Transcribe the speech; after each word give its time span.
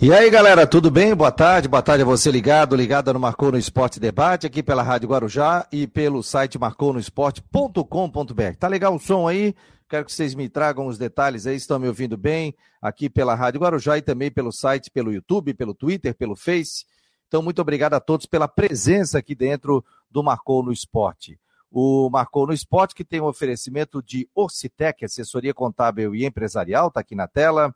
E 0.00 0.12
aí, 0.12 0.30
galera, 0.30 0.64
tudo 0.64 0.92
bem? 0.92 1.12
Boa 1.12 1.32
tarde, 1.32 1.66
boa 1.66 1.82
tarde 1.82 2.02
a 2.02 2.06
você 2.06 2.30
ligado, 2.30 2.76
ligada 2.76 3.12
no 3.12 3.18
Marcou 3.18 3.50
no 3.50 3.58
Esporte 3.58 3.98
Debate, 3.98 4.46
aqui 4.46 4.62
pela 4.62 4.80
Rádio 4.80 5.08
Guarujá 5.08 5.66
e 5.72 5.88
pelo 5.88 6.22
site 6.22 6.56
marconosport.com.br. 6.56 8.56
Tá 8.60 8.68
legal 8.68 8.94
o 8.94 9.00
som 9.00 9.26
aí? 9.26 9.56
Quero 9.88 10.04
que 10.04 10.12
vocês 10.12 10.36
me 10.36 10.48
tragam 10.48 10.86
os 10.86 10.98
detalhes 10.98 11.48
aí, 11.48 11.56
estão 11.56 11.80
me 11.80 11.88
ouvindo 11.88 12.16
bem 12.16 12.54
aqui 12.80 13.10
pela 13.10 13.34
Rádio 13.34 13.60
Guarujá 13.60 13.98
e 13.98 14.02
também 14.02 14.30
pelo 14.30 14.52
site, 14.52 14.88
pelo 14.88 15.12
YouTube, 15.12 15.52
pelo 15.52 15.74
Twitter, 15.74 16.14
pelo 16.14 16.36
Face. 16.36 16.84
Então, 17.26 17.42
muito 17.42 17.60
obrigado 17.60 17.94
a 17.94 18.00
todos 18.00 18.24
pela 18.24 18.46
presença 18.46 19.18
aqui 19.18 19.34
dentro 19.34 19.84
do 20.08 20.22
Marcou 20.22 20.62
no 20.62 20.70
Esporte. 20.70 21.40
O 21.72 22.08
Marcou 22.08 22.46
no 22.46 22.52
Esporte, 22.52 22.94
que 22.94 23.04
tem 23.04 23.20
um 23.20 23.26
oferecimento 23.26 24.00
de 24.00 24.28
Orcitec, 24.32 25.04
assessoria 25.04 25.52
contábil 25.52 26.14
e 26.14 26.24
empresarial, 26.24 26.88
tá 26.88 27.00
aqui 27.00 27.16
na 27.16 27.26
tela 27.26 27.74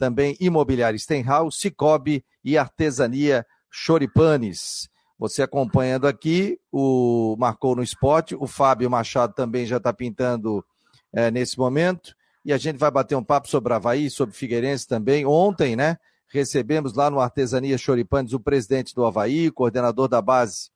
também 0.00 0.34
Imobiliária 0.40 0.98
Stenhouse, 0.98 1.58
Cicobi 1.58 2.24
e 2.42 2.56
Artesania 2.56 3.46
Choripanes. 3.70 4.88
Você 5.18 5.42
acompanhando 5.42 6.06
aqui, 6.06 6.58
o 6.72 7.36
Marcou 7.38 7.76
no 7.76 7.82
Esporte, 7.82 8.34
o 8.34 8.46
Fábio 8.46 8.88
Machado 8.88 9.34
também 9.34 9.66
já 9.66 9.76
está 9.76 9.92
pintando 9.92 10.64
é, 11.12 11.30
nesse 11.30 11.58
momento, 11.58 12.14
e 12.42 12.50
a 12.50 12.56
gente 12.56 12.78
vai 12.78 12.90
bater 12.90 13.14
um 13.14 13.22
papo 13.22 13.46
sobre 13.46 13.74
Havaí, 13.74 14.08
sobre 14.08 14.34
Figueirense 14.34 14.88
também. 14.88 15.26
Ontem, 15.26 15.76
né, 15.76 15.98
recebemos 16.32 16.94
lá 16.94 17.10
no 17.10 17.20
Artesania 17.20 17.76
Choripanes 17.76 18.32
o 18.32 18.40
presidente 18.40 18.94
do 18.94 19.04
Havaí, 19.04 19.50
coordenador 19.50 20.08
da 20.08 20.22
base 20.22 20.70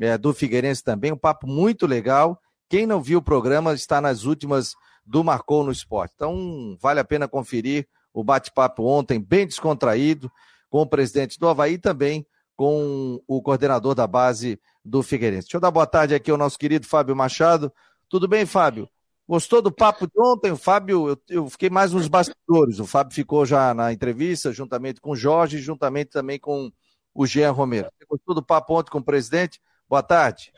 é, 0.00 0.16
do 0.16 0.32
Figueirense 0.32 0.82
também, 0.82 1.12
um 1.12 1.18
papo 1.18 1.46
muito 1.46 1.86
legal. 1.86 2.40
Quem 2.70 2.86
não 2.86 3.02
viu 3.02 3.18
o 3.18 3.22
programa 3.22 3.74
está 3.74 4.00
nas 4.00 4.24
últimas 4.24 4.72
do 5.04 5.22
Marcou 5.22 5.62
no 5.62 5.70
Esporte. 5.70 6.14
Então, 6.16 6.78
vale 6.80 7.00
a 7.00 7.04
pena 7.04 7.28
conferir 7.28 7.86
o 8.12 8.22
bate-papo 8.22 8.84
ontem, 8.84 9.20
bem 9.20 9.46
descontraído, 9.46 10.30
com 10.68 10.82
o 10.82 10.86
presidente 10.86 11.38
do 11.38 11.48
Havaí 11.48 11.74
e 11.74 11.78
também 11.78 12.26
com 12.56 13.20
o 13.26 13.42
coordenador 13.42 13.94
da 13.94 14.06
base 14.06 14.60
do 14.84 15.02
Figueirense. 15.02 15.46
Deixa 15.46 15.56
eu 15.56 15.60
dar 15.60 15.70
boa 15.70 15.86
tarde 15.86 16.14
aqui 16.14 16.30
ao 16.30 16.38
nosso 16.38 16.58
querido 16.58 16.86
Fábio 16.86 17.16
Machado. 17.16 17.72
Tudo 18.08 18.28
bem, 18.28 18.46
Fábio? 18.46 18.88
Gostou 19.28 19.62
do 19.62 19.72
papo 19.72 20.06
de 20.06 20.12
ontem? 20.18 20.50
O 20.50 20.56
Fábio, 20.56 21.08
eu, 21.08 21.18
eu, 21.28 21.48
fiquei 21.48 21.70
mais 21.70 21.92
nos 21.92 22.08
bastidores. 22.08 22.78
O 22.78 22.86
Fábio 22.86 23.14
ficou 23.14 23.46
já 23.46 23.72
na 23.72 23.92
entrevista, 23.92 24.52
juntamente 24.52 25.00
com 25.00 25.10
o 25.10 25.16
Jorge, 25.16 25.58
juntamente 25.58 26.10
também 26.10 26.38
com 26.38 26.70
o 27.14 27.26
Jean 27.26 27.52
Romero. 27.52 27.88
Você 27.98 28.06
gostou 28.08 28.34
do 28.34 28.42
papo 28.42 28.78
ontem 28.78 28.90
com 28.90 28.98
o 28.98 29.04
presidente? 29.04 29.60
Boa 29.88 30.02
tarde. 30.02 30.52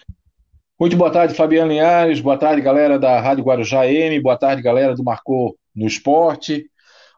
Muito 0.78 0.96
boa 0.96 1.10
tarde, 1.10 1.34
Fabiano 1.34 1.70
Linhares. 1.70 2.20
Boa 2.20 2.36
tarde, 2.36 2.60
galera 2.60 2.98
da 2.98 3.20
Rádio 3.20 3.44
Guarujá 3.44 3.86
M. 3.86 4.20
Boa 4.20 4.36
tarde, 4.36 4.62
galera 4.62 4.94
do 4.94 5.04
Marcou 5.04 5.56
no 5.74 5.86
Esporte. 5.86 6.68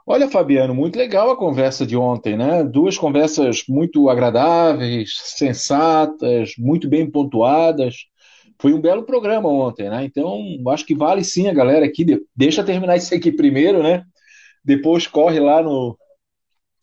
Olha, 0.08 0.28
Fabiano, 0.30 0.72
muito 0.72 0.96
legal 0.96 1.30
a 1.32 1.36
conversa 1.36 1.84
de 1.84 1.96
ontem, 1.96 2.36
né? 2.36 2.62
Duas 2.62 2.96
conversas 2.96 3.64
muito 3.68 4.08
agradáveis, 4.08 5.18
sensatas, 5.36 6.52
muito 6.56 6.88
bem 6.88 7.10
pontuadas. 7.10 8.06
Foi 8.60 8.72
um 8.72 8.80
belo 8.80 9.02
programa 9.02 9.48
ontem, 9.48 9.90
né? 9.90 10.04
Então, 10.04 10.40
acho 10.68 10.86
que 10.86 10.94
vale 10.94 11.24
sim 11.24 11.48
a 11.48 11.52
galera 11.52 11.84
aqui. 11.84 12.06
Deixa 12.36 12.62
terminar 12.62 12.96
isso 12.96 13.12
aqui 13.12 13.32
primeiro, 13.32 13.82
né? 13.82 14.04
Depois 14.64 15.08
corre 15.08 15.40
lá 15.40 15.60
no 15.60 15.98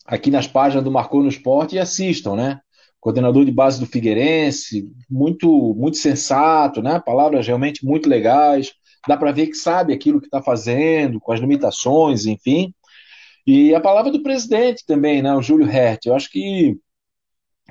aqui 0.06 0.30
nas 0.30 0.46
páginas 0.46 0.84
do 0.84 0.90
Marcou 0.90 1.22
no 1.22 1.28
Esporte 1.28 1.76
e 1.76 1.78
assistam, 1.78 2.36
né? 2.36 2.60
Coordenador 3.00 3.46
de 3.46 3.52
base 3.52 3.80
do 3.80 3.86
Figueirense, 3.86 4.86
muito 5.10 5.74
muito 5.78 5.96
sensato, 5.96 6.82
né? 6.82 7.00
Palavras 7.00 7.46
realmente 7.46 7.86
muito 7.86 8.06
legais. 8.06 8.74
Dá 9.08 9.16
para 9.16 9.32
ver 9.32 9.46
que 9.46 9.54
sabe 9.54 9.94
aquilo 9.94 10.20
que 10.20 10.26
está 10.26 10.42
fazendo, 10.42 11.18
com 11.20 11.32
as 11.32 11.40
limitações, 11.40 12.26
enfim. 12.26 12.74
E 13.46 13.74
a 13.74 13.80
palavra 13.80 14.10
do 14.10 14.22
presidente 14.22 14.84
também, 14.86 15.22
né, 15.22 15.34
o 15.34 15.42
Júlio 15.42 15.68
Hert. 15.68 16.06
Eu 16.06 16.14
acho 16.14 16.30
que 16.30 16.78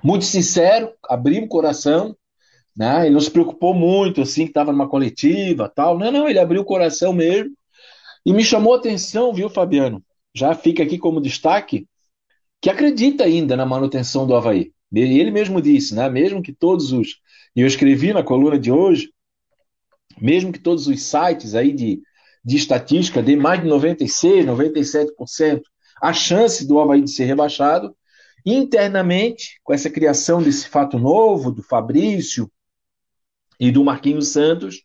muito 0.03 0.25
sincero, 0.25 0.91
abriu 1.09 1.43
o 1.43 1.47
coração, 1.47 2.15
né? 2.75 3.05
Ele 3.05 3.13
não 3.13 3.21
se 3.21 3.31
preocupou 3.31 3.73
muito 3.73 4.21
assim 4.21 4.43
que 4.43 4.51
estava 4.51 4.71
numa 4.71 4.89
coletiva, 4.89 5.69
tal. 5.69 5.97
Não, 5.97 6.11
não, 6.11 6.27
ele 6.27 6.39
abriu 6.39 6.61
o 6.61 6.65
coração 6.65 7.13
mesmo. 7.13 7.51
E 8.25 8.33
me 8.33 8.43
chamou 8.43 8.73
a 8.73 8.77
atenção, 8.77 9.33
viu, 9.33 9.49
Fabiano? 9.49 10.03
Já 10.33 10.53
fica 10.55 10.83
aqui 10.83 10.97
como 10.97 11.21
destaque 11.21 11.87
que 12.61 12.69
acredita 12.69 13.23
ainda 13.25 13.55
na 13.55 13.65
manutenção 13.65 14.25
do 14.25 14.35
Havaí. 14.35 14.71
Ele 14.93 15.31
mesmo 15.31 15.61
disse, 15.61 15.95
né? 15.95 16.09
Mesmo 16.09 16.41
que 16.41 16.53
todos 16.53 16.91
os 16.91 17.21
e 17.55 17.61
eu 17.61 17.67
escrevi 17.67 18.13
na 18.13 18.23
coluna 18.23 18.57
de 18.57 18.71
hoje, 18.71 19.11
mesmo 20.19 20.51
que 20.51 20.59
todos 20.59 20.87
os 20.87 21.03
sites 21.03 21.55
aí 21.55 21.71
de 21.71 22.01
de 22.45 22.57
estatística 22.57 23.23
de 23.23 23.35
mais 23.35 23.61
de 23.61 23.67
96%, 23.67 24.45
97%, 24.45 25.61
a 26.03 26.11
chance 26.11 26.67
do 26.67 26.81
Havaí 26.81 27.01
de 27.01 27.09
ser 27.09 27.23
rebaixado. 27.23 27.95
Internamente, 28.45 29.61
com 29.63 29.73
essa 29.73 29.89
criação 29.89 30.43
desse 30.43 30.67
fato 30.67 30.99
novo, 30.99 31.49
do 31.49 31.63
Fabrício 31.63 32.51
e 33.57 33.71
do 33.71 33.85
Marquinhos 33.85 34.27
Santos, 34.27 34.83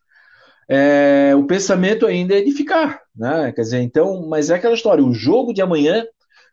é, 0.69 1.35
o 1.35 1.45
pensamento 1.45 2.05
ainda 2.05 2.37
é 2.37 2.41
de 2.41 2.51
ficar. 2.51 3.01
Né? 3.13 3.51
Quer 3.51 3.61
dizer, 3.63 3.81
então, 3.81 4.25
mas 4.29 4.49
é 4.49 4.55
aquela 4.55 4.73
história: 4.73 5.03
o 5.03 5.13
jogo 5.13 5.53
de 5.53 5.61
amanhã 5.61 6.05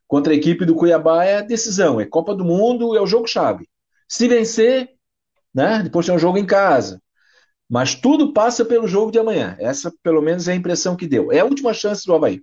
contra 0.08 0.32
a 0.32 0.36
equipe 0.36 0.64
do 0.64 0.74
Cuiabá 0.74 1.24
é 1.24 1.36
a 1.36 1.42
decisão, 1.42 2.00
é 2.00 2.04
Copa 2.04 2.34
do 2.34 2.44
Mundo, 2.44 2.96
é 2.96 3.00
o 3.00 3.06
jogo-chave. 3.06 3.68
Se 4.08 4.26
vencer, 4.26 4.90
né, 5.54 5.80
depois 5.84 6.06
tem 6.06 6.14
um 6.14 6.18
jogo 6.18 6.38
em 6.38 6.46
casa. 6.46 7.00
Mas 7.68 7.94
tudo 7.94 8.32
passa 8.32 8.64
pelo 8.64 8.88
jogo 8.88 9.12
de 9.12 9.18
amanhã. 9.18 9.56
Essa, 9.60 9.92
pelo 10.02 10.22
menos, 10.22 10.48
é 10.48 10.52
a 10.52 10.56
impressão 10.56 10.96
que 10.96 11.06
deu. 11.06 11.32
É 11.32 11.40
a 11.40 11.44
última 11.44 11.72
chance 11.72 12.04
do 12.06 12.14
Havaí. 12.14 12.42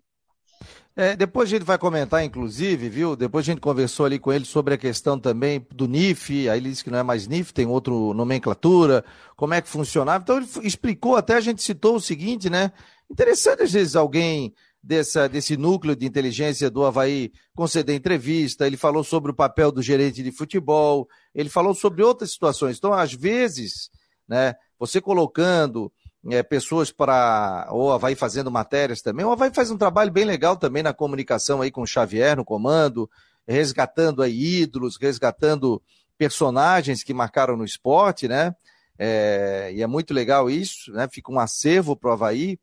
É, 0.96 1.16
depois 1.16 1.50
a 1.50 1.58
gente 1.58 1.66
vai 1.66 1.78
comentar, 1.78 2.24
inclusive, 2.24 2.88
viu? 2.88 3.16
Depois 3.16 3.44
a 3.44 3.52
gente 3.52 3.60
conversou 3.60 4.06
ali 4.06 4.20
com 4.20 4.32
ele 4.32 4.46
sobre 4.46 4.76
a 4.76 4.78
questão 4.78 5.20
também 5.20 5.66
do 5.72 5.88
NIF, 5.88 6.48
aí 6.48 6.60
ele 6.60 6.70
disse 6.70 6.84
que 6.84 6.92
não 6.92 7.00
é 7.00 7.04
mais 7.04 7.28
NIF, 7.28 7.52
tem 7.52 7.66
outro 7.66 8.14
nomenclatura, 8.14 9.04
como 9.36 9.56
é 9.56 9.62
que 9.62 9.68
funcionava. 9.68 10.22
Então 10.22 10.38
ele 10.38 10.48
explicou, 10.62 11.16
até 11.16 11.34
a 11.34 11.42
gente 11.42 11.64
citou 11.64 11.96
o 11.96 12.02
seguinte, 12.02 12.48
né? 12.48 12.72
Interessante 13.10 13.64
às 13.64 13.72
vezes 13.72 13.96
alguém 13.96 14.54
dessa, 14.84 15.28
desse 15.28 15.58
núcleo 15.58 15.96
de 15.96 16.06
inteligência 16.06 16.70
do 16.70 16.86
Havaí 16.86 17.32
conceder 17.56 17.96
entrevista, 17.96 18.68
ele 18.68 18.78
falou 18.78 19.04
sobre 19.04 19.32
o 19.32 19.36
papel 19.36 19.72
do 19.72 19.82
gerente 19.82 20.22
de 20.22 20.32
futebol, 20.32 21.08
ele 21.34 21.50
falou 21.50 21.74
sobre 21.74 22.04
outras 22.04 22.32
situações. 22.32 22.78
Então, 22.78 22.94
às 22.94 23.14
vezes, 23.14 23.90
né, 24.28 24.54
você 24.78 25.02
colocando 25.02 25.92
é, 26.30 26.42
pessoas 26.42 26.92
para. 26.92 27.68
Ou 27.72 27.98
vai 28.00 28.16
fazendo 28.16 28.52
matérias 28.52 29.02
também, 29.02 29.26
ou 29.26 29.36
vai 29.36 29.52
fazer 29.52 29.74
um 29.74 29.78
trabalho 29.78 30.12
bem 30.12 30.26
legal 30.26 30.56
também 30.56 30.84
na 30.84 30.94
comunicação 30.94 31.62
aí 31.62 31.72
com 31.72 31.82
o 31.82 31.88
Xavier 31.88 32.38
no 32.38 32.46
comando, 32.46 33.10
resgatando 33.48 34.22
aí 34.22 34.62
ídolos, 34.62 34.98
resgatando 34.98 35.82
personagens 36.18 37.04
que 37.04 37.14
marcaram 37.14 37.58
no 37.58 37.66
esporte, 37.66 38.28
né? 38.28 38.56
É, 38.98 39.72
e 39.74 39.82
é 39.82 39.88
muito 39.88 40.14
legal 40.14 40.50
isso, 40.50 40.92
né? 40.92 41.08
Fica 41.12 41.32
um 41.32 41.40
acervo 41.40 41.96
para 41.96 42.10
o 42.10 42.14
Havaí. 42.14 42.60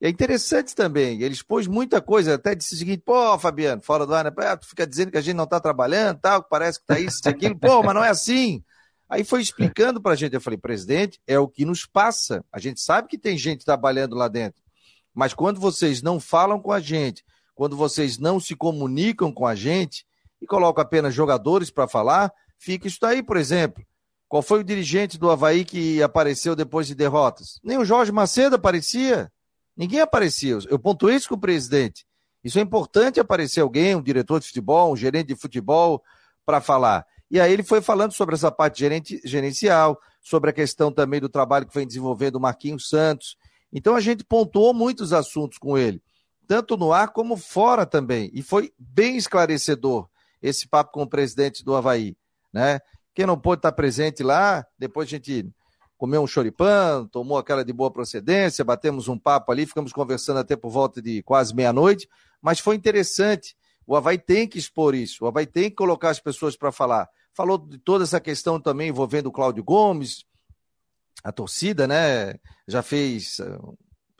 E 0.00 0.06
é 0.06 0.08
interessante 0.08 0.74
também, 0.74 1.20
ele 1.20 1.34
expôs 1.34 1.66
muita 1.66 2.00
coisa, 2.00 2.34
até 2.34 2.54
disse 2.54 2.74
o 2.74 2.78
seguinte, 2.78 3.02
pô, 3.04 3.38
Fabiano, 3.38 3.82
fora 3.82 4.06
do 4.06 4.14
ar, 4.14 4.24
né? 4.24 4.56
tu 4.56 4.66
fica 4.66 4.86
dizendo 4.86 5.10
que 5.10 5.18
a 5.18 5.20
gente 5.20 5.36
não 5.36 5.44
está 5.44 5.60
trabalhando, 5.60 6.18
tal, 6.18 6.42
parece 6.42 6.78
que 6.78 6.84
está 6.84 6.98
isso, 6.98 7.20
aquilo, 7.28 7.54
pô, 7.60 7.82
mas 7.82 7.94
não 7.94 8.02
é 8.02 8.08
assim. 8.08 8.64
Aí 9.10 9.24
foi 9.24 9.42
explicando 9.42 10.00
para 10.00 10.12
a 10.12 10.16
gente, 10.16 10.34
eu 10.34 10.40
falei, 10.40 10.56
presidente, 10.56 11.20
é 11.26 11.36
o 11.36 11.48
que 11.48 11.64
nos 11.64 11.84
passa. 11.84 12.44
A 12.52 12.60
gente 12.60 12.80
sabe 12.80 13.08
que 13.08 13.18
tem 13.18 13.36
gente 13.36 13.64
trabalhando 13.64 14.14
lá 14.14 14.28
dentro, 14.28 14.62
mas 15.12 15.34
quando 15.34 15.58
vocês 15.58 16.00
não 16.00 16.20
falam 16.20 16.60
com 16.60 16.70
a 16.70 16.78
gente, 16.78 17.24
quando 17.52 17.76
vocês 17.76 18.18
não 18.18 18.38
se 18.38 18.54
comunicam 18.54 19.32
com 19.32 19.48
a 19.48 19.56
gente 19.56 20.06
e 20.40 20.46
colocam 20.46 20.80
apenas 20.80 21.12
jogadores 21.12 21.72
para 21.72 21.88
falar, 21.88 22.32
fica 22.56 22.86
isso 22.86 22.98
daí, 23.00 23.20
por 23.20 23.36
exemplo. 23.36 23.84
Qual 24.28 24.42
foi 24.42 24.60
o 24.60 24.64
dirigente 24.64 25.18
do 25.18 25.28
Havaí 25.28 25.64
que 25.64 26.00
apareceu 26.00 26.54
depois 26.54 26.86
de 26.86 26.94
derrotas? 26.94 27.58
Nem 27.64 27.78
o 27.78 27.84
Jorge 27.84 28.12
Macedo 28.12 28.54
aparecia. 28.54 29.30
Ninguém 29.76 30.00
aparecia. 30.00 30.56
Eu 30.68 30.78
pontuei 30.78 31.16
isso 31.16 31.28
com 31.28 31.34
o 31.34 31.40
presidente. 31.40 32.06
Isso 32.44 32.60
é 32.60 32.62
importante 32.62 33.18
aparecer 33.18 33.60
alguém, 33.60 33.96
um 33.96 34.02
diretor 34.02 34.38
de 34.38 34.46
futebol, 34.46 34.92
um 34.92 34.96
gerente 34.96 35.26
de 35.26 35.36
futebol, 35.36 36.00
para 36.46 36.60
falar. 36.60 37.04
E 37.30 37.38
aí 37.38 37.52
ele 37.52 37.62
foi 37.62 37.80
falando 37.80 38.12
sobre 38.12 38.34
essa 38.34 38.50
parte 38.50 38.84
gerencial, 39.24 40.00
sobre 40.20 40.50
a 40.50 40.52
questão 40.52 40.90
também 40.90 41.20
do 41.20 41.28
trabalho 41.28 41.66
que 41.66 41.74
vem 41.74 41.86
desenvolvendo 41.86 42.36
o 42.36 42.40
Marquinhos 42.40 42.88
Santos. 42.88 43.36
Então 43.72 43.94
a 43.94 44.00
gente 44.00 44.24
pontuou 44.24 44.74
muitos 44.74 45.12
assuntos 45.12 45.56
com 45.56 45.78
ele, 45.78 46.02
tanto 46.46 46.76
no 46.76 46.92
ar 46.92 47.12
como 47.12 47.36
fora 47.36 47.86
também. 47.86 48.30
E 48.34 48.42
foi 48.42 48.72
bem 48.76 49.16
esclarecedor 49.16 50.08
esse 50.42 50.66
papo 50.66 50.90
com 50.92 51.02
o 51.02 51.08
presidente 51.08 51.64
do 51.64 51.76
Havaí. 51.76 52.16
Né? 52.52 52.80
Quem 53.14 53.26
não 53.26 53.38
pôde 53.38 53.60
estar 53.60 53.72
presente 53.72 54.22
lá, 54.24 54.66
depois 54.76 55.06
a 55.06 55.10
gente 55.10 55.48
comeu 55.96 56.22
um 56.22 56.26
choripã, 56.26 57.06
tomou 57.12 57.38
aquela 57.38 57.64
de 57.64 57.72
boa 57.72 57.90
procedência, 57.90 58.64
batemos 58.64 59.06
um 59.06 59.18
papo 59.18 59.52
ali, 59.52 59.66
ficamos 59.66 59.92
conversando 59.92 60.38
até 60.38 60.56
por 60.56 60.70
volta 60.70 61.00
de 61.00 61.22
quase 61.22 61.54
meia-noite, 61.54 62.08
mas 62.40 62.58
foi 62.58 62.74
interessante. 62.74 63.54
O 63.86 63.94
Havaí 63.94 64.18
tem 64.18 64.48
que 64.48 64.58
expor 64.58 64.94
isso, 64.94 65.24
o 65.24 65.28
Havaí 65.28 65.46
tem 65.46 65.64
que 65.64 65.76
colocar 65.76 66.10
as 66.10 66.18
pessoas 66.18 66.56
para 66.56 66.72
falar 66.72 67.08
falou 67.34 67.58
de 67.58 67.78
toda 67.78 68.04
essa 68.04 68.20
questão 68.20 68.60
também 68.60 68.88
envolvendo 68.88 69.26
o 69.26 69.32
Cláudio 69.32 69.64
Gomes, 69.64 70.24
a 71.22 71.32
torcida, 71.32 71.86
né? 71.86 72.34
Já 72.66 72.82
fez 72.82 73.40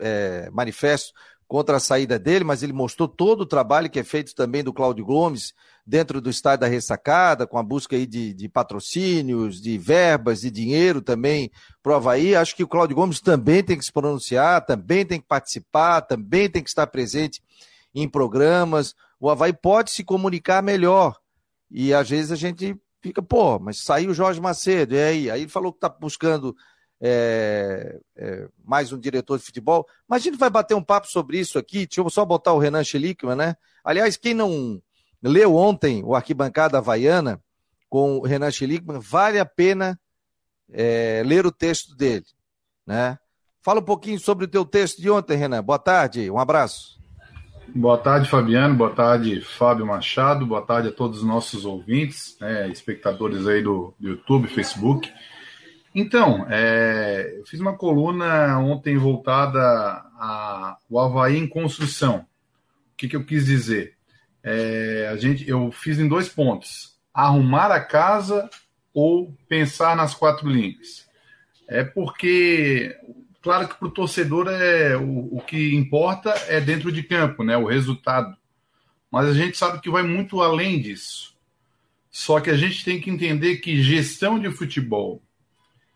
é, 0.00 0.50
manifesto 0.50 1.12
contra 1.50 1.78
a 1.78 1.80
saída 1.80 2.16
dele, 2.16 2.44
mas 2.44 2.62
ele 2.62 2.72
mostrou 2.72 3.08
todo 3.08 3.40
o 3.40 3.46
trabalho 3.46 3.90
que 3.90 3.98
é 3.98 4.04
feito 4.04 4.34
também 4.36 4.62
do 4.62 4.72
Cláudio 4.72 5.04
Gomes 5.04 5.52
dentro 5.84 6.20
do 6.20 6.30
estádio 6.30 6.60
da 6.60 6.66
ressacada, 6.68 7.44
com 7.44 7.58
a 7.58 7.62
busca 7.62 7.96
aí 7.96 8.06
de, 8.06 8.32
de 8.32 8.48
patrocínios, 8.48 9.60
de 9.60 9.76
verbas, 9.76 10.42
de 10.42 10.50
dinheiro 10.50 11.02
também 11.02 11.50
para 11.82 11.92
o 11.92 11.94
Havaí. 11.96 12.36
Acho 12.36 12.54
que 12.54 12.62
o 12.62 12.68
Cláudio 12.68 12.94
Gomes 12.94 13.20
também 13.20 13.64
tem 13.64 13.76
que 13.76 13.84
se 13.84 13.92
pronunciar, 13.92 14.64
também 14.64 15.04
tem 15.04 15.20
que 15.20 15.26
participar, 15.26 16.02
também 16.02 16.48
tem 16.48 16.62
que 16.62 16.68
estar 16.68 16.86
presente 16.86 17.42
em 17.92 18.08
programas. 18.08 18.94
O 19.18 19.28
Havaí 19.28 19.52
pode 19.52 19.90
se 19.90 20.04
comunicar 20.04 20.62
melhor. 20.62 21.18
E 21.68 21.92
às 21.92 22.08
vezes 22.08 22.30
a 22.30 22.36
gente 22.36 22.76
fica, 23.00 23.22
pô, 23.22 23.58
mas 23.58 23.82
saiu 23.82 24.10
o 24.10 24.14
Jorge 24.14 24.40
Macedo, 24.40 24.94
e 24.94 25.02
aí? 25.02 25.30
Aí 25.30 25.42
ele 25.42 25.50
falou 25.50 25.72
que 25.72 25.78
está 25.78 25.88
buscando 25.88 26.54
é, 27.00 27.98
é, 28.16 28.48
mais 28.62 28.92
um 28.92 28.98
diretor 28.98 29.38
de 29.38 29.44
futebol. 29.44 29.86
Mas 30.06 30.22
a 30.22 30.24
gente 30.24 30.38
vai 30.38 30.50
bater 30.50 30.74
um 30.74 30.82
papo 30.82 31.08
sobre 31.08 31.38
isso 31.38 31.58
aqui. 31.58 31.86
Deixa 31.86 32.00
eu 32.00 32.10
só 32.10 32.24
botar 32.24 32.52
o 32.52 32.58
Renan 32.58 32.84
Schlickman, 32.84 33.36
né? 33.36 33.56
Aliás, 33.82 34.16
quem 34.16 34.34
não 34.34 34.80
leu 35.22 35.54
ontem 35.56 36.02
o 36.04 36.14
Arquibancada 36.14 36.78
Havaiana 36.78 37.42
com 37.88 38.18
o 38.18 38.22
Renan 38.22 38.50
Schlickman, 38.50 39.00
vale 39.00 39.38
a 39.38 39.46
pena 39.46 39.98
é, 40.72 41.22
ler 41.24 41.44
o 41.46 41.50
texto 41.50 41.96
dele, 41.96 42.26
né? 42.86 43.18
Fala 43.62 43.80
um 43.80 43.84
pouquinho 43.84 44.18
sobre 44.18 44.44
o 44.44 44.48
teu 44.48 44.64
texto 44.64 45.02
de 45.02 45.10
ontem, 45.10 45.36
Renan. 45.36 45.62
Boa 45.62 45.78
tarde, 45.78 46.30
um 46.30 46.38
abraço. 46.38 46.99
Boa 47.74 47.96
tarde, 47.96 48.28
Fabiano. 48.28 48.74
Boa 48.74 48.90
tarde, 48.90 49.40
Fábio 49.40 49.86
Machado. 49.86 50.44
Boa 50.44 50.60
tarde 50.60 50.88
a 50.88 50.92
todos 50.92 51.18
os 51.18 51.24
nossos 51.24 51.64
ouvintes, 51.64 52.36
né, 52.40 52.68
espectadores 52.68 53.46
aí 53.46 53.62
do, 53.62 53.94
do 53.98 54.08
YouTube, 54.08 54.48
Facebook. 54.48 55.10
Então, 55.94 56.46
é, 56.50 57.36
eu 57.38 57.46
fiz 57.46 57.60
uma 57.60 57.76
coluna 57.76 58.58
ontem 58.58 58.96
voltada 58.96 59.60
ao 60.18 60.98
Havaí 60.98 61.36
em 61.36 61.46
construção. 61.46 62.26
O 62.92 62.96
que, 62.96 63.08
que 63.08 63.16
eu 63.16 63.24
quis 63.24 63.46
dizer? 63.46 63.94
É, 64.42 65.08
a 65.12 65.16
gente, 65.16 65.48
eu 65.48 65.70
fiz 65.70 65.98
em 66.00 66.08
dois 66.08 66.28
pontos: 66.28 66.98
arrumar 67.14 67.70
a 67.70 67.80
casa 67.80 68.50
ou 68.92 69.32
pensar 69.48 69.94
nas 69.94 70.12
quatro 70.12 70.48
linhas. 70.48 71.08
É 71.68 71.84
porque, 71.84 72.96
claro 73.42 73.68
que 73.68 73.74
para 73.74 73.88
o 73.88 73.90
torcedor 73.90 74.48
é 74.48 74.96
o, 74.96 75.36
o 75.36 75.40
que 75.40 75.74
importa 75.74 76.30
é 76.48 76.60
dentro 76.60 76.90
de 76.90 77.02
campo, 77.02 77.42
né? 77.44 77.56
O 77.56 77.66
resultado. 77.66 78.36
Mas 79.10 79.28
a 79.28 79.34
gente 79.34 79.56
sabe 79.56 79.80
que 79.80 79.90
vai 79.90 80.02
muito 80.02 80.40
além 80.40 80.80
disso. 80.80 81.36
Só 82.10 82.40
que 82.40 82.50
a 82.50 82.56
gente 82.56 82.84
tem 82.84 83.00
que 83.00 83.10
entender 83.10 83.56
que 83.56 83.82
gestão 83.82 84.38
de 84.38 84.50
futebol 84.50 85.22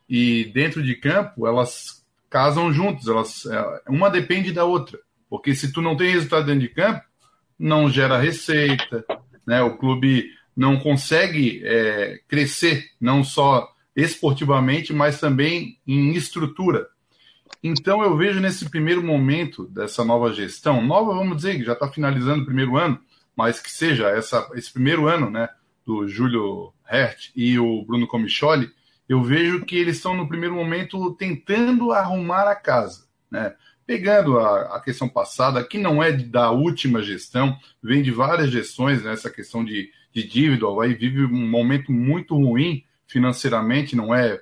e 0.09 0.45
dentro 0.55 0.83
de 0.83 0.95
campo 0.95 1.47
elas 1.47 2.05
casam 2.31 2.73
juntos, 2.73 3.09
elas 3.09 3.47
é, 3.47 3.83
uma 3.89 4.11
depende 4.11 4.53
da 4.53 4.65
outra, 4.65 4.99
porque 5.31 5.55
se 5.55 5.73
tu 5.73 5.81
não 5.81 5.97
tem 5.97 6.11
resultado 6.11 6.47
dentro 6.47 6.61
de 6.61 6.69
campo, 6.69 7.03
não 7.59 7.89
gera 7.89 8.19
receita, 8.19 9.05
né? 9.47 9.63
O 9.63 9.77
clube 9.77 10.29
não 10.57 10.79
consegue 10.79 11.63
é, 11.65 12.21
crescer, 12.29 12.91
não 13.01 13.25
só 13.25 13.73
esportivamente, 13.95 14.93
mas 14.93 15.21
também 15.21 15.79
em 15.87 16.13
estrutura. 16.13 16.89
Então 17.63 18.03
eu 18.03 18.17
vejo 18.17 18.41
nesse 18.41 18.69
primeiro 18.69 19.03
momento 19.03 19.67
dessa 19.69 20.05
nova 20.05 20.33
gestão, 20.33 20.83
nova, 20.83 21.15
vamos 21.15 21.37
dizer, 21.37 21.57
que 21.57 21.65
já 21.65 21.73
está 21.73 21.89
finalizando 21.89 22.43
o 22.43 22.47
primeiro 22.47 22.77
ano, 22.77 23.01
mas 23.37 23.59
que 23.59 23.71
seja 23.71 24.09
essa, 24.09 24.49
esse 24.55 24.73
primeiro 24.73 25.09
ano, 25.09 25.31
né, 25.31 25.49
do 25.85 26.07
Júlio 26.07 26.73
Hert 26.89 27.31
e 27.35 27.59
o 27.59 27.85
Bruno 27.85 28.07
Comicholi, 28.07 28.71
eu 29.09 29.23
vejo 29.23 29.65
que 29.65 29.77
eles 29.77 29.97
estão 29.97 30.17
no 30.17 30.29
primeiro 30.29 30.55
momento 30.55 31.15
tentando 31.15 31.93
arrumar 31.93 32.49
a 32.49 32.55
casa, 32.55 33.07
né? 33.31 33.55
Pegando 33.87 34.39
a, 34.39 34.77
a, 34.77 34.81
questão 34.81 35.07
passada, 35.07 35.63
que 35.63 35.77
não 35.77 36.03
é 36.03 36.11
da 36.11 36.51
última 36.51 37.03
gestão, 37.03 37.59
vem 37.83 38.03
de 38.03 38.11
várias 38.11 38.51
gestões, 38.51 39.03
né, 39.03 39.13
essa 39.13 39.29
questão 39.29 39.63
de, 39.63 39.91
de 40.11 40.27
dívida, 40.27 40.67
o 40.67 40.71
Havaí 40.71 40.95
vive 40.95 41.27
um 41.27 41.47
momento 41.47 41.93
muito 41.93 42.35
ruim 42.35 42.83
financeiramente, 43.07 43.95
não 43.95 44.15
é, 44.15 44.41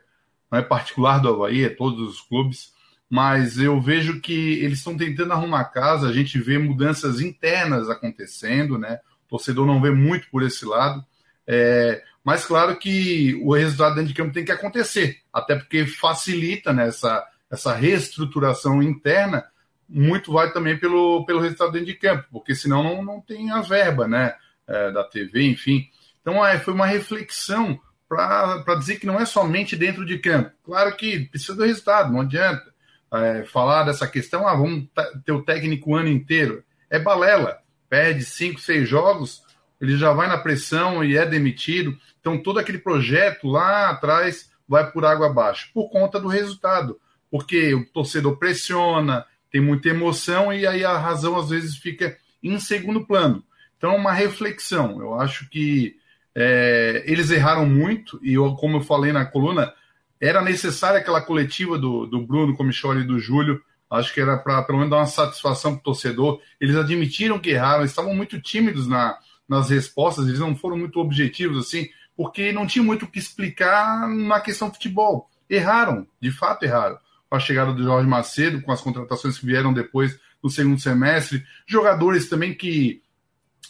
não 0.48 0.60
é 0.60 0.62
particular 0.62 1.18
do 1.18 1.28
Havaí, 1.28 1.64
é 1.64 1.68
todos 1.68 2.08
os 2.08 2.20
clubes, 2.20 2.71
mas 3.12 3.58
eu 3.58 3.78
vejo 3.78 4.22
que 4.22 4.54
eles 4.64 4.78
estão 4.78 4.96
tentando 4.96 5.34
arrumar 5.34 5.64
casa, 5.64 6.08
a 6.08 6.12
gente 6.14 6.40
vê 6.40 6.56
mudanças 6.56 7.20
internas 7.20 7.90
acontecendo, 7.90 8.78
né, 8.78 9.00
o 9.26 9.28
torcedor 9.28 9.66
não 9.66 9.82
vê 9.82 9.90
muito 9.90 10.30
por 10.30 10.42
esse 10.42 10.64
lado, 10.64 11.04
é, 11.46 12.02
mas 12.24 12.46
claro 12.46 12.74
que 12.78 13.38
o 13.44 13.52
resultado 13.52 13.96
dentro 13.96 14.08
de 14.08 14.14
campo 14.14 14.32
tem 14.32 14.46
que 14.46 14.50
acontecer, 14.50 15.18
até 15.30 15.54
porque 15.54 15.84
facilita 15.84 16.72
né, 16.72 16.88
essa, 16.88 17.22
essa 17.50 17.74
reestruturação 17.74 18.82
interna, 18.82 19.44
muito 19.86 20.32
vai 20.32 20.50
também 20.50 20.78
pelo, 20.78 21.26
pelo 21.26 21.40
resultado 21.40 21.72
dentro 21.72 21.88
de 21.88 21.94
campo, 21.96 22.24
porque 22.32 22.54
senão 22.54 22.82
não, 22.82 23.04
não 23.04 23.20
tem 23.20 23.50
a 23.50 23.60
verba 23.60 24.08
né, 24.08 24.34
é, 24.66 24.90
da 24.90 25.04
TV, 25.04 25.50
enfim. 25.50 25.86
Então 26.22 26.46
é, 26.46 26.58
foi 26.58 26.72
uma 26.72 26.86
reflexão 26.86 27.78
para 28.08 28.74
dizer 28.78 28.98
que 28.98 29.06
não 29.06 29.20
é 29.20 29.26
somente 29.26 29.76
dentro 29.76 30.06
de 30.06 30.18
campo. 30.18 30.50
Claro 30.64 30.96
que 30.96 31.26
precisa 31.26 31.54
do 31.54 31.64
resultado, 31.64 32.10
não 32.10 32.22
adianta 32.22 32.71
é, 33.12 33.44
falar 33.44 33.84
dessa 33.84 34.06
questão, 34.06 34.46
ah, 34.46 34.54
vamos 34.54 34.88
ter 35.24 35.32
o 35.32 35.42
técnico 35.42 35.90
o 35.90 35.96
ano 35.96 36.08
inteiro. 36.08 36.64
É 36.88 36.98
balela, 36.98 37.58
perde 37.88 38.24
cinco, 38.24 38.60
seis 38.60 38.88
jogos, 38.88 39.42
ele 39.80 39.96
já 39.96 40.12
vai 40.12 40.28
na 40.28 40.38
pressão 40.38 41.04
e 41.04 41.16
é 41.16 41.26
demitido. 41.26 41.96
Então, 42.20 42.38
todo 42.38 42.58
aquele 42.58 42.78
projeto 42.78 43.48
lá 43.48 43.90
atrás 43.90 44.50
vai 44.66 44.90
por 44.90 45.04
água 45.04 45.26
abaixo, 45.26 45.70
por 45.74 45.90
conta 45.90 46.18
do 46.18 46.28
resultado. 46.28 46.98
Porque 47.30 47.74
o 47.74 47.84
torcedor 47.86 48.36
pressiona, 48.36 49.26
tem 49.50 49.60
muita 49.60 49.88
emoção 49.88 50.52
e 50.52 50.66
aí 50.66 50.84
a 50.84 50.96
razão 50.96 51.38
às 51.38 51.50
vezes 51.50 51.76
fica 51.76 52.16
em 52.42 52.58
segundo 52.58 53.06
plano. 53.06 53.44
Então, 53.76 53.96
uma 53.96 54.12
reflexão. 54.12 55.00
Eu 55.00 55.14
acho 55.14 55.48
que 55.50 55.96
é, 56.34 57.02
eles 57.06 57.30
erraram 57.30 57.66
muito, 57.66 58.18
e 58.22 58.34
eu, 58.34 58.54
como 58.54 58.78
eu 58.78 58.82
falei 58.82 59.12
na 59.12 59.26
coluna, 59.26 59.74
era 60.22 60.40
necessária 60.40 61.00
aquela 61.00 61.20
coletiva 61.20 61.76
do, 61.76 62.06
do 62.06 62.24
Bruno 62.24 62.56
Comicholi 62.56 63.00
e 63.00 63.06
do 63.06 63.18
Júlio. 63.18 63.60
Acho 63.90 64.14
que 64.14 64.20
era 64.20 64.38
para 64.38 64.62
pelo 64.62 64.78
menos 64.78 64.92
dar 64.92 64.98
uma 64.98 65.06
satisfação 65.06 65.72
para 65.72 65.80
o 65.80 65.82
torcedor. 65.82 66.40
Eles 66.60 66.76
admitiram 66.76 67.40
que 67.40 67.50
erraram, 67.50 67.84
estavam 67.84 68.14
muito 68.14 68.40
tímidos 68.40 68.86
na, 68.86 69.18
nas 69.48 69.68
respostas, 69.68 70.28
eles 70.28 70.38
não 70.38 70.54
foram 70.54 70.78
muito 70.78 71.00
objetivos 71.00 71.66
assim, 71.66 71.88
porque 72.16 72.52
não 72.52 72.68
tinha 72.68 72.84
muito 72.84 73.04
o 73.04 73.08
que 73.08 73.18
explicar 73.18 74.08
na 74.08 74.40
questão 74.40 74.72
futebol. 74.72 75.28
Erraram, 75.50 76.06
de 76.20 76.30
fato 76.30 76.62
erraram. 76.62 76.98
Com 77.28 77.34
a 77.34 77.40
chegada 77.40 77.72
do 77.72 77.82
Jorge 77.82 78.08
Macedo, 78.08 78.62
com 78.62 78.70
as 78.70 78.80
contratações 78.80 79.36
que 79.36 79.46
vieram 79.46 79.72
depois 79.72 80.16
no 80.40 80.48
segundo 80.48 80.80
semestre, 80.80 81.44
jogadores 81.66 82.28
também 82.28 82.54
que 82.54 83.02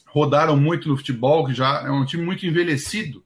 rodaram 0.07 0.55
muito 0.55 0.87
no 0.87 0.99
futebol, 0.99 1.47
que 1.47 1.55
já 1.55 1.83
é 1.87 1.91
um 1.91 2.05
time 2.05 2.23
muito 2.23 2.45
envelhecido, 2.45 3.25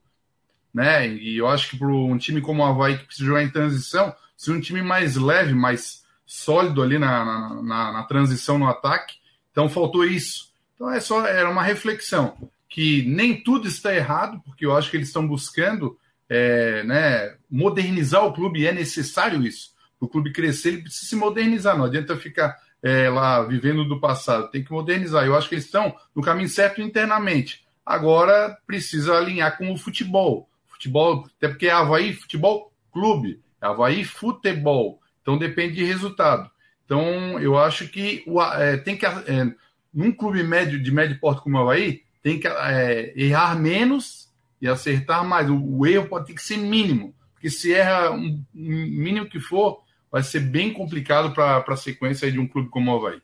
né? 0.77 1.09
E 1.09 1.39
eu 1.39 1.49
acho 1.49 1.71
que 1.71 1.79
para 1.79 1.89
um 1.89 2.19
time 2.19 2.43
como 2.43 2.63
o 2.63 2.67
Havaí, 2.67 2.99
que 2.99 3.07
precisa 3.07 3.27
jogar 3.27 3.43
em 3.43 3.49
transição, 3.49 4.15
ser 4.37 4.53
um 4.53 4.61
time 4.61 4.83
mais 4.83 5.17
leve, 5.17 5.55
mais 5.55 6.05
sólido 6.27 6.83
ali 6.83 6.99
na, 6.99 7.25
na, 7.25 7.63
na, 7.63 7.93
na 7.93 8.03
transição 8.03 8.59
no 8.59 8.69
ataque. 8.69 9.15
Então 9.51 9.71
faltou 9.71 10.05
isso. 10.05 10.53
Então 10.75 10.91
é 10.93 11.01
só 11.01 11.27
era 11.27 11.49
uma 11.49 11.63
reflexão 11.63 12.37
que 12.69 13.03
nem 13.07 13.43
tudo 13.43 13.67
está 13.67 13.95
errado, 13.95 14.39
porque 14.45 14.67
eu 14.67 14.77
acho 14.77 14.91
que 14.91 14.99
eles 14.99 15.09
estão 15.09 15.27
buscando 15.27 15.99
é, 16.29 16.83
né, 16.83 17.35
modernizar 17.51 18.27
o 18.27 18.35
clube 18.35 18.61
e 18.61 18.67
é 18.67 18.73
necessário 18.73 19.43
isso. 19.47 19.71
Para 19.99 20.05
o 20.05 20.11
clube 20.11 20.31
crescer, 20.31 20.69
ele 20.69 20.83
precisa 20.83 21.07
se 21.07 21.17
modernizar. 21.17 21.79
Não 21.79 21.87
adianta 21.87 22.15
ficar 22.19 22.55
é, 22.83 23.09
lá 23.09 23.43
vivendo 23.45 23.83
do 23.89 23.99
passado, 23.99 24.51
tem 24.51 24.63
que 24.63 24.73
modernizar. 24.73 25.25
Eu 25.25 25.35
acho 25.35 25.49
que 25.49 25.55
eles 25.55 25.65
estão 25.65 25.97
no 26.15 26.21
caminho 26.21 26.51
certo 26.51 26.83
internamente. 26.83 27.65
Agora 27.87 28.59
precisa 28.67 29.17
alinhar 29.17 29.57
com 29.57 29.73
o 29.73 29.79
futebol. 29.79 30.47
Futebol, 30.77 31.27
até 31.37 31.49
porque 31.49 31.67
é 31.67 31.73
Havaí 31.73 32.13
Futebol 32.13 32.73
Clube, 32.93 33.41
é 33.61 33.67
Havaí 33.67 34.05
Futebol. 34.05 35.01
Então 35.23 35.37
depende 35.37 35.75
de 35.75 35.85
resultado. 35.85 36.51
Então 36.85 37.39
eu 37.41 37.59
acho 37.59 37.89
que 37.89 38.25
é, 38.55 38.77
tem 38.77 38.97
que. 38.97 39.05
É, 39.05 39.53
num 39.93 40.13
clube 40.13 40.43
médio 40.43 40.81
de 40.81 40.93
médio 40.93 41.19
porte 41.19 41.43
como 41.43 41.57
o 41.57 41.61
Havaí, 41.61 42.03
tem 42.23 42.39
que 42.39 42.47
é, 42.47 43.13
errar 43.17 43.59
menos 43.59 44.33
e 44.61 44.69
acertar 44.69 45.25
mais. 45.25 45.49
O, 45.51 45.57
o, 45.57 45.87
erro 45.87 46.09
pode 46.09 46.27
ter 46.27 46.35
que 46.35 46.43
ser 46.43 46.59
mínimo, 46.59 47.15
porque 47.33 47.49
se 47.49 47.73
erra 47.73 48.11
um, 48.13 48.45
um 48.55 48.87
mínimo 48.87 49.29
que 49.29 49.41
for, 49.41 49.83
vai 50.11 50.23
ser 50.23 50.41
bem 50.41 50.73
complicado 50.73 51.33
para 51.33 51.65
a 51.67 51.77
sequência 51.77 52.31
de 52.31 52.39
um 52.39 52.47
clube 52.47 52.69
como 52.69 52.93
o 52.93 52.97
Havaí. 52.97 53.21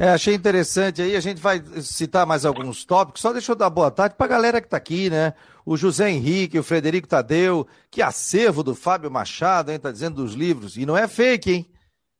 É, 0.00 0.10
achei 0.10 0.32
interessante 0.32 1.02
aí, 1.02 1.16
a 1.16 1.20
gente 1.20 1.40
vai 1.40 1.60
citar 1.82 2.24
mais 2.24 2.44
alguns 2.44 2.84
tópicos, 2.84 3.20
só 3.20 3.32
deixa 3.32 3.50
eu 3.50 3.56
dar 3.56 3.68
boa 3.68 3.90
tarde 3.90 4.14
para 4.16 4.28
galera 4.28 4.60
que 4.60 4.68
está 4.68 4.76
aqui, 4.76 5.10
né? 5.10 5.34
O 5.66 5.76
José 5.76 6.08
Henrique, 6.08 6.56
o 6.56 6.62
Frederico 6.62 7.08
Tadeu, 7.08 7.66
que 7.90 8.00
acervo 8.00 8.62
do 8.62 8.76
Fábio 8.76 9.10
Machado, 9.10 9.72
hein? 9.72 9.78
Tá 9.80 9.90
dizendo 9.90 10.22
dos 10.22 10.34
livros, 10.34 10.76
e 10.76 10.86
não 10.86 10.96
é 10.96 11.08
fake, 11.08 11.50
hein? 11.52 11.70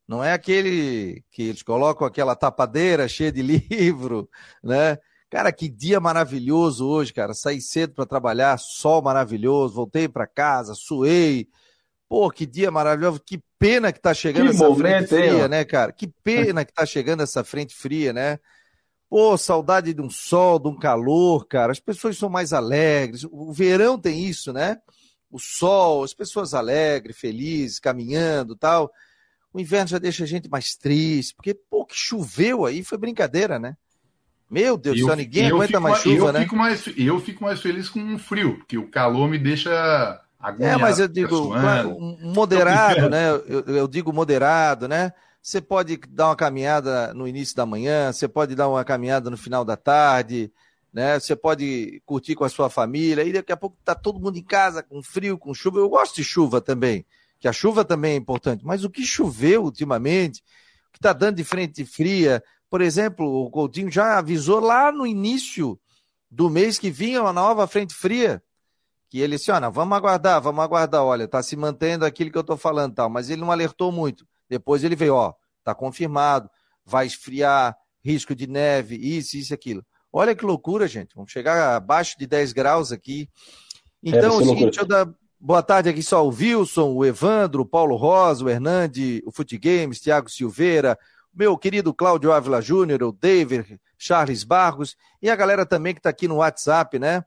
Não 0.09 0.25
é 0.25 0.33
aquele 0.33 1.23
que 1.31 1.43
eles 1.43 1.63
colocam 1.63 2.05
aquela 2.05 2.35
tapadeira 2.35 3.07
cheia 3.07 3.31
de 3.31 3.43
livro, 3.71 4.29
né? 4.61 4.99
Cara, 5.31 5.53
que 5.53 5.69
dia 5.69 6.01
maravilhoso 6.01 6.85
hoje, 6.85 7.13
cara. 7.13 7.33
Saí 7.33 7.61
cedo 7.61 7.95
para 7.95 8.07
trabalhar, 8.07 8.59
sol 8.59 9.03
maravilhoso, 9.03 9.75
voltei 9.75 10.09
para 10.09 10.27
casa, 10.27 10.75
suei, 10.75 11.47
Pô, 12.09 12.31
que 12.31 12.47
dia 12.47 12.71
maravilhoso, 12.71 13.21
que 13.25 13.43
pena 13.59 13.93
que 13.93 14.01
tá 14.01 14.15
chegando 14.15 14.51
que 14.51 14.57
essa 14.57 14.75
frente 14.75 15.09
fria, 15.09 15.47
né, 15.47 15.65
cara? 15.65 15.93
Que 15.93 16.07
pena 16.07 16.65
que 16.65 16.73
tá 16.73 16.87
chegando 16.87 17.23
essa 17.23 17.45
frente 17.45 17.75
fria, 17.75 18.13
né? 18.13 18.39
Pô, 19.11 19.37
saudade 19.37 19.93
de 19.93 20.01
um 20.01 20.09
sol, 20.09 20.59
de 20.59 20.69
um 20.69 20.79
calor, 20.79 21.47
cara. 21.47 21.73
As 21.73 21.81
pessoas 21.81 22.17
são 22.17 22.31
mais 22.31 22.53
alegres. 22.53 23.25
O 23.25 23.53
verão 23.53 23.99
tem 23.99 24.25
isso, 24.25 24.53
né? 24.53 24.79
O 25.31 25.39
sol, 25.39 26.03
as 26.03 26.15
pessoas 26.15 26.55
alegres, 26.55 27.19
felizes, 27.19 27.79
caminhando 27.79 28.57
tal. 28.57 28.91
O 29.53 29.61
inverno 29.61 29.89
já 29.89 29.99
deixa 29.99 30.25
a 30.25 30.27
gente 30.27 30.49
mais 30.49 30.77
triste, 30.77 31.35
porque, 31.35 31.55
pô, 31.55 31.85
que 31.85 31.95
choveu 31.97 32.65
aí, 32.65 32.83
foi 32.83 32.97
brincadeira, 32.97 33.59
né? 33.59 33.77
Meu 34.51 34.79
Deus 34.79 34.99
do 34.99 35.07
céu, 35.07 35.17
ninguém 35.17 35.49
aguenta 35.49 35.79
mais 35.79 35.99
chuva, 35.99 36.29
eu 36.29 36.33
né? 36.33 36.41
Fico 36.41 36.57
mais, 36.57 36.85
eu 36.97 37.21
fico 37.21 37.45
mais 37.45 37.61
feliz 37.61 37.89
com 37.91 38.15
o 38.15 38.19
frio, 38.19 38.59
porque 38.59 38.79
o 38.79 38.91
calor 38.91 39.29
me 39.29 39.39
deixa 39.39 40.23
é, 40.61 40.77
mas 40.77 41.01
eu 41.01 41.09
digo, 41.09 41.53
moderado, 42.23 43.11
né? 43.11 43.31
Eu, 43.31 43.65
eu, 43.67 43.89
digo 43.89 44.13
moderado, 44.13 44.87
né? 44.87 45.13
Você 45.43 45.61
pode 45.61 45.97
dar 46.09 46.27
uma 46.27 46.37
caminhada 46.37 47.13
no 47.13 47.27
início 47.27 47.57
da 47.57 47.67
manhã, 47.67 48.13
você 48.13 48.29
pode 48.29 48.55
dar 48.55 48.69
uma 48.69 48.85
caminhada 48.85 49.31
no 49.31 49.37
final 49.37 49.65
da 49.65 49.77
tarde, 49.77 50.53
né? 50.93 51.19
Você 51.19 51.35
pode 51.35 52.01
curtir 52.07 52.37
com 52.37 52.45
a 52.45 52.49
sua 52.49 52.71
família, 52.71 53.25
e 53.25 53.33
daqui 53.33 53.51
a 53.51 53.57
pouco 53.57 53.77
tá 53.85 53.97
todo 53.97 54.21
mundo 54.21 54.39
em 54.39 54.45
casa, 54.45 54.83
com 54.83 55.03
frio, 55.03 55.37
com 55.37 55.53
chuva. 55.53 55.81
Eu 55.81 55.89
gosto 55.89 56.17
de 56.17 56.25
chuva 56.25 56.61
também, 56.61 57.05
que 57.41 57.49
a 57.49 57.53
chuva 57.53 57.85
também 57.85 58.13
é 58.13 58.17
importante, 58.17 58.65
mas 58.65 58.85
o 58.85 58.91
que 58.91 59.05
choveu 59.05 59.65
ultimamente, 59.65 60.41
o 60.89 60.93
que 60.93 60.99
está 60.99 61.13
dando 61.13 61.37
de 61.37 61.45
frente 61.45 61.85
fria, 61.85 62.43
por 62.71 62.81
exemplo, 62.81 63.27
o 63.27 63.51
Coutinho 63.51 63.91
já 63.91 64.19
avisou 64.19 64.61
lá 64.61 64.93
no 64.93 65.05
início 65.05 65.81
do 66.31 66.49
mês 66.49 66.79
que 66.79 66.91
vinha 66.91 67.23
uma 67.23 67.33
nova 67.33 67.67
frente 67.67 67.93
fria 67.93 68.41
que 69.09 69.21
ele 69.21 69.37
disse, 69.37 69.51
olha, 69.51 69.71
vamos 69.71 69.97
aguardar, 69.97 70.41
vamos 70.41 70.63
aguardar, 70.63 71.03
olha, 71.03 71.25
está 71.25 71.43
se 71.43 71.57
mantendo 71.57 72.05
aquilo 72.05 72.31
que 72.31 72.37
eu 72.37 72.43
estou 72.43 72.57
falando 72.57 72.95
tal, 72.95 73.09
mas 73.09 73.31
ele 73.31 73.41
não 73.41 73.51
alertou 73.51 73.91
muito. 73.91 74.27
Depois 74.49 74.85
ele 74.85 74.97
veio, 74.97 75.15
ó, 75.15 75.33
está 75.59 75.75
confirmado, 75.75 76.49
vai 76.85 77.07
esfriar, 77.07 77.77
risco 78.05 78.35
de 78.35 78.47
neve, 78.47 78.97
isso, 78.97 79.37
isso, 79.37 79.53
aquilo. 79.53 79.85
Olha 80.13 80.35
que 80.35 80.45
loucura, 80.45 80.87
gente, 80.87 81.15
vamos 81.15 81.31
chegar 81.31 81.77
abaixo 81.77 82.19
de 82.19 82.27
10 82.27 82.53
graus 82.53 82.93
aqui. 82.93 83.29
Então, 84.03 84.35
é, 84.35 84.43
o 84.43 84.45
seguinte, 84.45 84.65
deixa 84.65 84.81
eu 84.83 84.87
dar 84.87 85.09
boa 85.41 85.63
tarde 85.63 85.89
aqui 85.89 86.03
só 86.03 86.27
o 86.27 86.31
Wilson, 86.31 86.93
o 86.93 87.05
Evandro, 87.05 87.63
o 87.63 87.67
Paulo 87.67 87.97
Rosa, 87.97 88.45
o 88.45 88.49
Hernande, 88.49 89.23
o 89.27 89.33
Fute 89.33 89.59
Games, 89.59 90.01
Thiago 90.01 90.31
Silveira, 90.31 90.99
meu 91.33 91.57
querido 91.57 91.95
Cláudio 91.95 92.33
Ávila 92.33 92.61
Júnior, 92.61 93.03
o 93.03 93.13
David, 93.13 93.81
Charles 93.97 94.45
Barros, 94.45 94.97
e 95.21 95.31
a 95.31 95.37
galera 95.37 95.67
também 95.67 95.95
que 95.95 96.01
está 96.01 96.11
aqui 96.11 96.27
no 96.27 96.37
WhatsApp, 96.37 96.99
né? 96.99 97.25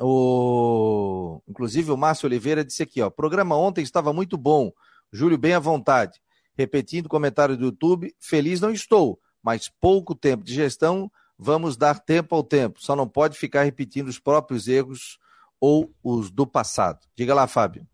O... 0.00 1.40
Inclusive 1.48 1.90
o 1.90 1.96
Márcio 1.96 2.26
Oliveira 2.26 2.64
disse 2.64 2.82
aqui, 2.82 3.02
ó, 3.02 3.10
programa 3.10 3.56
ontem 3.56 3.82
estava 3.82 4.12
muito 4.12 4.36
bom, 4.36 4.72
Júlio 5.12 5.38
bem 5.38 5.54
à 5.54 5.58
vontade. 5.58 6.20
Repetindo 6.56 7.06
o 7.06 7.10
comentário 7.10 7.56
do 7.56 7.66
YouTube, 7.66 8.14
feliz 8.18 8.60
não 8.60 8.70
estou, 8.70 9.18
mas 9.42 9.70
pouco 9.80 10.14
tempo 10.14 10.44
de 10.44 10.54
gestão, 10.54 11.10
vamos 11.38 11.76
dar 11.76 11.98
tempo 11.98 12.34
ao 12.34 12.42
tempo. 12.42 12.80
Só 12.82 12.94
não 12.94 13.08
pode 13.08 13.38
ficar 13.38 13.64
repetindo 13.64 14.08
os 14.08 14.18
próprios 14.18 14.68
erros 14.68 15.18
ou 15.60 15.92
os 16.02 16.30
do 16.30 16.46
passado. 16.46 17.00
Diga 17.16 17.34
lá, 17.34 17.46
Fábio. 17.46 17.86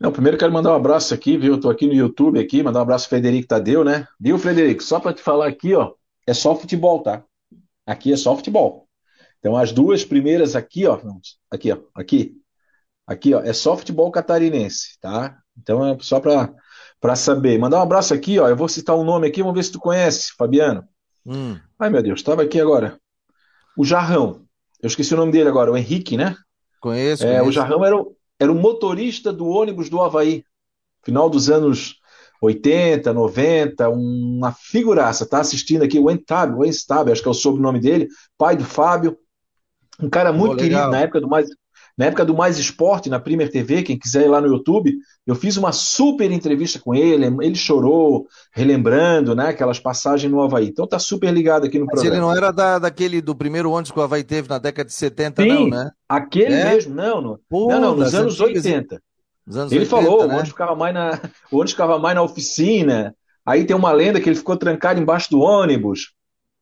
Não, 0.00 0.12
primeiro 0.12 0.38
quero 0.38 0.52
mandar 0.52 0.72
um 0.72 0.76
abraço 0.76 1.12
aqui, 1.12 1.36
viu? 1.36 1.58
Tô 1.58 1.68
aqui 1.68 1.86
no 1.86 1.94
YouTube 1.94 2.38
aqui, 2.38 2.62
mandar 2.62 2.80
um 2.80 2.82
abraço 2.82 3.06
ao 3.06 3.10
Frederico 3.10 3.48
Tadeu, 3.48 3.84
né? 3.84 4.06
Viu, 4.18 4.38
Frederico? 4.38 4.82
Só 4.82 5.00
para 5.00 5.12
te 5.12 5.20
falar 5.20 5.48
aqui, 5.48 5.74
ó, 5.74 5.92
é 6.26 6.32
só 6.32 6.54
futebol, 6.54 7.02
tá? 7.02 7.24
Aqui 7.84 8.12
é 8.12 8.16
só 8.16 8.36
futebol. 8.36 8.87
Então, 9.38 9.56
as 9.56 9.72
duas 9.72 10.04
primeiras 10.04 10.56
aqui, 10.56 10.86
ó, 10.86 11.00
aqui, 11.50 11.72
ó, 11.72 11.78
aqui, 11.94 12.34
aqui, 13.06 13.34
ó, 13.34 13.40
é 13.40 13.52
só 13.52 13.76
futebol 13.76 14.10
catarinense, 14.10 14.98
tá? 15.00 15.38
Então, 15.56 15.86
é 15.86 15.96
só 16.00 16.20
para 16.20 17.16
saber. 17.16 17.58
Mandar 17.58 17.78
um 17.78 17.82
abraço 17.82 18.12
aqui, 18.12 18.38
ó, 18.38 18.48
eu 18.48 18.56
vou 18.56 18.68
citar 18.68 18.96
um 18.96 19.04
nome 19.04 19.28
aqui, 19.28 19.42
vamos 19.42 19.56
ver 19.56 19.62
se 19.62 19.72
tu 19.72 19.78
conhece, 19.78 20.32
Fabiano. 20.36 20.84
Hum. 21.24 21.58
Ai, 21.78 21.90
meu 21.90 22.02
Deus, 22.02 22.20
estava 22.20 22.42
aqui 22.42 22.60
agora. 22.60 22.98
O 23.76 23.84
Jarrão. 23.84 24.44
Eu 24.82 24.86
esqueci 24.86 25.14
o 25.14 25.16
nome 25.16 25.32
dele 25.32 25.48
agora, 25.48 25.70
o 25.70 25.76
Henrique, 25.76 26.16
né? 26.16 26.36
Conheço. 26.80 27.24
É, 27.24 27.38
conheço. 27.38 27.48
O 27.48 27.52
Jarrão 27.52 27.84
era 27.84 27.96
o, 27.96 28.16
era 28.38 28.50
o 28.50 28.54
motorista 28.54 29.32
do 29.32 29.46
ônibus 29.46 29.88
do 29.88 30.00
Havaí. 30.00 30.44
Final 31.04 31.30
dos 31.30 31.48
anos 31.48 31.96
80, 32.40 33.12
90, 33.12 33.88
uma 33.88 34.52
figuraça. 34.52 35.26
Tá 35.26 35.40
assistindo 35.40 35.82
aqui 35.82 35.98
o 35.98 36.10
Entab, 36.10 36.56
o 36.56 36.64
Enstab, 36.64 37.10
acho 37.10 37.22
que 37.22 37.28
é 37.28 37.30
o 37.30 37.34
sobrenome 37.34 37.80
dele, 37.80 38.08
pai 38.36 38.56
do 38.56 38.64
Fábio. 38.64 39.16
Um 40.00 40.08
cara 40.08 40.32
muito 40.32 40.56
querido 40.56 40.88
na 40.90 41.00
época 41.00 41.20
do 41.20 41.28
mais 41.28 41.48
na 41.98 42.06
época 42.06 42.24
do 42.24 42.32
Mais 42.32 42.60
Esporte, 42.60 43.10
na 43.10 43.18
Premier 43.18 43.50
TV, 43.50 43.82
quem 43.82 43.98
quiser 43.98 44.24
ir 44.24 44.28
lá 44.28 44.40
no 44.40 44.46
YouTube, 44.46 44.96
eu 45.26 45.34
fiz 45.34 45.56
uma 45.56 45.72
super 45.72 46.30
entrevista 46.30 46.78
com 46.78 46.94
ele, 46.94 47.26
ele 47.42 47.56
chorou, 47.56 48.28
relembrando, 48.52 49.34
né, 49.34 49.48
aquelas 49.48 49.80
passagens 49.80 50.30
no 50.30 50.40
Havaí. 50.40 50.68
Então 50.68 50.86
tá 50.86 51.00
super 51.00 51.34
ligado 51.34 51.66
aqui 51.66 51.76
no 51.76 51.86
Mas 51.86 51.94
programa. 51.94 52.14
ele 52.14 52.20
não 52.20 52.32
era 52.32 52.52
da, 52.52 52.78
daquele, 52.78 53.20
do 53.20 53.34
primeiro 53.34 53.72
ônibus 53.72 53.90
que 53.90 53.98
o 53.98 54.02
Havaí 54.02 54.22
teve 54.22 54.48
na 54.48 54.58
década 54.58 54.86
de 54.86 54.94
70, 54.94 55.42
Sim, 55.42 55.48
não, 55.48 55.68
né? 55.70 55.90
aquele 56.08 56.54
é? 56.54 56.64
mesmo, 56.66 56.94
não, 56.94 57.20
não, 57.20 57.38
Pô, 57.48 57.68
não, 57.68 57.80
não, 57.80 57.96
nos 57.96 58.14
anos 58.14 58.40
80. 58.40 59.02
Anos 59.50 59.72
ele 59.72 59.80
80, 59.80 59.90
falou, 59.90 60.28
né? 60.28 60.38
onde, 60.38 60.50
ficava 60.50 60.76
mais 60.76 60.94
na, 60.94 61.20
onde 61.50 61.72
ficava 61.72 61.98
mais 61.98 62.14
na 62.14 62.22
oficina, 62.22 63.12
aí 63.44 63.64
tem 63.64 63.74
uma 63.74 63.90
lenda 63.90 64.20
que 64.20 64.28
ele 64.28 64.36
ficou 64.36 64.56
trancado 64.56 65.00
embaixo 65.00 65.30
do 65.32 65.40
ônibus, 65.40 66.12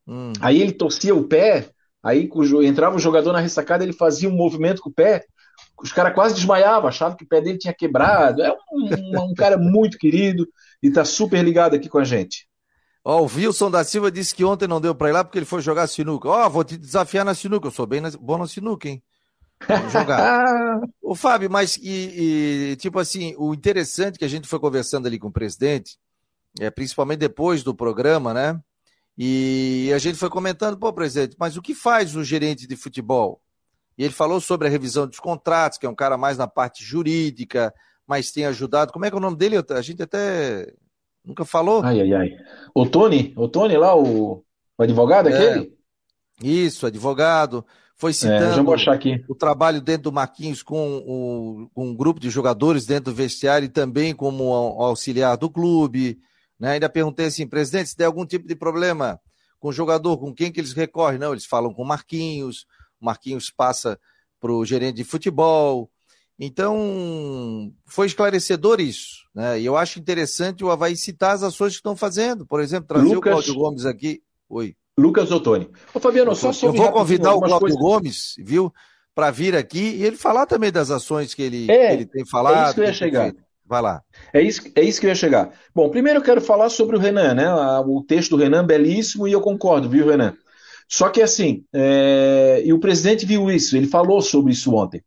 hum. 0.08 0.32
aí 0.40 0.62
ele 0.62 0.72
torcia 0.72 1.14
o 1.14 1.24
pé, 1.24 1.68
Aí 2.06 2.30
entrava 2.64 2.94
o 2.94 3.00
jogador 3.00 3.32
na 3.32 3.40
ressacada, 3.40 3.82
ele 3.82 3.92
fazia 3.92 4.28
um 4.28 4.36
movimento 4.36 4.80
com 4.80 4.90
o 4.90 4.92
pé, 4.92 5.24
os 5.82 5.92
caras 5.92 6.14
quase 6.14 6.36
desmaiavam, 6.36 6.88
achavam 6.88 7.16
que 7.16 7.24
o 7.24 7.28
pé 7.28 7.40
dele 7.40 7.58
tinha 7.58 7.74
quebrado. 7.74 8.42
É 8.42 8.52
um, 8.72 9.30
um 9.30 9.34
cara 9.34 9.58
muito 9.58 9.98
querido 9.98 10.48
e 10.80 10.86
está 10.86 11.04
super 11.04 11.42
ligado 11.44 11.74
aqui 11.74 11.88
com 11.88 11.98
a 11.98 12.04
gente. 12.04 12.48
Ó, 13.04 13.22
o 13.22 13.26
Wilson 13.26 13.72
da 13.72 13.82
Silva 13.82 14.08
disse 14.08 14.32
que 14.32 14.44
ontem 14.44 14.68
não 14.68 14.80
deu 14.80 14.94
para 14.94 15.08
ir 15.08 15.12
lá 15.12 15.24
porque 15.24 15.36
ele 15.38 15.46
foi 15.46 15.60
jogar 15.60 15.88
sinuca. 15.88 16.28
Ó, 16.28 16.48
vou 16.48 16.62
te 16.62 16.76
desafiar 16.76 17.24
na 17.24 17.34
sinuca, 17.34 17.66
eu 17.66 17.72
sou 17.72 17.86
bem 17.86 18.00
na, 18.00 18.10
bom 18.20 18.38
na 18.38 18.46
sinuca, 18.46 18.88
hein? 18.88 19.02
Vamos 19.66 19.92
jogar. 19.92 20.80
o 21.02 21.14
Fábio, 21.16 21.50
mas 21.50 21.76
e, 21.76 22.70
e, 22.72 22.76
tipo 22.76 23.00
assim, 23.00 23.34
o 23.36 23.52
interessante 23.52 24.16
que 24.16 24.24
a 24.24 24.28
gente 24.28 24.46
foi 24.46 24.60
conversando 24.60 25.06
ali 25.06 25.18
com 25.18 25.26
o 25.28 25.32
presidente, 25.32 25.98
é 26.60 26.70
principalmente 26.70 27.18
depois 27.18 27.64
do 27.64 27.74
programa, 27.74 28.32
né? 28.32 28.60
E 29.18 29.90
a 29.94 29.98
gente 29.98 30.18
foi 30.18 30.28
comentando, 30.28 30.76
pô, 30.76 30.92
presidente, 30.92 31.36
mas 31.38 31.56
o 31.56 31.62
que 31.62 31.74
faz 31.74 32.14
o 32.14 32.22
gerente 32.22 32.66
de 32.66 32.76
futebol? 32.76 33.40
E 33.96 34.04
ele 34.04 34.12
falou 34.12 34.40
sobre 34.40 34.68
a 34.68 34.70
revisão 34.70 35.06
dos 35.06 35.18
contratos, 35.18 35.78
que 35.78 35.86
é 35.86 35.88
um 35.88 35.94
cara 35.94 36.18
mais 36.18 36.36
na 36.36 36.46
parte 36.46 36.84
jurídica, 36.84 37.72
mas 38.06 38.30
tem 38.30 38.44
ajudado. 38.44 38.92
Como 38.92 39.06
é 39.06 39.10
que 39.10 39.14
é 39.14 39.18
o 39.18 39.22
nome 39.22 39.36
dele? 39.36 39.56
A 39.70 39.80
gente 39.80 40.02
até 40.02 40.70
nunca 41.24 41.44
falou. 41.44 41.82
Ai, 41.82 42.02
ai, 42.02 42.12
ai. 42.12 42.30
O 42.74 42.84
Tony, 42.84 43.32
o 43.36 43.48
Tony 43.48 43.76
lá, 43.76 43.96
o, 43.96 44.44
o 44.76 44.82
advogado, 44.82 45.30
é, 45.30 45.34
aquele? 45.34 45.72
Isso, 46.42 46.86
advogado. 46.86 47.64
Foi 47.96 48.10
é, 48.10 48.14
citando 48.14 48.74
é, 48.74 49.24
o 49.26 49.34
trabalho 49.34 49.80
dentro 49.80 50.04
do 50.04 50.12
Marquinhos 50.12 50.62
com, 50.62 50.98
o, 50.98 51.70
com 51.72 51.88
um 51.88 51.96
grupo 51.96 52.20
de 52.20 52.28
jogadores 52.28 52.84
dentro 52.84 53.10
do 53.10 53.16
vestiário 53.16 53.64
e 53.64 53.70
também 53.70 54.14
como 54.14 54.52
auxiliar 54.52 55.38
do 55.38 55.48
clube. 55.48 56.18
Né? 56.58 56.72
Ainda 56.72 56.88
perguntei 56.88 57.26
assim, 57.26 57.46
presidente, 57.46 57.90
se 57.90 57.96
der 57.96 58.06
algum 58.06 58.26
tipo 58.26 58.46
de 58.46 58.54
problema 58.54 59.20
com 59.58 59.68
o 59.68 59.72
jogador, 59.72 60.18
com 60.18 60.34
quem 60.34 60.50
que 60.50 60.60
eles 60.60 60.72
recorrem? 60.72 61.18
Não, 61.18 61.32
eles 61.32 61.46
falam 61.46 61.72
com 61.72 61.82
o 61.82 61.86
Marquinhos, 61.86 62.66
o 63.00 63.04
Marquinhos 63.06 63.50
passa 63.50 63.98
para 64.40 64.52
o 64.52 64.64
gerente 64.64 64.96
de 64.96 65.04
futebol. 65.04 65.90
Então, 66.38 67.72
foi 67.86 68.06
esclarecedor 68.06 68.80
isso. 68.80 69.24
Né? 69.34 69.60
E 69.60 69.66
eu 69.66 69.76
acho 69.76 69.98
interessante 69.98 70.64
o 70.64 70.70
Havaí 70.70 70.96
citar 70.96 71.34
as 71.34 71.42
ações 71.42 71.72
que 71.72 71.78
estão 71.78 71.96
fazendo. 71.96 72.46
Por 72.46 72.60
exemplo, 72.60 72.88
trazer 72.88 73.14
Lucas... 73.14 73.32
o 73.32 73.34
Cláudio 73.34 73.54
Gomes 73.54 73.86
aqui. 73.86 74.22
Oi. 74.48 74.76
Lucas 74.98 75.30
Ottoni. 75.30 75.70
Ô, 75.92 76.00
Fabiano, 76.00 76.34
só 76.34 76.52
sobre 76.52 76.78
Eu 76.78 76.82
vou 76.82 76.92
convidar 76.92 77.34
o 77.34 77.40
Cláudio 77.40 77.60
coisas... 77.60 77.78
Gomes, 77.78 78.34
viu, 78.38 78.72
para 79.14 79.30
vir 79.30 79.56
aqui 79.56 79.96
e 79.96 80.04
ele 80.04 80.16
falar 80.16 80.46
também 80.46 80.70
das 80.70 80.90
ações 80.90 81.32
que 81.32 81.42
ele, 81.42 81.70
é, 81.70 81.88
que 81.88 81.92
ele 81.94 82.06
tem 82.06 82.24
falado. 82.26 82.56
É 82.56 82.64
isso 82.64 82.74
que 82.74 82.80
eu 82.80 82.84
ia 82.84 82.92
chegar. 82.92 83.22
Feito. 83.24 83.45
Vai 83.68 83.82
lá. 83.82 84.02
É 84.32 84.40
isso, 84.40 84.62
é 84.76 84.82
isso 84.82 85.00
que 85.00 85.06
eu 85.06 85.10
ia 85.10 85.14
chegar. 85.14 85.52
Bom, 85.74 85.90
primeiro 85.90 86.20
eu 86.20 86.22
quero 86.22 86.40
falar 86.40 86.68
sobre 86.68 86.96
o 86.96 87.00
Renan, 87.00 87.34
né? 87.34 87.50
O 87.80 88.02
texto 88.06 88.30
do 88.30 88.36
Renan, 88.36 88.64
belíssimo, 88.64 89.26
e 89.26 89.32
eu 89.32 89.40
concordo, 89.40 89.88
viu, 89.88 90.06
Renan? 90.06 90.34
Só 90.88 91.08
que 91.08 91.20
assim, 91.20 91.64
é... 91.72 92.62
e 92.64 92.72
o 92.72 92.78
presidente 92.78 93.26
viu 93.26 93.50
isso, 93.50 93.76
ele 93.76 93.88
falou 93.88 94.22
sobre 94.22 94.52
isso 94.52 94.72
ontem. 94.72 95.02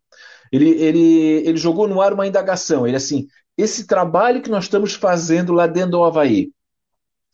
Ele, 0.52 0.70
ele, 0.72 1.48
ele 1.48 1.58
jogou 1.58 1.88
no 1.88 2.02
ar 2.02 2.12
uma 2.12 2.28
indagação. 2.28 2.86
Ele 2.86 2.98
assim, 2.98 3.28
esse 3.58 3.88
trabalho 3.88 4.42
que 4.42 4.50
nós 4.50 4.66
estamos 4.66 4.94
fazendo 4.94 5.54
lá 5.54 5.68
dentro 5.68 5.92
do 5.92 6.04
Havaí, 6.04 6.52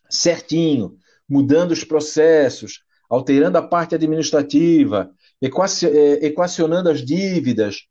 certinho, 0.09 0.97
mudando 1.27 1.71
os 1.71 1.83
processos, 1.83 2.83
alterando 3.09 3.57
a 3.57 3.61
parte 3.61 3.95
administrativa, 3.95 5.09
é, 5.41 6.25
equacionando 6.25 6.89
as 6.89 7.03
dívidas, 7.03 7.87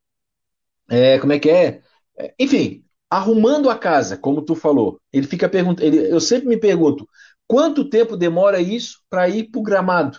é, 0.89 1.19
como 1.19 1.33
é 1.33 1.39
que 1.39 1.51
é? 1.51 1.81
é 2.17 2.35
enfim, 2.39 2.84
arrumando 3.17 3.71
a 3.71 3.79
casa, 3.79 4.17
como 4.17 4.43
tu 4.43 4.55
falou. 4.55 5.01
Ele 5.13 5.27
fica 5.27 5.49
perguntando, 5.49 5.95
eu 5.95 6.21
sempre 6.21 6.49
me 6.49 6.57
pergunto, 6.57 7.09
quanto 7.47 7.89
tempo 7.89 8.17
demora 8.17 8.61
isso 8.61 9.01
para 9.09 9.29
ir 9.29 9.51
para 9.51 9.61
o 9.61 9.63
gramado? 9.63 10.19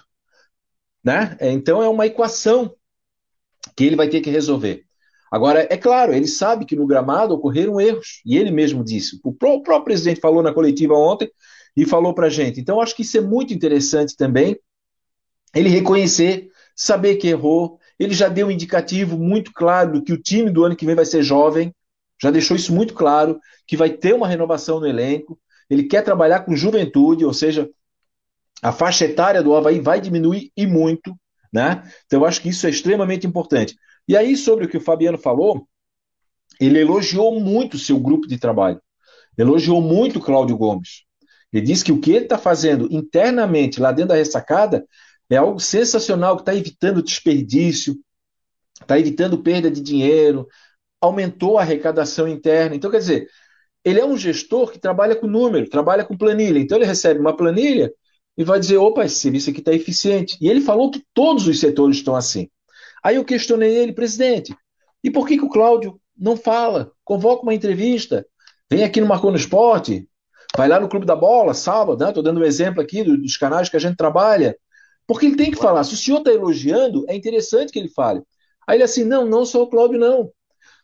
Né? 1.03 1.35
É, 1.39 1.51
então 1.51 1.83
é 1.83 1.89
uma 1.89 2.05
equação 2.05 2.73
que 3.75 3.83
ele 3.83 3.95
vai 3.95 4.07
ter 4.07 4.21
que 4.21 4.29
resolver. 4.29 4.85
Agora, 5.31 5.67
é 5.69 5.75
claro, 5.75 6.13
ele 6.13 6.27
sabe 6.27 6.65
que 6.65 6.75
no 6.75 6.87
gramado 6.87 7.33
ocorreram 7.33 7.81
erros, 7.81 8.21
e 8.25 8.37
ele 8.37 8.51
mesmo 8.51 8.83
disse. 8.83 9.19
O 9.23 9.33
próprio 9.33 9.83
presidente 9.83 10.21
falou 10.21 10.41
na 10.41 10.53
coletiva 10.53 10.93
ontem 10.93 11.29
e 11.75 11.85
falou 11.85 12.13
para 12.13 12.27
a 12.27 12.29
gente. 12.29 12.61
Então, 12.61 12.79
acho 12.79 12.95
que 12.95 13.01
isso 13.01 13.17
é 13.17 13.21
muito 13.21 13.53
interessante 13.53 14.15
também, 14.15 14.57
ele 15.53 15.67
reconhecer, 15.67 16.49
saber 16.75 17.15
que 17.15 17.27
errou. 17.27 17.77
Ele 17.99 18.13
já 18.13 18.29
deu 18.29 18.47
um 18.47 18.51
indicativo 18.51 19.17
muito 19.17 19.51
claro 19.53 20.01
que 20.01 20.13
o 20.13 20.21
time 20.21 20.49
do 20.49 20.63
ano 20.63 20.75
que 20.75 20.85
vem 20.85 20.95
vai 20.95 21.05
ser 21.05 21.23
jovem, 21.23 21.73
já 22.25 22.31
deixou 22.31 22.57
isso 22.57 22.73
muito 22.73 22.95
claro, 22.95 23.39
que 23.67 23.77
vai 23.77 23.91
ter 23.91 24.15
uma 24.15 24.27
renovação 24.27 24.79
no 24.79 24.87
elenco. 24.87 25.39
Ele 25.69 25.83
quer 25.83 26.01
trabalhar 26.01 26.39
com 26.39 26.55
juventude, 26.55 27.23
ou 27.23 27.33
seja, 27.33 27.69
a 28.63 28.71
faixa 28.71 29.05
etária 29.05 29.43
do 29.43 29.55
Havaí 29.55 29.79
vai 29.79 30.01
diminuir 30.01 30.51
e 30.57 30.65
muito, 30.65 31.15
né? 31.53 31.83
Então, 32.07 32.21
eu 32.21 32.25
acho 32.25 32.41
que 32.41 32.49
isso 32.49 32.65
é 32.65 32.71
extremamente 32.71 33.27
importante. 33.27 33.75
E 34.07 34.17
aí, 34.17 34.35
sobre 34.35 34.65
o 34.65 34.67
que 34.67 34.77
o 34.77 34.81
Fabiano 34.81 35.19
falou, 35.19 35.67
ele 36.59 36.79
elogiou 36.79 37.39
muito 37.39 37.75
o 37.75 37.79
seu 37.79 37.99
grupo 37.99 38.27
de 38.27 38.39
trabalho, 38.39 38.81
elogiou 39.37 39.79
muito 39.79 40.17
o 40.17 40.21
Cláudio 40.21 40.57
Gomes. 40.57 41.03
Ele 41.53 41.63
disse 41.63 41.83
que 41.83 41.91
o 41.91 42.01
que 42.01 42.09
ele 42.11 42.25
está 42.25 42.39
fazendo 42.39 42.87
internamente 42.91 43.79
lá 43.79 43.91
dentro 43.91 44.09
da 44.09 44.15
ressacada 44.15 44.83
é 45.29 45.37
algo 45.37 45.59
sensacional, 45.59 46.37
que 46.37 46.41
está 46.41 46.55
evitando 46.55 47.03
desperdício, 47.03 47.95
está 48.81 48.99
evitando 48.99 49.37
perda 49.43 49.69
de 49.69 49.79
dinheiro, 49.79 50.47
aumentou 51.01 51.57
a 51.57 51.61
arrecadação 51.61 52.27
interna. 52.27 52.75
Então, 52.75 52.91
quer 52.91 52.99
dizer, 52.99 53.29
ele 53.83 53.99
é 53.99 54.05
um 54.05 54.17
gestor 54.17 54.71
que 54.71 54.79
trabalha 54.79 55.15
com 55.15 55.27
número, 55.27 55.69
trabalha 55.69 56.03
com 56.03 56.17
planilha. 56.17 56.59
Então, 56.59 56.77
ele 56.77 56.85
recebe 56.85 57.19
uma 57.19 57.35
planilha 57.35 57.91
e 58.37 58.43
vai 58.43 58.59
dizer: 58.59 58.77
opa, 58.77 59.05
esse 59.05 59.19
serviço 59.19 59.49
aqui 59.49 59.59
está 59.59 59.73
eficiente. 59.73 60.37
E 60.41 60.49
ele 60.49 60.61
falou 60.61 60.91
que 60.91 61.03
todos 61.13 61.47
os 61.47 61.59
setores 61.59 61.97
estão 61.97 62.15
assim. 62.15 62.49
Aí 63.03 63.17
eu 63.17 63.25
questionei 63.25 63.75
ele, 63.75 63.93
presidente, 63.93 64.55
e 65.03 65.11
por 65.11 65.27
que, 65.27 65.37
que 65.37 65.45
o 65.45 65.49
Cláudio 65.49 65.99
não 66.17 66.35
fala? 66.35 66.91
Convoca 67.03 67.43
uma 67.43 67.53
entrevista, 67.53 68.25
vem 68.69 68.83
aqui 68.83 68.99
no 68.99 69.05
Marcou 69.05 69.29
no 69.29 69.37
Esporte, 69.37 70.09
vai 70.57 70.67
lá 70.67 70.79
no 70.79 70.89
Clube 70.89 71.05
da 71.05 71.15
Bola, 71.15 71.53
sábado, 71.53 72.03
né? 72.03 72.09
Estou 72.09 72.23
dando 72.23 72.39
um 72.39 72.43
exemplo 72.43 72.81
aqui 72.81 73.03
dos 73.03 73.37
canais 73.37 73.69
que 73.69 73.77
a 73.77 73.79
gente 73.79 73.95
trabalha. 73.95 74.57
Porque 75.05 75.27
ele 75.27 75.35
tem 75.35 75.51
que 75.51 75.57
falar. 75.57 75.83
Se 75.83 75.93
o 75.93 75.97
senhor 75.97 76.17
está 76.19 76.31
elogiando, 76.31 77.05
é 77.07 77.15
interessante 77.15 77.71
que 77.71 77.77
ele 77.77 77.89
fale. 77.89 78.23
Aí 78.67 78.77
ele 78.77 78.83
assim, 78.83 79.03
não, 79.03 79.25
não 79.25 79.45
sou 79.45 79.63
o 79.63 79.69
Cláudio, 79.69 79.99
não. 79.99 80.31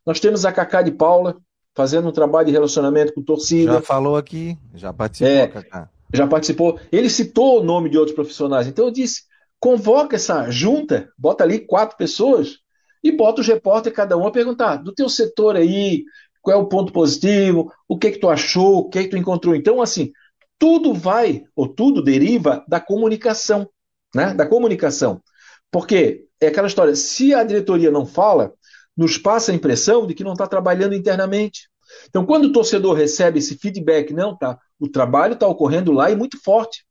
Nós 0.06 0.20
temos 0.20 0.46
a 0.46 0.52
Cacá 0.52 0.82
de 0.82 0.92
Paula, 0.92 1.38
fazendo 1.76 2.10
um 2.10 2.12
trabalho 2.12 2.48
de 2.48 2.52
relacionamento 2.52 3.14
com 3.14 3.22
torcida. 3.22 3.74
Já 3.74 3.82
falou 3.82 4.16
aqui, 4.16 4.58
já 4.74 4.92
participou, 4.92 5.32
é, 5.32 5.48
Cacá. 5.48 5.90
Já 6.14 6.28
participou. 6.28 6.80
Ele 6.92 7.10
citou 7.10 7.60
o 7.60 7.64
nome 7.64 7.90
de 7.90 7.98
outros 7.98 8.16
profissionais. 8.16 8.68
Então 8.68 8.86
eu 8.86 8.92
disse, 8.92 9.24
convoca 9.60 10.16
essa 10.16 10.50
junta, 10.50 11.10
bota 11.18 11.44
ali 11.44 11.60
quatro 11.60 11.98
pessoas 11.98 12.58
e 13.04 13.12
bota 13.12 13.42
os 13.42 13.48
repórteres 13.48 13.96
cada 13.96 14.18
um 14.18 14.28
a 14.28 14.32
perguntar 14.32 14.78
do 14.78 14.94
teu 14.94 15.08
setor 15.08 15.56
aí, 15.56 16.04
qual 16.42 16.58
é 16.58 16.60
o 16.60 16.68
ponto 16.68 16.92
positivo, 16.92 17.72
o 17.88 17.98
que 17.98 18.12
que 18.12 18.20
tu 18.20 18.30
achou, 18.30 18.80
o 18.80 18.90
que 18.90 19.04
que 19.04 19.10
tu 19.10 19.18
encontrou. 19.18 19.56
Então, 19.56 19.82
assim, 19.82 20.12
tudo 20.60 20.94
vai, 20.94 21.44
ou 21.56 21.68
tudo 21.68 22.04
deriva 22.04 22.64
da 22.68 22.80
comunicação, 22.80 23.70
né? 24.14 24.34
Da 24.34 24.46
comunicação. 24.46 25.22
Porque 25.72 26.26
é 26.40 26.48
aquela 26.48 26.68
história, 26.68 26.96
se 26.96 27.34
a 27.34 27.44
diretoria 27.44 27.90
não 27.90 28.06
fala, 28.06 28.54
nos 28.96 29.18
passa 29.18 29.52
a 29.52 29.56
impressão 29.56 30.06
de 30.06 30.14
que 30.14 30.24
não 30.24 30.34
está 30.34 30.48
trabalhando 30.48 30.96
internamente. 30.96 31.70
Então, 32.08 32.26
quando 32.26 32.46
o 32.46 32.54
torcedor 32.54 32.96
recebe 32.96 33.40
esse 33.40 33.58
feedback, 33.58 34.14
não, 34.14 34.38
tá, 34.38 34.58
o 34.80 34.88
trabalho 34.88 35.34
está 35.34 35.48
ocorrendo 35.48 35.92
lá 35.92 36.10
e 36.10 36.16
muito 36.16 36.42
forte. 36.42 36.86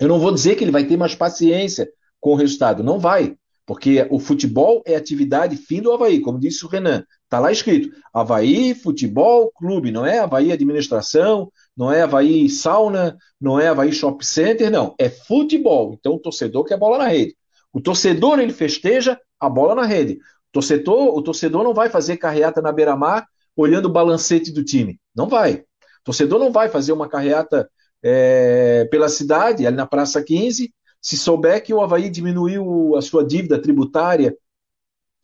Eu 0.00 0.08
não 0.08 0.18
vou 0.18 0.32
dizer 0.32 0.56
que 0.56 0.64
ele 0.64 0.70
vai 0.70 0.84
ter 0.84 0.96
mais 0.96 1.14
paciência 1.14 1.90
com 2.20 2.30
o 2.30 2.36
resultado, 2.36 2.82
não 2.82 2.98
vai, 2.98 3.36
porque 3.68 4.06
o 4.10 4.18
futebol 4.18 4.82
é 4.86 4.96
atividade 4.96 5.56
fim 5.56 5.82
do 5.82 5.92
Havaí, 5.92 6.20
como 6.20 6.40
disse 6.40 6.64
o 6.64 6.68
Renan. 6.68 7.04
Está 7.24 7.38
lá 7.38 7.52
escrito: 7.52 7.94
Havaí 8.14 8.74
Futebol 8.74 9.52
Clube, 9.52 9.92
não 9.92 10.06
é 10.06 10.20
Havaí 10.20 10.50
Administração, 10.50 11.52
não 11.76 11.92
é 11.92 12.00
Havaí 12.00 12.48
Sauna, 12.48 13.18
não 13.38 13.60
é 13.60 13.68
Havaí 13.68 13.92
Shop 13.92 14.24
Center, 14.24 14.70
não. 14.70 14.94
É 14.98 15.10
futebol. 15.10 15.92
Então 15.92 16.14
o 16.14 16.18
torcedor 16.18 16.64
quer 16.64 16.78
bola 16.78 16.96
na 16.96 17.08
rede. 17.08 17.36
O 17.70 17.78
torcedor 17.78 18.40
ele 18.40 18.54
festeja 18.54 19.20
a 19.38 19.50
bola 19.50 19.74
na 19.74 19.84
rede. 19.84 20.18
Torcedor, 20.52 21.16
o 21.16 21.22
torcedor 21.22 21.62
não 21.62 21.74
vai 21.74 21.90
fazer 21.90 22.16
carreata 22.16 22.62
na 22.62 22.72
beira-mar 22.72 23.26
olhando 23.56 23.86
o 23.86 23.92
balancete 23.92 24.52
do 24.52 24.64
time. 24.64 24.98
Não 25.14 25.28
vai. 25.28 25.54
O 25.54 26.04
torcedor 26.04 26.38
não 26.38 26.52
vai 26.52 26.68
fazer 26.68 26.92
uma 26.92 27.08
carreata 27.08 27.68
é, 28.02 28.86
pela 28.90 29.08
cidade, 29.08 29.66
ali 29.66 29.76
na 29.76 29.86
Praça 29.86 30.22
15, 30.22 30.72
se 31.00 31.16
souber 31.16 31.62
que 31.62 31.74
o 31.74 31.80
Havaí 31.80 32.08
diminuiu 32.08 32.96
a 32.96 33.02
sua 33.02 33.24
dívida 33.24 33.60
tributária 33.60 34.36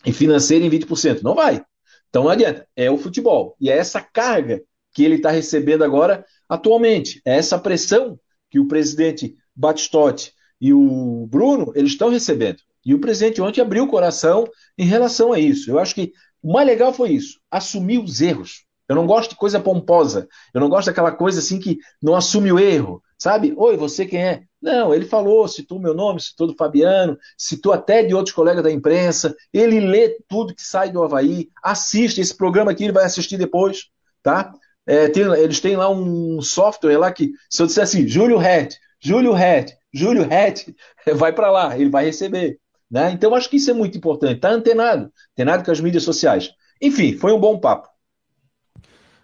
e 0.05 0.13
financeira 0.13 0.65
em 0.65 0.71
20%. 0.71 1.23
Não 1.23 1.35
vai. 1.35 1.65
Então 2.09 2.25
não 2.25 2.31
adianta. 2.31 2.67
É 2.77 2.91
o 2.91 2.99
futebol. 2.99 3.57
E 3.61 3.71
é 3.71 3.77
essa 3.77 4.01
carga 4.01 4.63
que 4.93 5.05
ele 5.05 5.17
está 5.17 5.31
recebendo 5.31 5.83
agora 5.83 6.25
atualmente. 6.49 7.21
É 7.25 7.37
essa 7.37 7.59
pressão 7.59 8.19
que 8.51 8.59
o 8.59 8.69
presidente 8.69 9.37
Batistotti 9.55 10.33
e 10.61 10.73
o 10.73 11.27
Bruno 11.29 11.73
eles 11.75 11.93
estão 11.93 12.09
recebendo. 12.09 12.59
E 12.85 12.95
o 12.95 13.01
presidente 13.01 13.41
ontem 13.41 13.61
abriu 13.61 13.85
o 13.85 13.89
coração 13.89 14.45
em 14.77 14.85
relação 14.85 15.33
a 15.33 15.39
isso. 15.39 15.71
Eu 15.71 15.79
acho 15.79 15.95
que 15.95 16.13
o 16.43 16.53
mais 16.53 16.67
legal 16.67 16.93
foi 16.93 17.11
isso: 17.11 17.39
assumir 17.51 17.99
os 17.99 18.21
erros. 18.21 18.65
Eu 18.89 18.97
não 18.97 19.07
gosto 19.07 19.31
de 19.31 19.37
coisa 19.37 19.59
pomposa. 19.59 20.29
Eu 20.53 20.61
não 20.61 20.69
gosto 20.69 20.87
daquela 20.87 21.11
coisa 21.11 21.39
assim 21.39 21.59
que 21.59 21.79
não 22.03 22.15
assume 22.15 22.53
o 22.53 22.59
erro. 22.59 23.03
Sabe? 23.19 23.55
Oi, 23.57 23.77
você 23.77 24.05
quem 24.05 24.23
é? 24.23 24.43
Não, 24.61 24.95
ele 24.95 25.07
falou, 25.07 25.47
citou 25.49 25.79
meu 25.79 25.95
nome, 25.95 26.21
citou 26.21 26.47
do 26.47 26.57
Fabiano, 26.57 27.19
citou 27.39 27.73
até 27.73 28.03
de 28.03 28.15
outros 28.15 28.35
colegas 28.35 28.63
da 28.63 28.71
imprensa. 28.71 29.35
Ele 29.53 29.81
lê 29.81 30.19
tudo 30.29 30.55
que 30.55 30.63
sai 30.63 30.91
do 30.91 31.03
Havaí, 31.03 31.49
assiste 31.63 32.21
esse 32.21 32.37
programa 32.37 32.73
aqui, 32.73 32.85
ele 32.85 32.93
vai 32.93 33.05
assistir 33.05 33.39
depois, 33.39 33.85
tá? 34.23 34.53
É, 34.87 35.09
tem, 35.09 35.23
eles 35.23 35.61
têm 35.61 35.77
lá 35.77 35.91
um 35.91 36.43
software 36.43 36.99
lá 36.99 37.11
que, 37.13 37.31
se 37.49 37.63
eu 37.63 37.67
disser 37.67 37.85
assim, 37.85 38.07
Júlio 38.07 38.37
Red, 38.37 38.69
Júlio 39.01 39.33
Red, 39.33 39.67
Júlio 39.93 40.27
Red, 40.27 40.75
vai 41.15 41.33
para 41.33 41.51
lá, 41.51 41.79
ele 41.79 41.91
vai 41.91 42.05
receber. 42.05 42.59
Né? 42.91 43.13
Então, 43.13 43.35
acho 43.35 43.49
que 43.49 43.57
isso 43.57 43.71
é 43.71 43.75
muito 43.75 43.97
importante. 43.99 44.37
Está 44.37 44.51
antenado, 44.51 45.13
antenado 45.33 45.65
com 45.65 45.71
as 45.71 45.81
mídias 45.81 46.03
sociais. 46.03 46.53
Enfim, 46.81 47.17
foi 47.17 47.33
um 47.33 47.41
bom 47.41 47.59
papo. 47.59 47.89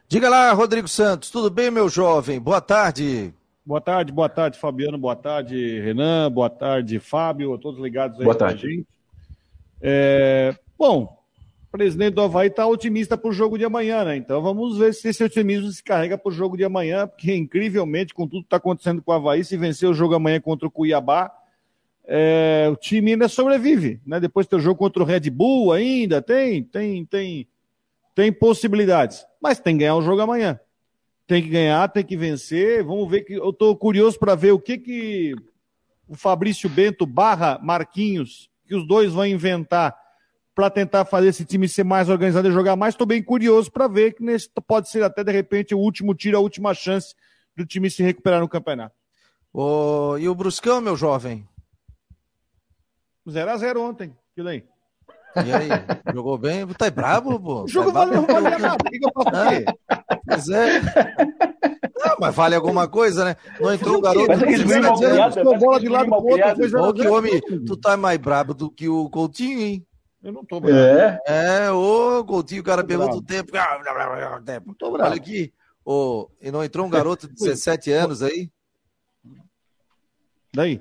Diga 0.09 0.29
lá, 0.29 0.53
Rodrigo 0.53 0.89
Santos, 0.89 1.31
tudo 1.31 1.51
bem, 1.51 1.71
meu 1.71 1.89
jovem? 1.89 2.41
Boa 2.41 2.61
tarde. 2.61 3.33
Boa 3.65 3.81
tarde, 3.81 4.11
boa 4.11 4.29
tarde, 4.29 4.59
Fabiano, 4.59 4.99
boa 4.99 5.15
tarde, 5.15 5.79
Renan, 5.81 6.33
boa 6.33 6.51
tarde, 6.51 6.99
Fábio, 6.99 7.57
todos 7.59 7.79
ligados 7.81 8.19
aí 8.19 8.25
boa 8.25 8.35
com 8.35 8.39
tarde. 8.39 8.67
a 8.67 8.71
gente. 8.71 8.89
É, 9.81 10.57
bom, 10.77 11.17
o 11.69 11.71
presidente 11.71 12.15
do 12.15 12.23
Havaí 12.23 12.49
está 12.49 12.67
otimista 12.67 13.17
para 13.17 13.31
o 13.31 13.33
jogo 13.33 13.57
de 13.57 13.65
amanhã, 13.65 14.05
né? 14.05 14.17
Então 14.17 14.43
vamos 14.43 14.77
ver 14.77 14.93
se 14.93 15.09
esse 15.09 15.23
otimismo 15.23 15.71
se 15.71 15.85
carrega 15.85 16.19
para 16.19 16.29
o 16.29 16.35
jogo 16.35 16.57
de 16.57 16.65
amanhã, 16.65 17.07
porque 17.07 17.33
incrivelmente, 17.33 18.13
com 18.13 18.27
tudo 18.27 18.41
que 18.41 18.47
está 18.47 18.57
acontecendo 18.57 19.01
com 19.01 19.13
o 19.13 19.15
Havaí, 19.15 19.45
se 19.45 19.57
vencer 19.57 19.89
o 19.89 19.95
jogo 19.95 20.15
amanhã 20.17 20.41
contra 20.41 20.67
o 20.67 20.71
Cuiabá, 20.71 21.31
é, 22.13 22.69
o 22.69 22.75
time 22.75 23.13
ainda 23.13 23.29
sobrevive, 23.29 24.01
né? 24.05 24.19
Depois 24.19 24.45
tem 24.45 24.59
o 24.59 24.63
jogo 24.63 24.77
contra 24.77 25.01
o 25.01 25.07
Red 25.07 25.31
Bull 25.31 25.73
ainda, 25.73 26.21
tem, 26.21 26.65
tem, 26.65 27.05
tem, 27.05 27.49
tem 28.17 28.33
possibilidades. 28.33 29.25
Mas 29.41 29.61
tem 29.61 29.75
que 29.75 29.81
ganhar 29.81 29.95
o 29.95 30.03
jogo 30.03 30.21
amanhã. 30.21 30.59
Tem 31.25 31.41
que 31.41 31.49
ganhar, 31.49 31.89
tem 31.89 32.05
que 32.05 32.17
vencer. 32.17 32.83
Vamos 32.83 33.09
ver 33.09 33.21
que 33.21 33.35
eu 33.35 33.51
estou 33.51 33.77
curioso 33.77 34.19
para 34.19 34.35
ver 34.35 34.51
o 34.51 34.59
que 34.59 34.77
que 34.77 35.37
o 36.09 36.17
Fabrício 36.17 36.69
Bento 36.69 37.07
barra 37.07 37.61
Marquinhos, 37.63 38.51
que 38.67 38.75
os 38.75 38.85
dois 38.85 39.13
vão 39.13 39.25
inventar 39.25 39.97
para 40.53 40.69
tentar 40.69 41.05
fazer 41.05 41.29
esse 41.29 41.45
time 41.45 41.69
ser 41.69 41.85
mais 41.85 42.09
organizado 42.09 42.49
e 42.49 42.53
jogar 42.53 42.75
mais. 42.75 42.95
Estou 42.95 43.07
bem 43.07 43.23
curioso 43.23 43.71
para 43.71 43.87
ver 43.87 44.15
que 44.15 44.23
nesse 44.25 44.51
pode 44.67 44.91
ser 44.91 45.05
até 45.05 45.23
de 45.23 45.31
repente 45.31 45.77
o 45.77 45.79
último 45.79 46.13
tiro, 46.13 46.37
a 46.37 46.41
última 46.41 46.75
chance 46.75 47.15
do 47.57 47.65
time 47.65 47.89
se 47.89 48.03
recuperar 48.03 48.41
no 48.41 48.49
campeonato. 48.49 48.97
Oh, 49.53 50.17
e 50.19 50.29
o 50.29 50.35
Bruscão, 50.35 50.81
meu 50.81 50.97
jovem? 50.97 51.49
0x0 53.31 53.77
ontem, 53.79 54.17
aquilo 54.33 54.49
aí. 54.49 54.65
E 55.37 55.53
aí, 55.53 55.69
jogou 56.13 56.37
bem? 56.37 56.67
Tá 56.67 56.91
brabo, 56.91 57.39
pô? 57.39 57.63
O 57.63 57.69
jogo 57.69 57.93
tá 57.93 58.01
vale, 58.01 58.17
não 58.17 58.27
vale 58.27 58.59
nada. 58.59 58.77
O 58.85 58.91
que, 58.91 58.99
eu 59.05 59.11
faço 59.15 59.37
aqui? 59.37 59.65
Pois 60.27 60.49
é. 60.49 60.81
Não, 61.97 62.17
mas 62.19 62.35
vale 62.35 62.55
alguma 62.57 62.89
coisa, 62.89 63.25
né? 63.25 63.37
Não 63.61 63.73
entrou 63.73 63.99
o 63.99 64.01
garoto. 64.01 64.27
Que 64.27 64.45
com 64.45 64.69
17 64.69 65.05
anos. 65.05 65.35
Ficou 65.35 65.59
bola 65.59 65.81
de 65.81 65.89
lado 65.89 66.09
pro 66.09 66.17
outro. 66.17 66.71
Foi 66.71 66.81
Ô, 66.81 66.93
que 66.93 67.07
homem, 67.07 67.41
tu 67.65 67.77
tá 67.77 67.97
mais 67.97 68.19
brabo 68.19 68.55
do 68.55 68.71
que 68.71 68.89
o 68.89 69.09
Coutinho, 69.09 69.61
hein? 69.61 69.87
Eu 70.23 70.33
não 70.33 70.45
tô 70.45 70.61
bravo. 70.61 70.77
É. 70.77 71.21
É, 71.27 71.71
ô, 71.71 72.25
Coutinho, 72.25 72.63
o 72.63 72.65
cara 72.65 72.83
pergunta 72.83 73.15
o 73.15 73.23
tempo. 73.23 73.53
Ah, 73.57 74.41
tempo. 74.45 74.67
Não 74.69 74.75
tô 74.75 74.91
bravo. 74.91 75.11
Olha 75.11 75.21
aqui. 75.21 75.53
Ô, 75.85 76.29
e 76.41 76.51
não 76.51 76.65
entrou 76.65 76.85
um 76.87 76.91
garoto 76.91 77.29
de 77.29 77.35
17 77.39 77.93
anos 77.93 78.23
aí? 78.23 78.51
Daí? 80.53 80.81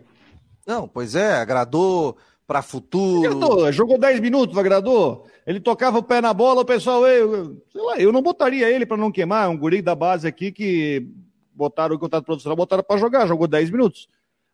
Não, 0.66 0.88
pois 0.88 1.16
é, 1.16 1.36
agradou 1.36 2.18
para 2.50 2.64
futuro. 2.64 3.28
Agradou, 3.28 3.72
jogou 3.72 4.00
10 4.00 4.20
minutos, 4.20 4.58
agradou. 4.58 5.28
Ele 5.46 5.60
tocava 5.60 6.00
o 6.00 6.04
pé 6.04 6.20
na 6.20 6.34
bola, 6.34 6.62
o 6.62 6.66
pessoal, 6.66 7.06
eu, 7.06 7.62
sei 7.72 7.80
lá, 7.80 8.00
eu 8.00 8.12
não 8.12 8.24
botaria 8.24 8.68
ele 8.68 8.88
para 8.88 8.98
não 8.98 9.12
queimar. 9.12 9.46
É 9.46 9.48
um 9.48 9.56
guri 9.56 9.84
da 9.84 9.94
base 9.94 10.28
aqui 10.28 10.52
que 10.52 11.08
botaram 11.54 11.96
o 11.96 12.00
contato 12.00 12.26
profissional, 12.26 12.58
botaram 12.58 12.82
para 12.82 12.98
jogar, 12.98 13.28
jogou 13.28 13.48
10 13.48 13.70
minutos. 13.70 14.10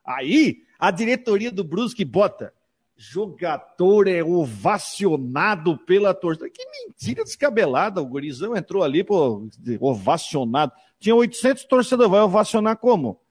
Aí, 0.06 0.58
a 0.78 0.92
diretoria 0.92 1.50
do 1.50 1.64
Brusque 1.64 2.04
bota. 2.04 2.54
jogador 2.98 4.10
é 4.10 4.22
ovacionado 4.22 5.78
pela 5.78 6.14
torcida. 6.14 6.50
Que 6.50 6.66
mentira 6.66 7.24
descabelada. 7.24 8.02
O 8.02 8.06
gurizão 8.06 8.58
entrou 8.58 8.84
ali, 8.84 9.06
pô, 9.06 9.48
ovacionado. 9.80 10.74
Tinha 11.00 11.16
800 11.16 11.64
torcedores, 11.64 12.12
vai 12.12 12.20
ovacionar 12.20 12.76
como? 12.76 13.22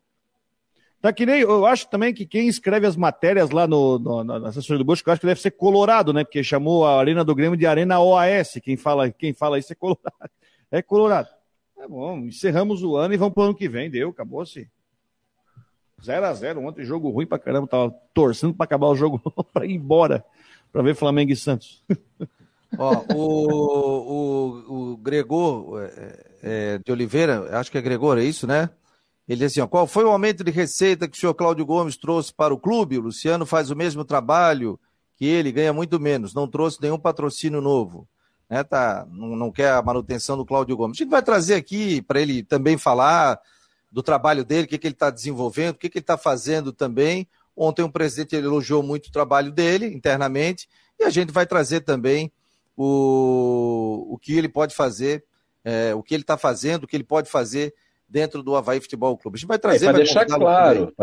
Tá 1.05 1.12
que 1.12 1.27
nem, 1.27 1.40
eu 1.43 1.67
acho 1.67 1.87
também 1.90 2.14
que 2.14 2.25
quem 2.25 2.49
escreve 2.49 2.87
as 2.87 2.97
matérias 2.97 3.51
lá 3.51 3.67
no, 3.67 3.99
no 3.99 4.25
na 4.25 4.49
assessoria 4.49 4.79
do 4.79 4.87
Bush, 4.87 5.03
eu 5.05 5.12
acho 5.12 5.21
que 5.21 5.27
deve 5.27 5.38
ser 5.38 5.51
Colorado, 5.51 6.14
né? 6.14 6.25
Porque 6.25 6.43
chamou 6.43 6.87
a 6.87 6.99
Arena 6.99 7.23
do 7.23 7.35
Grêmio 7.35 7.59
de 7.59 7.67
Arena 7.67 8.01
OAS. 8.01 8.59
Quem 8.62 8.75
fala, 8.75 9.11
quem 9.11 9.35
fala 9.35 9.59
isso 9.59 9.71
é 9.71 9.77
Colorado. 9.77 10.31
É 10.71 10.81
Colorado. 10.81 11.29
É 11.77 11.87
bom, 11.87 12.21
encerramos 12.21 12.83
o 12.83 12.97
ano 12.97 13.12
e 13.12 13.19
vamos 13.19 13.35
pro 13.35 13.43
ano 13.43 13.55
que 13.55 13.69
vem. 13.69 13.90
Deu, 13.90 14.09
acabou-se. 14.09 14.67
0x0 16.03 16.67
ontem, 16.67 16.87
jogo 16.87 17.11
ruim 17.11 17.27
pra 17.27 17.38
caramba. 17.38 17.67
Tava 17.67 17.95
torcendo 18.14 18.55
pra 18.55 18.64
acabar 18.64 18.87
o 18.87 18.97
jogo 18.97 19.21
pra 19.53 19.67
ir 19.67 19.75
embora, 19.75 20.25
pra 20.73 20.81
ver 20.81 20.95
Flamengo 20.95 21.33
e 21.33 21.37
Santos. 21.37 21.85
Ó, 22.79 23.05
o, 23.14 24.09
o, 24.73 24.93
o 24.93 24.97
Gregor 24.97 25.83
é, 25.83 26.25
é, 26.43 26.79
de 26.79 26.90
Oliveira, 26.90 27.59
acho 27.59 27.71
que 27.71 27.77
é 27.77 27.83
Gregor, 27.83 28.17
é 28.17 28.25
isso, 28.25 28.47
né? 28.47 28.71
Ele 29.29 29.45
assim: 29.45 29.61
ó, 29.61 29.67
qual 29.67 29.87
foi 29.87 30.05
o 30.05 30.11
aumento 30.11 30.45
de 30.45 30.51
receita 30.51 31.09
que 31.09 31.17
o 31.17 31.21
senhor 31.21 31.35
Cláudio 31.35 31.65
Gomes 31.65 31.97
trouxe 31.97 32.33
para 32.33 32.53
o 32.53 32.59
clube? 32.59 32.99
O 32.99 33.03
Luciano 33.03 33.47
faz 33.47 33.71
o 33.71 33.77
mesmo 33.77 34.05
trabalho 34.05 34.79
que 35.17 35.25
ele, 35.25 35.53
ganha 35.53 35.73
muito 35.73 35.99
menos, 35.99 36.35
não 36.35 36.49
trouxe 36.49 36.81
nenhum 36.83 36.99
patrocínio 36.99 37.61
novo. 37.61 38.07
Né, 38.49 38.63
tá, 38.63 39.07
não, 39.11 39.35
não 39.35 39.51
quer 39.51 39.73
a 39.73 39.83
manutenção 39.83 40.37
do 40.37 40.45
Cláudio 40.45 40.77
Gomes. 40.77 40.99
A 40.99 41.03
gente 41.03 41.11
vai 41.11 41.23
trazer 41.23 41.55
aqui 41.55 42.03
para 42.03 42.21
ele 42.21 42.43
também 42.43 42.77
falar 42.77 43.41
do 43.91 44.03
trabalho 44.03 44.45
dele, 44.45 44.65
o 44.65 44.69
que, 44.69 44.77
que 44.77 44.87
ele 44.87 44.95
está 44.95 45.09
desenvolvendo, 45.09 45.77
o 45.77 45.79
que, 45.79 45.89
que 45.89 45.99
ele 45.99 46.03
está 46.03 46.19
fazendo 46.19 46.73
também. 46.73 47.27
Ontem 47.57 47.83
o 47.83 47.91
presidente 47.91 48.35
elogiou 48.37 48.83
muito 48.83 49.07
o 49.07 49.13
trabalho 49.13 49.51
dele 49.51 49.87
internamente 49.87 50.69
e 50.99 51.05
a 51.05 51.11
gente 51.11 51.33
vai 51.33 51.47
trazer 51.47 51.81
também 51.81 52.31
o, 52.77 54.07
o 54.11 54.19
que 54.19 54.37
ele 54.37 54.49
pode 54.49 54.75
fazer, 54.75 55.25
é, 55.65 55.95
o 55.95 56.03
que 56.03 56.13
ele 56.13 56.23
está 56.23 56.37
fazendo, 56.37 56.85
o 56.85 56.87
que 56.87 56.97
ele 56.97 57.05
pode 57.05 57.31
fazer 57.31 57.73
dentro 58.14 58.44
do 58.44 58.55
Havaí 58.55 58.81
Futebol 58.81 59.18
Clube. 59.18 59.35
A 59.35 59.38
gente 59.38 59.48
vai 59.48 59.59
trazer. 59.59 59.87
Para 59.87 59.98
deixar 59.98 60.24
claro, 60.24 60.94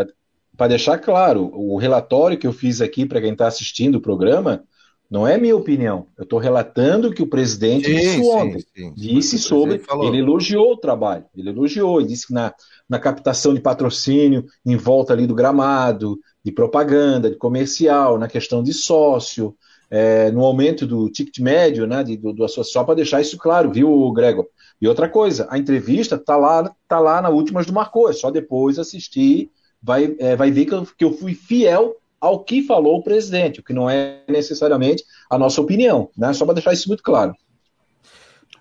para 0.55 0.67
deixar 0.69 0.97
claro, 0.97 1.51
o 1.53 1.77
relatório 1.77 2.37
que 2.37 2.47
eu 2.47 2.53
fiz 2.53 2.79
aqui 2.79 3.05
para 3.05 3.19
quem 3.19 3.33
está 3.33 3.47
assistindo 3.47 3.95
o 3.95 4.01
programa 4.01 4.63
não 5.09 5.27
é 5.27 5.37
minha 5.37 5.57
opinião. 5.57 6.07
Eu 6.17 6.23
estou 6.23 6.39
relatando 6.39 7.09
o 7.09 7.13
que 7.13 7.21
o 7.21 7.27
presidente 7.27 7.87
sim, 7.87 7.95
disse 7.95 8.21
ontem. 8.21 8.59
Sim, 8.59 8.65
sim, 8.75 8.93
disse 8.95 9.37
sobre. 9.37 9.81
Ele 10.03 10.19
elogiou 10.19 10.71
o 10.71 10.77
trabalho. 10.77 11.25
Ele 11.35 11.49
elogiou. 11.49 11.99
Ele 11.99 12.07
disse 12.07 12.27
que 12.27 12.33
na, 12.33 12.53
na 12.87 12.97
captação 12.97 13.53
de 13.53 13.59
patrocínio, 13.59 14.45
em 14.65 14.77
volta 14.77 15.11
ali 15.11 15.27
do 15.27 15.35
gramado, 15.35 16.17
de 16.41 16.51
propaganda, 16.53 17.29
de 17.29 17.35
comercial, 17.35 18.17
na 18.17 18.29
questão 18.29 18.63
de 18.63 18.73
sócio, 18.73 19.53
é, 19.89 20.31
no 20.31 20.45
aumento 20.45 20.87
do 20.87 21.09
ticket 21.09 21.39
médio, 21.39 21.85
né, 21.85 22.01
de, 22.05 22.15
do, 22.15 22.31
do 22.31 22.47
só 22.47 22.83
para 22.85 22.95
deixar 22.95 23.19
isso 23.19 23.37
claro, 23.37 23.69
viu, 23.69 24.09
Gregor? 24.13 24.47
E 24.81 24.87
outra 24.87 25.07
coisa, 25.07 25.47
a 25.51 25.59
entrevista 25.59 26.17
tá 26.17 26.35
lá, 26.35 26.73
tá 26.87 26.99
lá 26.99 27.21
na 27.21 27.29
últimas 27.29 27.67
do 27.67 27.73
Marcou, 27.73 28.09
é 28.09 28.13
só 28.13 28.31
depois 28.31 28.79
assistir, 28.79 29.51
vai, 29.81 30.15
é, 30.17 30.35
vai 30.35 30.49
ver 30.49 30.65
que 30.65 30.73
eu, 30.73 30.87
que 30.97 31.05
eu 31.05 31.13
fui 31.13 31.35
fiel 31.35 31.95
ao 32.19 32.43
que 32.43 32.63
falou 32.63 32.97
o 32.97 33.03
presidente, 33.03 33.59
o 33.59 33.63
que 33.63 33.73
não 33.73 33.89
é 33.89 34.21
necessariamente 34.27 35.03
a 35.29 35.37
nossa 35.37 35.61
opinião, 35.61 36.09
né? 36.17 36.33
Só 36.33 36.45
para 36.45 36.55
deixar 36.55 36.73
isso 36.73 36.87
muito 36.87 37.03
claro. 37.03 37.35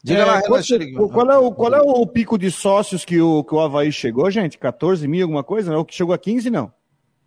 Diga 0.02 0.22
é, 0.22 0.24
lá, 0.24 0.42
qual, 0.42 1.08
qual, 1.10 1.30
é 1.30 1.38
o, 1.38 1.52
qual 1.52 1.74
é 1.74 1.80
o 1.80 2.06
pico 2.06 2.38
de 2.38 2.50
sócios 2.50 3.04
que 3.04 3.20
o, 3.20 3.44
que 3.44 3.54
o 3.54 3.60
Havaí 3.60 3.92
chegou, 3.92 4.30
gente? 4.30 4.58
14 4.58 5.06
mil, 5.06 5.24
alguma 5.24 5.44
coisa? 5.44 5.72
Não, 5.72 5.84
que 5.84 5.94
chegou 5.94 6.14
a 6.14 6.18
15, 6.18 6.48
não? 6.50 6.72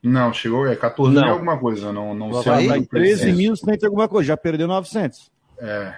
Não, 0.01 0.33
chegou, 0.33 0.67
é 0.67 0.75
14 0.75 1.13
não. 1.13 1.21
mil 1.21 1.31
alguma 1.33 1.57
coisa, 1.59 1.93
não, 1.93 2.15
não 2.15 2.41
sei. 2.41 2.51
Havaí, 2.51 2.85
13 2.85 3.31
mil, 3.33 3.53
tem 3.55 3.77
alguma 3.85 4.07
coisa, 4.07 4.27
já 4.27 4.37
perdeu 4.37 4.67
900. 4.67 5.31
É, 5.59 5.95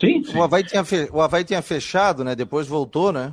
Sim, 0.00 0.24
sim. 0.24 0.36
O, 0.36 0.42
Havaí 0.42 0.64
tinha 0.64 0.84
fe... 0.84 1.08
o 1.12 1.20
Havaí 1.20 1.44
tinha 1.44 1.62
fechado, 1.62 2.22
né? 2.22 2.34
Depois 2.34 2.66
voltou, 2.66 3.12
né? 3.12 3.32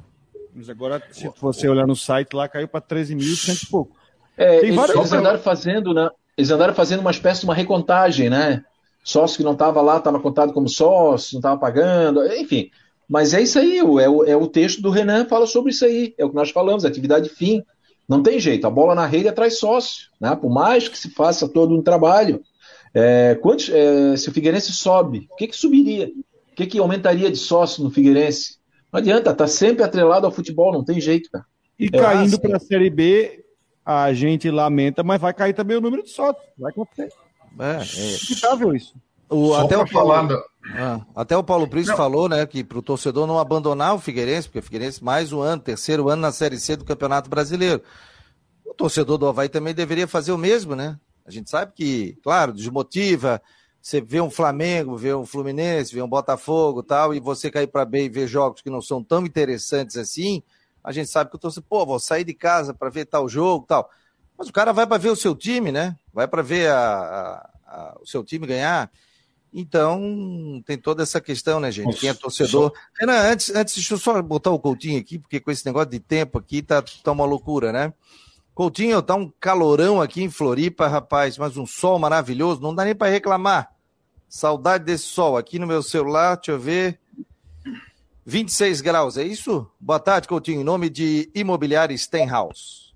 Mas 0.56 0.70
agora, 0.70 1.02
se 1.12 1.30
você 1.42 1.68
olhar 1.68 1.88
no 1.88 1.96
site 1.96 2.34
lá, 2.34 2.48
caiu 2.48 2.68
para 2.68 2.82
13.100 2.82 3.64
e 3.64 3.66
pouco. 3.68 3.96
É, 4.38 4.60
Tem 4.60 4.72
vários... 4.72 4.96
Eles 4.96 5.14
andaram 5.14 5.40
fazendo, 5.40 5.94
né? 5.94 6.10
Eles 6.38 6.52
andaram 6.52 6.74
fazendo 6.74 7.02
uma 7.02 7.12
espécie 7.12 7.42
de 7.42 7.46
uma 7.46 7.56
recontagem, 7.56 8.30
né? 8.30 8.64
Sócio 9.04 9.38
que 9.38 9.44
não 9.44 9.54
estava 9.54 9.82
lá 9.82 9.98
estava 9.98 10.20
contado 10.20 10.54
como 10.54 10.70
sócio, 10.70 11.34
não 11.34 11.40
estava 11.40 11.60
pagando, 11.60 12.26
enfim. 12.34 12.70
Mas 13.08 13.34
é 13.34 13.42
isso 13.42 13.60
aí, 13.60 13.80
é 13.80 13.84
o, 13.84 14.24
é 14.24 14.36
o 14.36 14.48
texto 14.48 14.82
do 14.82 14.90
Renan 14.90 15.26
fala 15.26 15.46
sobre 15.46 15.72
isso 15.72 15.86
aí. 15.86 16.14
É 16.18 16.24
o 16.24 16.30
que 16.30 16.36
nós 16.36 16.52
falamos, 16.52 16.86
atividade 16.86 17.30
fim. 17.30 17.62
Não 18.08 18.24
tem 18.24 18.40
jeito, 18.40 18.66
a 18.66 18.70
bola 18.70 18.96
na 18.96 19.06
rede 19.06 19.28
atrai 19.28 19.50
sócio, 19.50 20.10
né? 20.20 20.36
Por 20.36 20.50
mais 20.50 20.88
que 20.88 20.98
se 20.98 21.10
faça 21.10 21.48
todo 21.48 21.76
um 21.76 21.82
trabalho. 21.82 22.42
É, 22.94 23.36
quantos, 23.42 23.70
é, 23.70 24.16
se 24.16 24.30
o 24.30 24.32
Figueirense 24.32 24.72
sobe, 24.72 25.28
o 25.32 25.36
que, 25.36 25.48
que 25.48 25.56
subiria? 25.56 26.10
O 26.54 26.56
que, 26.56 26.68
que 26.68 26.78
aumentaria 26.78 27.32
de 27.32 27.38
sócio 27.38 27.84
no 27.84 27.90
Figueirense? 27.90 28.60
Não 28.92 29.00
adianta, 29.00 29.34
tá 29.34 29.48
sempre 29.48 29.84
atrelado 29.84 30.28
ao 30.28 30.32
futebol, 30.32 30.72
não 30.72 30.84
tem 30.84 31.02
jeito, 31.02 31.32
cara. 31.32 31.44
E 31.80 31.88
é 31.88 31.90
caindo 31.90 32.36
assim. 32.36 32.38
para 32.38 32.58
a 32.58 32.60
Série 32.60 32.92
B, 32.92 33.44
a 33.84 34.14
gente 34.14 34.52
lamenta, 34.52 35.04
mas 35.04 35.20
vai 35.20 35.34
cair 35.34 35.54
também 35.54 35.78
o 35.78 35.82
número 35.82 36.04
de 36.04 36.12
sócios. 36.12 36.46
Vai 36.56 36.72
acontecer. 36.72 37.12
É, 37.60 37.82
é. 37.82 38.10
Inevitável 38.10 38.76
isso. 38.76 38.94
O, 39.28 39.56
até, 39.56 39.76
o 39.76 39.90
Paulo, 39.90 40.14
ah, 40.76 41.02
até 41.16 41.36
o 41.36 41.44
Paulo 41.44 41.68
Príncipe 41.68 41.98
falou, 41.98 42.30
né, 42.30 42.46
que 42.46 42.64
para 42.64 42.78
o 42.78 42.84
torcedor 42.84 43.26
não 43.26 43.40
abandonar 43.40 43.96
o 43.96 44.00
Figueirense, 44.00 44.48
porque 44.48 44.60
o 44.60 44.64
Figueirense 44.64 45.04
mais 45.04 45.34
um 45.34 45.42
ano, 45.42 45.60
terceiro 45.60 46.08
ano 46.08 46.22
na 46.22 46.32
Série 46.32 46.60
C 46.60 46.76
do 46.76 46.86
Campeonato 46.86 47.32
Brasileiro. 47.32 47.82
O 48.64 48.76
torcedor 48.76 49.18
do 49.18 49.26
Havaí 49.26 49.50
também 49.50 49.74
deveria 49.74 50.08
fazer 50.08 50.32
o 50.32 50.38
mesmo, 50.38 50.76
né? 50.76 51.00
A 51.26 51.32
gente 51.32 51.50
sabe 51.50 51.72
que, 51.74 52.16
claro, 52.24 52.54
desmotiva, 52.54 53.42
você 53.84 54.00
vê 54.00 54.22
um 54.22 54.30
Flamengo, 54.30 54.96
vê 54.96 55.14
um 55.14 55.26
Fluminense, 55.26 55.94
vê 55.94 56.02
um 56.02 56.08
Botafogo 56.08 56.82
tal, 56.82 57.14
e 57.14 57.20
você 57.20 57.52
cair 57.52 57.68
para 57.68 57.84
B 57.84 58.06
e 58.06 58.10
ver 58.10 58.28
jogos 58.28 58.62
que 58.62 58.70
não 58.70 58.82
são 58.82 59.04
tão 59.04 59.26
interessantes 59.26 59.98
assim, 59.98 60.42
a 60.82 60.94
gente 60.94 61.10
sabe 61.10 61.30
que 61.30 61.36
eu 61.36 61.40
tô 61.40 61.50
assim, 61.50 61.62
pô, 61.62 61.86
vou 61.86 62.00
sair 62.00 62.24
de 62.24 62.34
casa 62.34 62.74
para 62.74 62.90
ver 62.90 63.06
tal 63.06 63.28
jogo 63.28 63.66
tal. 63.68 63.90
Mas 64.38 64.48
o 64.48 64.54
cara 64.54 64.72
vai 64.72 64.88
para 64.88 64.98
ver 64.98 65.10
o 65.10 65.18
seu 65.18 65.36
time, 65.36 65.70
né? 65.70 65.98
Vai 66.14 66.30
para 66.30 66.42
ver 66.42 66.70
a, 66.70 66.80
a, 66.80 67.50
a, 67.68 67.98
o 68.02 68.08
seu 68.08 68.24
time 68.24 68.48
ganhar. 68.48 68.90
Então, 69.54 70.64
tem 70.66 70.78
toda 70.78 71.04
essa 71.04 71.20
questão, 71.20 71.60
né, 71.60 71.70
gente? 71.70 72.00
Quem 72.00 72.10
é 72.10 72.14
torcedor. 72.14 72.72
Renan, 72.98 73.20
antes, 73.20 73.54
antes, 73.54 73.76
deixa 73.76 73.94
eu 73.94 73.98
só 73.98 74.22
botar 74.22 74.50
o 74.52 74.60
Coutinho 74.60 75.00
aqui, 75.00 75.20
porque 75.20 75.42
com 75.42 75.52
esse 75.52 75.66
negócio 75.66 75.90
de 75.90 76.00
tempo 76.00 76.40
aqui 76.40 76.62
tá, 76.62 76.82
tá 76.82 77.12
uma 77.12 77.26
loucura, 77.26 77.72
né? 77.74 77.94
Coutinho, 78.54 79.02
tá 79.02 79.16
um 79.16 79.32
calorão 79.40 80.00
aqui 80.00 80.22
em 80.22 80.30
Floripa, 80.30 80.88
rapaz, 80.88 81.40
mas 81.40 81.58
um 81.58 81.66
sol 81.66 81.98
maravilhoso, 81.98 82.62
não 82.62 82.74
dá 82.74 82.86
nem 82.86 82.94
para 82.94 83.10
reclamar. 83.10 83.74
Saudade 84.30 84.86
desse 84.86 85.06
sol. 85.06 85.38
Aqui 85.38 85.58
no 85.58 85.66
meu 85.66 85.82
celular, 85.82 86.36
deixa 86.36 86.52
eu 86.52 86.60
ver. 86.60 87.00
26 88.26 88.82
graus, 88.82 89.18
é 89.18 89.24
isso? 89.24 89.68
Boa 89.80 90.00
tarde, 90.00 90.28
Coutinho. 90.28 90.62
Em 90.62 90.64
nome 90.64 90.90
de 90.90 91.32
Imobiliária 91.34 91.98
Stenhouse. 91.98 92.94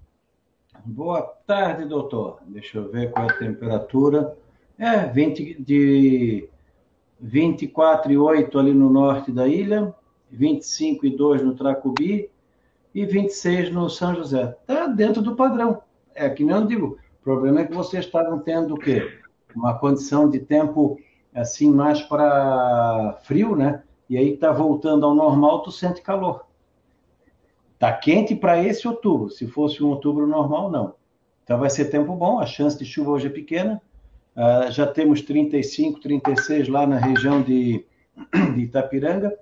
Boa 0.86 1.22
tarde, 1.46 1.86
doutor. 1.86 2.40
Deixa 2.46 2.78
eu 2.78 2.92
ver 2.92 3.12
qual 3.12 3.28
é 3.28 3.32
a 3.32 3.38
temperatura. 3.38 4.38
É, 4.78 5.08
20 5.08 5.62
de 5.62 6.48
24,8 7.24 8.60
ali 8.60 8.74
no 8.74 8.92
norte 8.92 9.32
da 9.32 9.48
ilha, 9.48 9.94
25,2 10.32 11.42
no 11.42 11.56
Tracubi 11.56 12.30
e 12.98 13.06
26 13.06 13.72
no 13.72 13.88
São 13.92 14.16
José. 14.16 14.58
Está 14.62 14.88
dentro 14.88 15.22
do 15.22 15.36
padrão. 15.36 15.84
É 16.16 16.28
que 16.32 16.44
nem 16.44 16.56
eu 16.56 16.66
digo. 16.66 16.98
O 17.22 17.24
problema 17.24 17.62
é 17.62 17.66
que 17.66 17.76
vocês 17.76 18.04
estavam 18.04 18.40
tendo 18.40 18.74
o 18.74 18.80
quê? 18.80 19.20
Uma 19.56 19.78
condição 19.78 20.28
de 20.28 20.40
tempo 20.40 20.98
assim 21.32 21.70
mais 21.70 22.02
para 22.02 23.20
frio, 23.22 23.56
né? 23.56 23.84
E 24.10 24.18
aí 24.18 24.36
tá 24.36 24.52
voltando 24.52 25.06
ao 25.06 25.14
normal, 25.14 25.62
tu 25.62 25.72
sente 25.72 26.02
calor. 26.02 26.48
Tá 27.78 27.94
quente 27.94 28.36
para 28.36 28.64
esse 28.64 28.88
outubro. 28.88 29.30
Se 29.30 29.46
fosse 29.46 29.84
um 29.84 29.90
outubro 29.90 30.26
normal, 30.26 30.72
não. 30.72 30.96
Então 31.44 31.60
vai 31.60 31.70
ser 31.70 31.92
tempo 31.92 32.16
bom. 32.16 32.40
A 32.40 32.48
chance 32.48 32.76
de 32.80 32.84
chuva 32.84 33.12
hoje 33.12 33.28
é 33.28 33.30
pequena. 33.30 33.80
Uh, 34.36 34.72
já 34.72 34.88
temos 34.88 35.22
35, 35.22 36.00
36 36.00 36.68
lá 36.68 36.88
na 36.88 36.98
região 36.98 37.44
de, 37.44 37.86
de 38.56 38.62
Itapiranga 38.62 39.38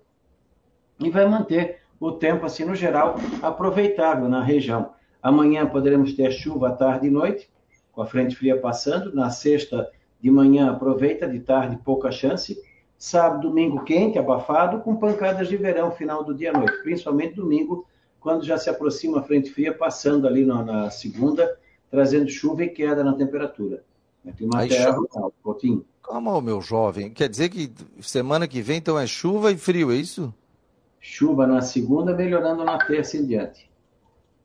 e 0.99 1.09
vai 1.09 1.25
manter 1.25 1.84
o 2.07 2.11
tempo 2.11 2.45
assim 2.45 2.63
no 2.63 2.75
geral 2.75 3.15
aproveitável 3.41 4.29
na 4.29 4.43
região. 4.43 4.91
Amanhã 5.21 5.65
poderemos 5.65 6.13
ter 6.13 6.31
chuva 6.31 6.69
à 6.69 6.71
tarde 6.71 7.07
e 7.07 7.09
noite, 7.09 7.49
com 7.91 8.01
a 8.01 8.05
frente 8.05 8.35
fria 8.35 8.59
passando. 8.59 9.13
Na 9.13 9.31
sexta 9.31 9.89
de 10.21 10.29
manhã 10.29 10.69
aproveita, 10.69 11.27
de 11.27 11.39
tarde 11.39 11.79
pouca 11.83 12.11
chance. 12.11 12.61
Sábado, 12.97 13.49
domingo 13.49 13.83
quente, 13.83 14.19
abafado, 14.19 14.81
com 14.81 14.95
pancadas 14.95 15.47
de 15.47 15.57
verão 15.57 15.91
final 15.91 16.23
do 16.23 16.33
dia 16.33 16.51
à 16.51 16.53
noite, 16.53 16.81
principalmente 16.83 17.35
domingo, 17.35 17.85
quando 18.19 18.45
já 18.45 18.57
se 18.57 18.69
aproxima 18.69 19.19
a 19.19 19.23
frente 19.23 19.49
fria, 19.49 19.73
passando 19.73 20.27
ali 20.27 20.45
na, 20.45 20.63
na 20.63 20.89
segunda, 20.91 21.57
trazendo 21.89 22.29
chuva 22.29 22.63
e 22.63 22.69
queda 22.69 23.03
na 23.03 23.13
temperatura. 23.13 23.83
Tem 24.37 24.47
uma 24.47 24.59
Aí 24.59 24.69
terra, 24.69 24.95
chove... 25.11 25.83
Calma, 26.01 26.39
meu 26.41 26.61
jovem. 26.61 27.11
Quer 27.11 27.27
dizer 27.27 27.49
que 27.49 27.71
semana 27.99 28.47
que 28.47 28.61
vem 28.61 28.77
então 28.77 28.97
é 28.97 29.07
chuva 29.07 29.51
e 29.51 29.57
frio, 29.57 29.91
é 29.91 29.95
isso? 29.95 30.33
Chuva 31.07 31.45
na 31.45 31.61
segunda, 31.61 32.15
melhorando 32.15 32.65
na 32.65 32.79
terça 32.79 33.15
em 33.15 33.25
diante. 33.25 33.69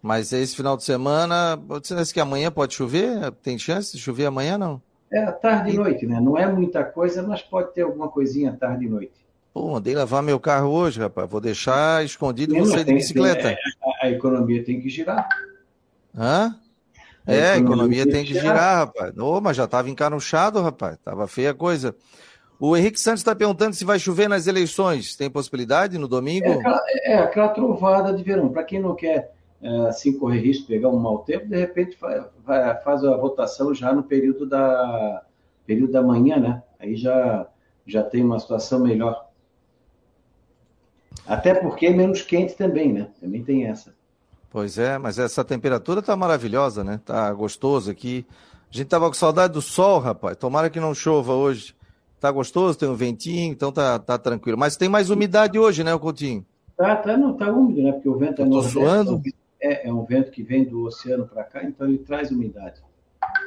Mas 0.02 0.30
esse 0.30 0.54
final 0.54 0.76
de 0.76 0.84
semana, 0.84 1.56
você 1.56 1.94
acha 1.94 2.12
que 2.12 2.20
amanhã 2.20 2.50
pode 2.50 2.74
chover? 2.74 3.32
Tem 3.42 3.58
chance 3.58 3.96
de 3.96 3.98
chover 3.98 4.26
amanhã, 4.26 4.58
não? 4.58 4.80
É 5.10 5.24
tarde 5.32 5.70
e 5.70 5.76
noite, 5.76 6.06
né? 6.06 6.20
Não 6.20 6.36
é 6.36 6.46
muita 6.46 6.84
coisa, 6.84 7.22
mas 7.22 7.40
pode 7.40 7.72
ter 7.72 7.80
alguma 7.80 8.08
coisinha 8.08 8.52
tarde 8.52 8.84
e 8.84 8.88
noite. 8.90 9.26
Pô, 9.54 9.72
mandei 9.72 9.94
lavar 9.94 10.22
meu 10.22 10.38
carro 10.38 10.68
hoje, 10.68 11.00
rapaz. 11.00 11.28
Vou 11.28 11.40
deixar 11.40 12.04
escondido 12.04 12.54
e 12.54 12.60
você 12.60 12.84
de 12.84 12.92
bicicleta. 12.92 13.48
Tem, 13.48 13.56
a, 14.02 14.06
a, 14.06 14.10
economia 14.10 14.62
tem 14.62 14.80
que 14.82 14.90
girar. 14.90 15.26
Hã? 16.14 16.54
A 17.26 17.32
é, 17.32 17.52
a 17.52 17.56
economia 17.56 18.04
tem 18.04 18.22
que 18.22 18.34
girar, 18.34 18.42
girar 18.42 18.76
rapaz. 18.76 19.18
Ô, 19.18 19.40
mas 19.40 19.56
já 19.56 19.64
estava 19.64 19.88
encanuchado, 19.88 20.60
rapaz. 20.60 20.98
Tava 21.02 21.26
feia 21.26 21.52
a 21.52 21.54
coisa. 21.54 21.96
O 22.60 22.76
Henrique 22.76 23.00
Santos 23.00 23.20
está 23.20 23.34
perguntando 23.34 23.74
se 23.74 23.86
vai 23.86 23.98
chover 23.98 24.28
nas 24.28 24.46
eleições. 24.46 25.16
Tem 25.16 25.30
possibilidade 25.30 25.96
no 25.96 26.06
domingo? 26.06 26.46
É 26.46 26.52
aquela, 26.52 26.82
é, 27.04 27.18
aquela 27.18 27.48
trovada 27.48 28.12
de 28.12 28.22
verão. 28.22 28.50
Para 28.50 28.64
quem 28.64 28.78
não 28.78 28.94
quer 28.94 29.32
é, 29.62 29.68
assim 29.88 30.18
correr 30.18 30.40
risco 30.40 30.64
de 30.64 30.74
pegar 30.74 30.90
um 30.90 30.98
mau 30.98 31.20
tempo, 31.20 31.48
de 31.48 31.56
repente 31.56 31.96
faz, 31.96 32.22
faz 32.84 33.02
a 33.02 33.16
votação 33.16 33.74
já 33.74 33.94
no 33.94 34.02
período 34.02 34.44
da 34.44 35.22
período 35.66 35.92
da 35.92 36.02
manhã, 36.02 36.36
né? 36.36 36.62
Aí 36.78 36.96
já 36.96 37.46
já 37.86 38.02
tem 38.02 38.22
uma 38.22 38.38
situação 38.38 38.80
melhor. 38.80 39.26
Até 41.26 41.54
porque 41.54 41.86
é 41.86 41.90
menos 41.90 42.20
quente 42.20 42.54
também, 42.54 42.92
né? 42.92 43.08
Também 43.18 43.42
tem 43.42 43.66
essa. 43.66 43.94
Pois 44.50 44.76
é, 44.76 44.98
mas 44.98 45.18
essa 45.18 45.42
temperatura 45.42 46.02
tá 46.02 46.14
maravilhosa, 46.14 46.84
né? 46.84 47.00
Tá 47.06 47.32
gostoso 47.32 47.90
aqui. 47.90 48.26
A 48.70 48.76
gente 48.76 48.88
tava 48.88 49.08
com 49.08 49.14
saudade 49.14 49.54
do 49.54 49.62
sol, 49.62 49.98
rapaz. 49.98 50.36
Tomara 50.36 50.68
que 50.68 50.78
não 50.78 50.94
chova 50.94 51.32
hoje. 51.32 51.74
Tá 52.20 52.30
gostoso, 52.30 52.78
tem 52.78 52.88
um 52.88 52.94
ventinho, 52.94 53.50
então 53.50 53.72
tá, 53.72 53.98
tá 53.98 54.18
tranquilo. 54.18 54.58
Mas 54.58 54.76
tem 54.76 54.90
mais 54.90 55.08
umidade 55.08 55.58
hoje, 55.58 55.82
né, 55.82 55.98
Coutinho? 55.98 56.44
Tá, 56.76 56.94
tá, 56.96 57.16
não, 57.16 57.34
tá 57.34 57.50
úmido, 57.50 57.82
né? 57.82 57.92
Porque 57.92 58.08
o 58.08 58.18
vento 58.18 58.42
é 58.42 58.44
no 58.44 58.62
suando? 58.62 59.22
É, 59.58 59.88
é 59.88 59.92
um 59.92 60.04
vento 60.04 60.30
que 60.30 60.42
vem 60.42 60.64
do 60.64 60.84
oceano 60.84 61.26
para 61.26 61.44
cá, 61.44 61.64
então 61.64 61.88
ele 61.88 61.98
traz 61.98 62.30
umidade. 62.30 62.82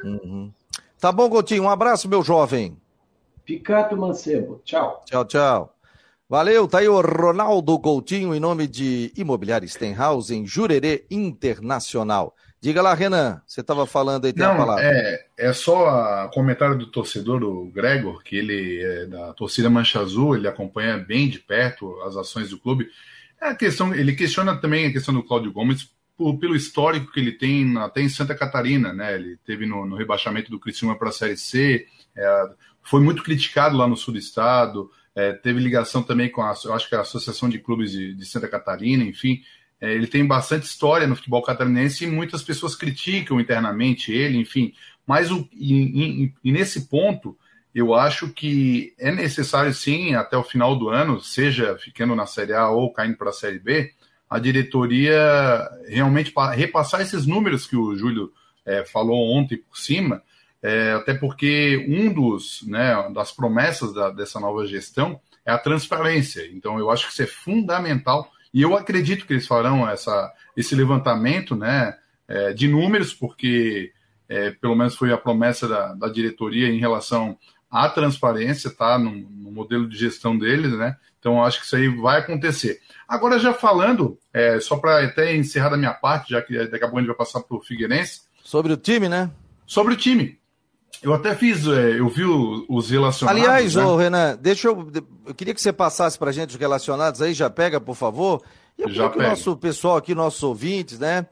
Uhum. 0.03 0.51
Tá 0.99 1.11
bom, 1.11 1.29
Coutinho. 1.29 1.63
Um 1.63 1.69
abraço, 1.69 2.09
meu 2.09 2.23
jovem. 2.23 2.75
Picato 3.45 3.95
Mancebo. 3.95 4.59
Tchau. 4.63 5.01
Tchau, 5.05 5.25
tchau. 5.25 5.75
Valeu, 6.27 6.67
tá 6.67 6.79
aí 6.79 6.87
o 6.87 6.99
Ronaldo 6.99 7.77
Coutinho 7.79 8.33
em 8.33 8.39
nome 8.39 8.65
de 8.67 9.13
Imobiliária 9.15 9.67
Stenhouse 9.67 10.33
em 10.33 10.47
Jurerê 10.47 11.05
Internacional. 11.11 12.33
Diga 12.63 12.81
lá, 12.81 12.93
Renan, 12.93 13.41
você 13.45 13.59
estava 13.59 13.85
falando 13.85 14.23
aí, 14.23 14.31
tem 14.31 14.41
Não, 14.41 14.53
a 14.53 14.55
palavra. 14.55 14.85
É, 14.85 15.25
é 15.37 15.51
só 15.51 16.25
o 16.25 16.29
comentário 16.29 16.77
do 16.77 16.87
torcedor, 16.87 17.43
o 17.43 17.69
Gregor, 17.69 18.23
que 18.23 18.37
ele 18.37 18.81
é 18.81 19.05
da 19.05 19.33
torcida 19.33 19.69
Mancha 19.69 19.99
Azul, 19.99 20.33
ele 20.33 20.47
acompanha 20.47 20.97
bem 20.97 21.27
de 21.27 21.39
perto 21.39 22.01
as 22.03 22.15
ações 22.15 22.51
do 22.51 22.57
clube. 22.57 22.87
É 23.41 23.49
a 23.49 23.53
questão, 23.53 23.93
ele 23.93 24.15
questiona 24.15 24.55
também 24.55 24.85
a 24.85 24.93
questão 24.93 25.13
do 25.13 25.21
Cláudio 25.21 25.51
Gomes 25.51 25.91
por, 26.15 26.39
pelo 26.39 26.55
histórico 26.55 27.11
que 27.11 27.19
ele 27.19 27.33
tem 27.33 27.77
até 27.79 27.99
em 27.99 28.07
Santa 28.07 28.33
Catarina, 28.33 28.93
né? 28.93 29.13
Ele 29.13 29.35
teve 29.45 29.65
no, 29.65 29.85
no 29.85 29.97
rebaixamento 29.97 30.49
do 30.49 30.57
Criciúma 30.57 30.97
para 30.97 31.09
a 31.09 31.11
Série 31.11 31.35
C, 31.35 31.85
é, 32.15 32.45
foi 32.81 33.01
muito 33.01 33.23
criticado 33.23 33.75
lá 33.75 33.85
no 33.89 33.97
sul 33.97 34.13
do 34.13 34.19
estado, 34.21 34.89
é, 35.13 35.33
teve 35.33 35.59
ligação 35.59 36.01
também 36.01 36.31
com 36.31 36.41
a, 36.41 36.51
acho 36.51 36.87
que 36.87 36.95
a 36.95 37.01
Associação 37.01 37.49
de 37.49 37.59
Clubes 37.59 37.91
de, 37.91 38.13
de 38.13 38.25
Santa 38.25 38.47
Catarina, 38.47 39.03
enfim. 39.03 39.41
É, 39.83 39.93
ele 39.93 40.07
tem 40.07 40.25
bastante 40.25 40.63
história 40.63 41.05
no 41.05 41.13
futebol 41.13 41.41
catarinense 41.41 42.05
e 42.05 42.07
muitas 42.07 42.41
pessoas 42.41 42.73
criticam 42.73 43.37
internamente 43.37 44.13
ele, 44.13 44.37
enfim. 44.37 44.73
Mas 45.05 45.29
o, 45.29 45.45
e, 45.51 46.23
e, 46.23 46.33
e 46.41 46.51
nesse 46.53 46.87
ponto, 46.87 47.37
eu 47.75 47.93
acho 47.93 48.29
que 48.29 48.93
é 48.97 49.11
necessário 49.11 49.73
sim, 49.73 50.15
até 50.15 50.37
o 50.37 50.43
final 50.43 50.77
do 50.77 50.87
ano, 50.87 51.19
seja 51.19 51.77
ficando 51.77 52.15
na 52.15 52.25
Série 52.25 52.53
A 52.53 52.69
ou 52.69 52.93
caindo 52.93 53.17
para 53.17 53.31
a 53.31 53.33
Série 53.33 53.59
B, 53.59 53.91
a 54.29 54.39
diretoria 54.39 55.69
realmente 55.85 56.33
repassar 56.55 57.01
esses 57.01 57.25
números 57.25 57.67
que 57.67 57.75
o 57.75 57.93
Júlio 57.93 58.31
é, 58.65 58.85
falou 58.85 59.35
ontem 59.35 59.57
por 59.57 59.77
cima, 59.77 60.23
é, 60.61 60.93
até 60.93 61.13
porque 61.13 61.85
um 61.89 62.13
dos 62.13 62.65
né, 62.65 63.09
das 63.13 63.33
promessas 63.33 63.93
da, 63.93 64.11
dessa 64.11 64.39
nova 64.39 64.65
gestão 64.65 65.19
é 65.45 65.51
a 65.51 65.57
transparência. 65.57 66.47
Então 66.53 66.79
eu 66.79 66.89
acho 66.89 67.07
que 67.07 67.11
isso 67.11 67.23
é 67.23 67.27
fundamental 67.27 68.31
e 68.53 68.61
eu 68.61 68.77
acredito 68.77 69.25
que 69.25 69.33
eles 69.33 69.47
farão 69.47 69.89
essa, 69.89 70.31
esse 70.55 70.75
levantamento 70.75 71.55
né, 71.55 71.97
é, 72.27 72.53
de 72.53 72.67
números, 72.67 73.13
porque 73.13 73.91
é, 74.29 74.51
pelo 74.51 74.75
menos 74.75 74.95
foi 74.95 75.11
a 75.11 75.17
promessa 75.17 75.67
da, 75.67 75.93
da, 75.93 76.07
diretoria 76.07 76.69
em 76.69 76.79
relação 76.79 77.37
à 77.69 77.89
transparência, 77.89 78.69
tá? 78.69 78.97
No, 78.97 79.11
no, 79.11 79.51
modelo 79.51 79.87
de 79.87 79.97
gestão 79.97 80.37
deles, 80.37 80.71
né? 80.77 80.95
Então 81.19 81.43
acho 81.43 81.59
que 81.59 81.65
isso 81.65 81.75
aí 81.75 81.87
vai 81.87 82.19
acontecer. 82.19 82.79
Agora, 83.07 83.39
já 83.39 83.53
falando, 83.53 84.17
é, 84.33 84.59
só 84.59 84.77
para 84.77 85.03
até 85.03 85.35
encerrar 85.35 85.69
da 85.69 85.77
minha 85.77 85.93
parte, 85.93 86.31
já 86.31 86.41
que 86.41 86.57
daqui 86.67 86.83
a 86.83 86.87
pouco 86.87 86.97
a 86.97 87.01
gente 87.01 87.07
vai 87.07 87.17
passar 87.17 87.41
para 87.41 87.57
o 87.57 87.61
Figueirense. 87.61 88.21
Sobre 88.43 88.73
o 88.73 88.77
time, 88.77 89.07
né? 89.07 89.31
Sobre 89.65 89.93
o 89.93 89.97
time. 89.97 90.39
Eu 91.01 91.13
até 91.13 91.35
fiz, 91.35 91.67
é, 91.67 91.99
eu 91.99 92.07
vi 92.07 92.23
os 92.23 92.89
relacionados. 92.89 93.41
Aliás, 93.41 93.75
né? 93.75 93.83
ô, 93.83 93.95
Renan, 93.95 94.37
deixa 94.39 94.67
eu. 94.69 94.89
Eu 95.25 95.35
queria 95.35 95.53
que 95.53 95.61
você 95.61 95.73
passasse 95.73 96.17
para 96.17 96.31
gente 96.31 96.51
os 96.51 96.55
relacionados 96.55 97.21
aí, 97.21 97.33
já 97.33 97.49
pega, 97.49 97.81
por 97.81 97.95
favor. 97.95 98.41
E 98.77 98.83
eu 98.83 98.89
já 98.89 99.09
que 99.09 99.19
o 99.19 99.21
nosso 99.21 99.57
pessoal 99.57 99.97
aqui, 99.97 100.15
nossos 100.15 100.41
ouvintes, 100.43 100.99
né? 100.99 101.27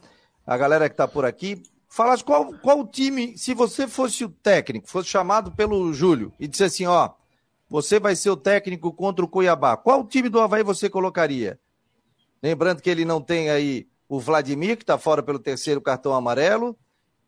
A 0.46 0.58
galera 0.58 0.90
que 0.90 0.94
está 0.94 1.08
por 1.08 1.24
aqui, 1.24 1.62
falasse 1.88 2.24
qual, 2.24 2.54
qual 2.62 2.86
time, 2.86 3.38
se 3.38 3.54
você 3.54 3.88
fosse 3.88 4.26
o 4.26 4.30
técnico, 4.30 4.90
fosse 4.90 5.08
chamado 5.08 5.52
pelo 5.52 5.94
Júlio 5.94 6.34
e 6.40 6.48
disse 6.48 6.64
assim: 6.64 6.86
ó, 6.86 7.12
você 7.70 8.00
vai 8.00 8.16
ser 8.16 8.30
o 8.30 8.38
técnico 8.38 8.92
contra 8.92 9.24
o 9.24 9.28
Cuiabá, 9.28 9.78
qual 9.78 10.06
time 10.06 10.28
do 10.28 10.42
Havaí 10.42 10.64
você 10.64 10.90
colocaria? 10.90 11.58
Lembrando 12.44 12.82
que 12.82 12.90
ele 12.90 13.06
não 13.06 13.22
tem 13.22 13.50
aí 13.50 13.88
o 14.10 14.20
Vladimir, 14.20 14.76
que 14.76 14.84
está 14.84 14.98
fora 14.98 15.24
pelo 15.24 15.40
terceiro 15.40 15.80
cartão 15.80 16.14
amarelo 16.14 16.78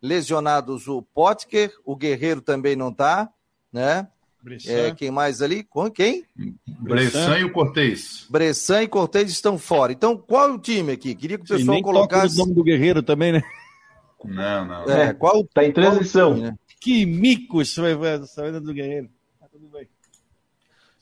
lesionados 0.04 0.86
o 0.86 1.00
Potker, 1.00 1.72
o 1.82 1.96
Guerreiro 1.96 2.42
também 2.42 2.76
não 2.76 2.90
está, 2.90 3.30
né? 3.72 4.06
É, 4.66 4.94
quem 4.94 5.10
mais 5.10 5.40
ali? 5.40 5.64
Com 5.64 5.90
quem? 5.90 6.26
Bressan 6.66 7.38
e 7.38 7.44
o 7.44 7.50
Cortez. 7.50 8.26
Bressan 8.28 8.82
e 8.82 8.88
Cortez 8.88 9.30
estão 9.30 9.56
fora. 9.56 9.90
Então, 9.90 10.18
qual 10.18 10.50
é 10.50 10.52
o 10.52 10.58
time 10.58 10.92
aqui? 10.92 11.14
Queria 11.14 11.38
que 11.38 11.44
o 11.44 11.46
pessoal 11.46 11.80
colocasse. 11.80 12.34
o 12.34 12.38
nome 12.40 12.54
do 12.54 12.62
Guerreiro 12.62 13.02
também, 13.02 13.32
né? 13.32 13.42
Não, 14.22 14.66
não. 14.66 14.84
É, 14.84 15.14
qual 15.14 15.42
tá 15.44 15.64
em 15.64 15.72
transição. 15.72 16.34
Time, 16.34 16.50
né? 16.50 16.58
Que 16.78 17.06
mico 17.06 17.64
saindo 17.64 18.60
do 18.60 18.74
Guerreiro. 18.74 19.08
Tá 19.40 19.46
tudo 19.50 19.66
bem. 19.68 19.88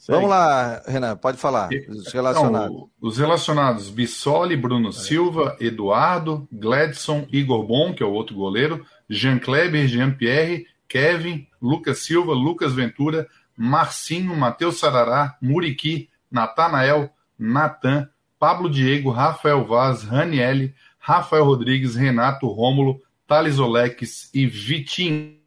Segue. 0.02 0.16
Vamos 0.16 0.30
lá, 0.30 0.82
Renan, 0.84 1.16
pode 1.16 1.38
falar. 1.38 1.70
Os 1.88 2.12
relacionados. 2.12 2.76
Não, 2.76 2.90
os 3.00 3.18
relacionados: 3.18 3.88
Bissoli, 3.88 4.56
Bruno 4.56 4.88
é. 4.88 4.92
Silva, 4.92 5.56
Eduardo, 5.60 6.48
Gladson, 6.50 7.24
Igor 7.30 7.62
Bom, 7.64 7.94
que 7.94 8.02
é 8.02 8.06
o 8.06 8.10
outro 8.10 8.34
goleiro, 8.34 8.84
Jean 9.08 9.38
Kleber, 9.38 9.86
Jean 9.86 10.10
Pierre, 10.10 10.66
Kevin, 10.88 11.46
Lucas 11.62 12.00
Silva, 12.00 12.32
Lucas 12.32 12.72
Ventura, 12.72 13.28
Marcinho, 13.56 14.36
Matheus 14.36 14.80
Sarará, 14.80 15.38
Muriqui, 15.40 16.08
Natanael, 16.28 17.08
Natan, 17.38 18.08
Pablo 18.40 18.68
Diego, 18.68 19.08
Rafael 19.08 19.64
Vaz, 19.64 20.02
Raniele, 20.02 20.74
Rafael 20.98 21.44
Rodrigues, 21.44 21.94
Renato 21.94 22.48
Rômulo, 22.48 23.00
Thales 23.24 23.60
Oleques 23.60 24.28
e 24.34 24.48
Vitinho. 24.48 25.38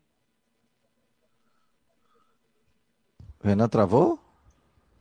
Renan 3.43 3.67
travou? 3.67 4.24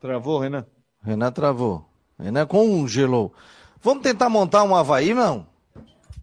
Travou, 0.04 0.38
Renan. 0.38 0.66
Renan 1.02 1.32
travou. 1.32 1.88
Renan 2.20 2.44
congelou. 2.44 3.32
Vamos 3.80 4.02
tentar 4.02 4.28
montar 4.28 4.62
um 4.62 4.76
Havaí, 4.76 5.14
não? 5.14 5.46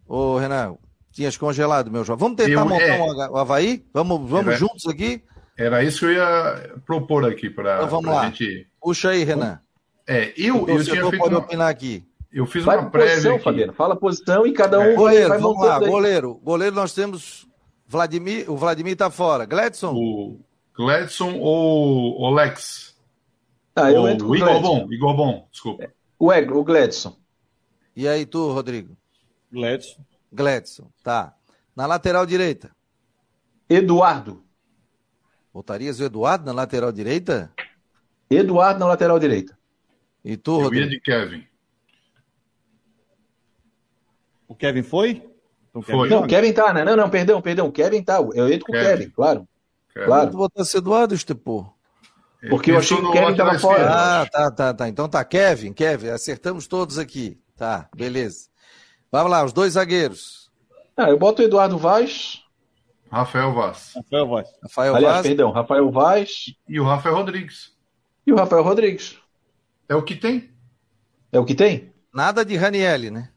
Ô, 0.07 0.37
Renan, 0.37 0.77
tinhas 1.11 1.35
congelado, 1.35 1.89
meu 1.89 2.03
jovem. 2.03 2.19
Vamos 2.19 2.37
tentar 2.37 2.61
eu, 2.61 2.69
montar 2.69 2.83
é... 2.83 3.01
um 3.31 3.37
Havaí? 3.37 3.83
Vamos, 3.91 4.29
vamos 4.29 4.49
era, 4.49 4.55
juntos 4.55 4.85
aqui? 4.85 5.23
Era 5.57 5.83
isso 5.83 6.01
que 6.01 6.05
eu 6.05 6.11
ia 6.11 6.75
propor 6.85 7.25
aqui 7.27 7.49
para 7.49 7.77
então, 7.77 7.87
vamos 7.87 8.13
lá. 8.13 8.25
gente. 8.25 8.67
Puxa 8.79 9.09
aí, 9.09 9.23
Renan. 9.23 9.59
É, 10.07 10.31
eu, 10.37 10.67
eu 10.69 10.83
tinha 10.83 11.01
feito 11.09 11.17
pode 11.17 11.33
uma... 11.33 11.39
opinar 11.39 11.69
aqui. 11.69 12.05
Eu 12.31 12.45
fiz 12.45 12.63
vai 12.63 12.77
uma 12.77 12.87
prévia 12.87 13.13
posição, 13.15 13.33
aqui. 13.33 13.43
Fabiano. 13.43 13.73
Fala 13.73 13.95
a 13.95 13.97
posição 13.97 14.45
e 14.45 14.53
cada 14.53 14.77
um 14.77 14.91
é. 14.91 14.93
goleiro, 14.93 15.29
vai 15.29 15.39
vamos 15.39 15.65
lá, 15.65 15.79
goleiro. 15.79 16.39
Goleiro 16.43 16.75
nós 16.75 16.93
temos 16.93 17.47
Vladimir, 17.87 18.47
o 18.47 18.55
Vladimir 18.55 18.95
tá 18.95 19.09
fora. 19.09 19.43
Gladson? 19.43 19.95
O 19.95 20.39
Gladson 20.77 21.39
ou 21.39 22.21
o 22.21 22.29
Lex? 22.29 22.90
Ah, 23.81 23.91
eu 23.91 24.07
entro 24.07 24.27
com 24.27 24.33
o 24.33 24.35
Igor 24.35 24.61
Bom, 24.61 24.87
Igor 24.91 25.15
Bom, 25.15 25.47
desculpa. 25.51 25.91
O, 26.19 26.31
Eg, 26.31 26.51
o 26.51 26.63
Gladson. 26.63 27.15
E 27.95 28.07
aí 28.07 28.25
tu, 28.25 28.51
Rodrigo? 28.51 28.97
Gladson. 29.51 30.05
Gladson, 30.31 30.87
tá. 31.03 31.35
Na 31.75 31.85
lateral 31.85 32.25
direita? 32.25 32.71
Eduardo. 33.69 34.43
Botarias 35.53 35.99
o 35.99 36.03
Eduardo 36.03 36.45
na 36.45 36.51
lateral 36.51 36.91
direita? 36.91 37.51
Eduardo 38.29 38.79
na 38.79 38.87
lateral 38.87 39.19
direita. 39.19 39.57
E 40.23 40.37
tu, 40.37 40.51
eu 40.51 40.63
Rodrigo? 40.65 40.89
de 40.89 40.99
Kevin. 41.01 41.45
O 44.47 44.55
Kevin 44.55 44.83
foi? 44.83 45.29
Então, 45.69 45.81
foi. 45.81 46.09
Não, 46.09 46.27
Kevin 46.27 46.53
tá, 46.53 46.73
né? 46.73 46.83
Não, 46.83 46.95
não, 46.95 47.09
perdão, 47.09 47.41
perdão. 47.41 47.67
O 47.67 47.71
Kevin 47.71 48.03
tá. 48.03 48.17
Eu 48.33 48.51
entro 48.51 48.65
com 48.65 48.73
o 48.73 48.75
Kevin, 48.75 48.97
Kevin 48.97 49.09
claro. 49.09 49.47
Kevin. 49.93 50.05
Claro. 50.05 50.31
Tu 50.31 50.37
botasse 50.37 50.77
Eduardo, 50.77 51.15
Estepô. 51.15 51.65
Porque 52.49 52.71
eu 52.71 52.77
achei 52.77 52.97
que 52.97 53.05
o 53.05 53.11
Kevin 53.11 53.31
estava 53.31 53.59
fora. 53.59 53.89
Ah, 53.89 54.25
tá, 54.25 54.51
tá, 54.51 54.73
tá. 54.73 54.89
Então 54.89 55.07
tá, 55.07 55.23
Kevin, 55.23 55.73
Kevin, 55.73 56.09
acertamos 56.09 56.67
todos 56.67 56.97
aqui. 56.97 57.39
Tá, 57.55 57.87
beleza. 57.95 58.49
Vamos 59.11 59.31
lá, 59.31 59.43
os 59.43 59.53
dois 59.53 59.73
zagueiros. 59.73 60.49
Ah, 60.97 61.09
eu 61.09 61.19
boto 61.19 61.41
o 61.41 61.45
Eduardo 61.45 61.77
Vaz. 61.77 62.41
Rafael 63.11 63.53
Vaz. 63.53 63.93
Rafael 63.95 64.27
Vaz. 64.27 64.47
Rafael 64.63 64.95
Aliás, 64.95 65.15
Vaz. 65.17 65.27
perdão, 65.27 65.51
Rafael 65.51 65.91
Vaz. 65.91 66.29
E 66.67 66.79
o 66.79 66.83
Rafael 66.83 67.15
Rodrigues. 67.15 67.73
E 68.25 68.31
o 68.31 68.35
Rafael 68.35 68.63
Rodrigues. 68.63 69.19
É 69.87 69.95
o 69.95 70.01
que 70.01 70.15
tem. 70.15 70.49
É 71.31 71.39
o 71.39 71.45
que 71.45 71.53
tem? 71.53 71.91
Nada 72.13 72.43
de 72.43 72.55
Ranielli, 72.55 73.11
né? 73.11 73.29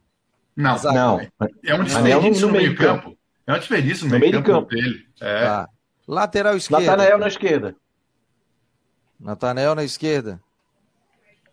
Não, 0.57 0.81
não. 0.83 1.21
É 1.65 1.75
um 1.75 1.85
desperdício 1.85 2.47
no, 2.47 2.53
no 2.53 2.59
meio 2.59 2.77
campo. 2.77 3.03
campo. 3.03 3.19
É 3.47 3.53
um 3.53 3.59
desperdício 3.59 4.07
no, 4.07 4.13
no 4.15 4.21
meio, 4.21 4.33
meio 4.33 4.45
campo, 4.45 4.61
campo 4.61 4.75
dele. 4.75 5.07
É. 5.21 5.45
Tá. 5.45 5.69
Lateral 6.07 6.57
esquerda. 6.57 6.87
Natanael 6.87 7.19
na 7.19 7.29
esquerda. 7.29 7.77
Natanael 9.19 9.75
na 9.75 9.85
esquerda. 9.85 10.41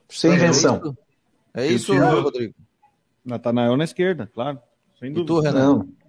Sem 0.10 0.34
invenção. 0.34 0.96
É 1.54 1.66
isso, 1.68 1.94
é 1.94 1.96
isso 1.98 2.22
Rodrigo? 2.22 2.56
Natanael 3.26 3.78
na 3.78 3.84
esquerda, 3.84 4.30
claro. 4.34 4.60
Sem 5.00 5.14
dúvida. 5.14 5.22
E 5.22 5.26
tu, 5.26 5.40
Renan? 5.40 5.78
Não. 5.78 6.02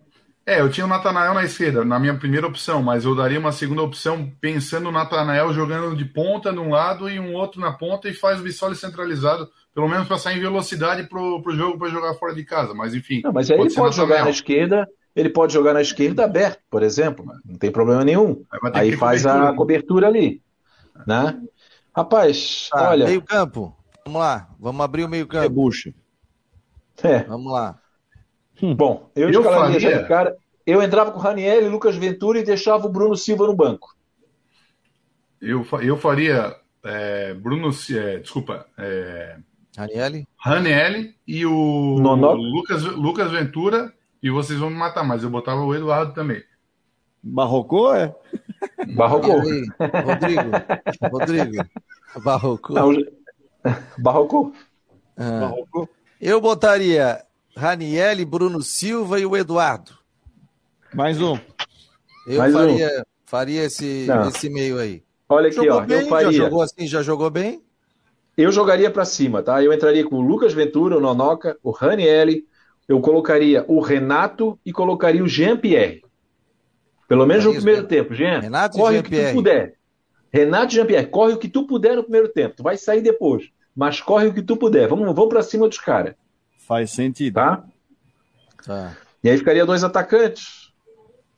É, 0.45 0.61
eu 0.61 0.69
tinha 0.69 0.85
o 0.85 0.89
Natanael 0.89 1.35
na 1.35 1.45
esquerda, 1.45 1.85
na 1.85 2.01
minha 2.01 2.15
primeira 2.15 2.47
opção, 2.47 2.83
mas 2.83 3.05
eu 3.05 3.15
daria 3.15 3.39
uma 3.39 3.53
segunda 3.53 3.83
opção 3.83 4.29
pensando 4.41 4.89
o 4.89 4.93
Natanael 4.93 5.53
jogando 5.53 5.95
de 5.95 6.05
ponta 6.05 6.51
num 6.51 6.71
lado 6.71 7.09
e 7.09 7.21
um 7.21 7.33
outro 7.35 7.61
na 7.61 7.73
ponta 7.73 8.09
e 8.09 8.15
faz 8.15 8.41
o 8.41 8.43
Bissoli 8.43 8.75
centralizado, 8.75 9.49
pelo 9.73 9.89
menos 9.89 10.09
para 10.09 10.19
sair 10.19 10.39
em 10.39 10.41
velocidade 10.41 11.05
pro, 11.05 11.41
pro 11.43 11.55
jogo 11.55 11.79
para 11.79 11.91
jogar 11.91 12.15
fora 12.15 12.35
de 12.35 12.45
casa. 12.45 12.75
Mas 12.75 12.93
enfim. 12.93 13.21
Não, 13.23 13.33
mas 13.33 13.53
aí 13.53 13.57
pode 13.57 13.69
ele 13.69 13.77
pode 13.77 13.95
jogar 13.95 14.25
na 14.25 14.31
esquerda, 14.31 14.89
ele 15.15 15.29
pode 15.31 15.53
jogar 15.53 15.75
na 15.75 15.81
esquerda 15.81 16.25
aberto, 16.25 16.61
por 16.69 16.83
exemplo, 16.83 17.25
não 17.45 17.57
tem 17.57 17.71
problema 17.71 18.05
nenhum. 18.05 18.43
Aí 18.75 18.97
faz 18.97 19.23
cobertura, 19.23 19.49
a 19.49 19.55
cobertura 19.55 20.07
ali, 20.09 20.43
né? 21.07 21.41
Rapaz, 21.95 22.69
tá, 22.71 22.91
olha. 22.91 23.07
Meio 23.07 23.23
campo. 23.23 23.77
Vamos 24.05 24.21
lá, 24.21 24.49
vamos 24.59 24.85
abrir 24.85 25.05
o 25.05 25.09
meio 25.09 25.27
campo. 25.27 25.43
Rebuxa. 25.43 25.95
É. 27.03 27.23
Vamos 27.25 27.53
lá. 27.53 27.79
Hum. 28.63 28.75
Bom, 28.75 29.11
eu, 29.15 29.31
eu 29.31 29.43
faria... 29.43 30.05
cara. 30.05 30.37
Eu 30.65 30.81
entrava 30.81 31.11
com 31.11 31.19
o 31.19 31.23
Raniel, 31.23 31.69
Lucas 31.69 31.97
Ventura 31.97 32.39
e 32.39 32.45
deixava 32.45 32.87
o 32.87 32.91
Bruno 32.91 33.17
Silva 33.17 33.47
no 33.47 33.55
banco. 33.55 33.97
Eu, 35.41 35.67
eu 35.81 35.97
faria 35.97 36.57
é, 36.85 37.35
Bruno, 37.35 37.71
é, 37.91 38.19
desculpa, 38.19 38.67
é, 38.77 39.37
Raniel, 39.77 40.25
Raniel 40.37 41.13
e 41.27 41.47
o 41.47 41.97
Lucas, 42.35 42.83
Lucas 42.83 43.31
Ventura 43.31 43.93
e 44.23 44.31
vocês 44.31 44.59
vão 44.59 44.71
me 44.71 44.77
matar, 44.77 45.05
mas 45.05 45.23
eu 45.23 45.31
botava 45.31 45.61
o 45.63 45.75
Eduardo 45.75 46.13
também. 46.13 46.43
Barrocou, 47.23 47.95
é? 47.95 48.15
Barrocou. 48.95 49.37
Rodrigo, 49.39 50.51
Rodrigo, 51.11 51.65
Barrocou. 52.23 52.77
Barrocou. 53.99 54.53
Ah. 55.17 55.41
Barrocou. 55.41 55.89
Eu 56.21 56.41
botaria 56.41 57.25
Raniel, 57.57 58.25
Bruno 58.27 58.63
Silva 58.63 59.19
e 59.21 59.27
o 59.27 59.37
Eduardo. 59.37 59.93
Mais 60.95 61.21
um. 61.21 61.39
Eu 62.27 62.39
Mais 62.39 62.53
faria, 62.53 62.89
um. 62.89 63.03
faria 63.27 63.65
esse, 63.65 64.07
esse 64.29 64.49
meio 64.49 64.79
aí. 64.79 65.03
Olha 65.29 65.49
aqui, 65.49 65.57
jogou 65.57 65.73
ó. 65.73 65.81
Bem, 65.81 66.01
eu 66.01 66.09
faria. 66.09 66.33
Já 66.33 66.45
jogou 66.45 66.63
assim, 66.63 66.87
já 66.87 67.03
jogou 67.03 67.31
bem? 67.31 67.63
Eu 68.37 68.51
jogaria 68.51 68.91
para 68.91 69.05
cima, 69.05 69.43
tá? 69.43 69.63
Eu 69.63 69.73
entraria 69.73 70.05
com 70.05 70.17
o 70.17 70.21
Lucas 70.21 70.55
Ventura, 70.55 70.97
o 70.97 71.01
Nonoca, 71.01 71.59
o 71.63 71.71
Raniel, 71.71 72.29
eu 72.89 73.01
colocaria 73.01 73.65
o 73.69 73.81
Renato 73.81 74.59
e 74.65 74.73
colocaria 74.73 75.23
o 75.23 75.29
Jean-Pierre. 75.29 76.02
Pelo 77.13 77.27
menos 77.27 77.45
é 77.45 77.49
no 77.49 77.55
primeiro 77.55 77.87
tempo. 77.87 78.15
Jean, 78.15 78.41
Renato 78.41 78.79
corre 78.79 78.99
o 78.99 79.03
que 79.03 79.11
tu 79.11 79.33
puder. 79.35 79.75
Renato 80.33 80.73
e 80.73 80.77
Jean-Pierre, 80.77 81.07
corre 81.07 81.33
o 81.35 81.39
que 81.39 81.49
tu 81.49 81.67
puder 81.67 81.97
no 81.97 82.03
primeiro 82.03 82.29
tempo. 82.29 82.57
Tu 82.57 82.63
vai 82.63 82.77
sair 82.77 83.03
depois 83.03 83.51
mas 83.75 84.01
corre 84.01 84.27
o 84.27 84.35
que 84.35 84.43
tu 84.43 84.57
puder. 84.57 84.89
Vamos, 84.89 85.07
vamos 85.07 85.29
para 85.29 85.43
cima 85.43 85.69
dos 85.69 85.79
caras. 85.79 86.15
Faz 86.59 86.91
sentido. 86.91 87.35
Tá? 87.35 87.65
tá? 88.65 88.97
E 89.25 89.31
aí 89.31 89.37
ficaria 89.37 89.67
dois 89.67 89.83
atacantes. 89.83 90.73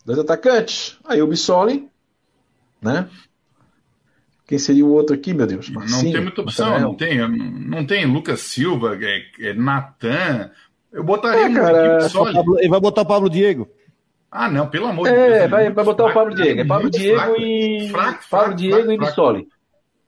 Dois 0.05 0.19
atacantes. 0.19 0.99
Aí 1.05 1.23
o 1.23 1.27
Bissoli, 1.27 1.89
né? 2.83 3.09
Quem 4.47 4.59
seria 4.59 4.85
o 4.85 4.93
outro 4.93 5.15
aqui, 5.15 5.33
meu 5.33 5.47
Deus? 5.47 5.71
Marcinho, 5.71 6.05
não 6.05 6.13
tem 6.13 6.21
muita 6.21 6.41
opção, 6.43 6.79
não 6.79 6.95
tem, 6.95 7.29
não 7.29 7.87
tem 7.87 8.05
Lucas 8.05 8.41
Silva, 8.41 8.99
é, 9.01 9.23
é 9.41 9.55
Natan. 9.55 10.51
Eu 10.93 11.03
botaria 11.03 11.47
é, 11.47 11.55
cara, 11.55 11.99
Bissoli. 11.99 12.37
Ele 12.59 12.69
vai 12.69 12.81
botar 12.81 13.03
o 13.03 13.07
Pablo 13.07 13.31
Diego. 13.31 13.71
Ah, 14.37 14.51
não, 14.51 14.69
pelo 14.69 14.89
amor 14.89 15.07
é, 15.07 15.13
de 15.13 15.17
Deus. 15.17 15.33
É, 15.33 15.49
vai, 15.49 15.71
vai 15.71 15.85
botar 15.85 16.11
fraco, 16.11 16.19
o 16.19 16.23
Pablo 16.23 16.35
Diego. 16.35 16.61
É 16.61 16.65
Pablo 16.65 16.91
Diego 16.91 17.21
fraco, 17.21 17.41
e. 17.41 17.89
Fraco, 17.89 18.25
Pablo 18.29 18.55
Diego 18.57 18.91
e 18.91 18.99
Bissoli. 18.99 19.49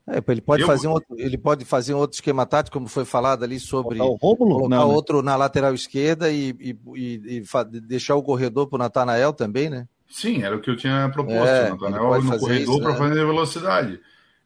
É, 0.08 0.22
ele 0.32 0.40
pode 0.40 0.62
eu... 0.62 0.66
fazer 0.66 0.88
um 0.88 0.90
outro, 0.90 1.14
ele 1.16 1.38
pode 1.38 1.64
fazer 1.64 1.94
um 1.94 1.98
outro 1.98 2.16
esquema 2.16 2.44
tático, 2.44 2.76
como 2.76 2.88
foi 2.88 3.04
falado 3.04 3.44
ali 3.44 3.60
sobre 3.60 4.00
o 4.00 4.14
Rômulo, 4.14 4.56
colocar 4.56 4.76
não, 4.76 4.88
né? 4.88 4.94
outro 4.94 5.22
na 5.22 5.36
lateral 5.36 5.72
esquerda 5.72 6.28
e, 6.28 6.50
e, 6.58 6.76
e, 6.96 7.42
e 7.44 7.80
deixar 7.80 8.16
o 8.16 8.22
corredor 8.22 8.66
para 8.66 8.76
o 8.76 8.78
Natanael 8.80 9.32
também, 9.32 9.70
né? 9.70 9.86
Sim, 10.08 10.42
era 10.42 10.56
o 10.56 10.60
que 10.60 10.70
eu 10.70 10.76
tinha 10.76 11.08
proposto, 11.12 11.46
é, 11.46 11.70
Natanael 11.70 12.22
no 12.22 12.38
corredor 12.38 12.82
para 12.82 12.92
né? 12.92 12.98
fazer 12.98 13.26
velocidade. 13.26 14.00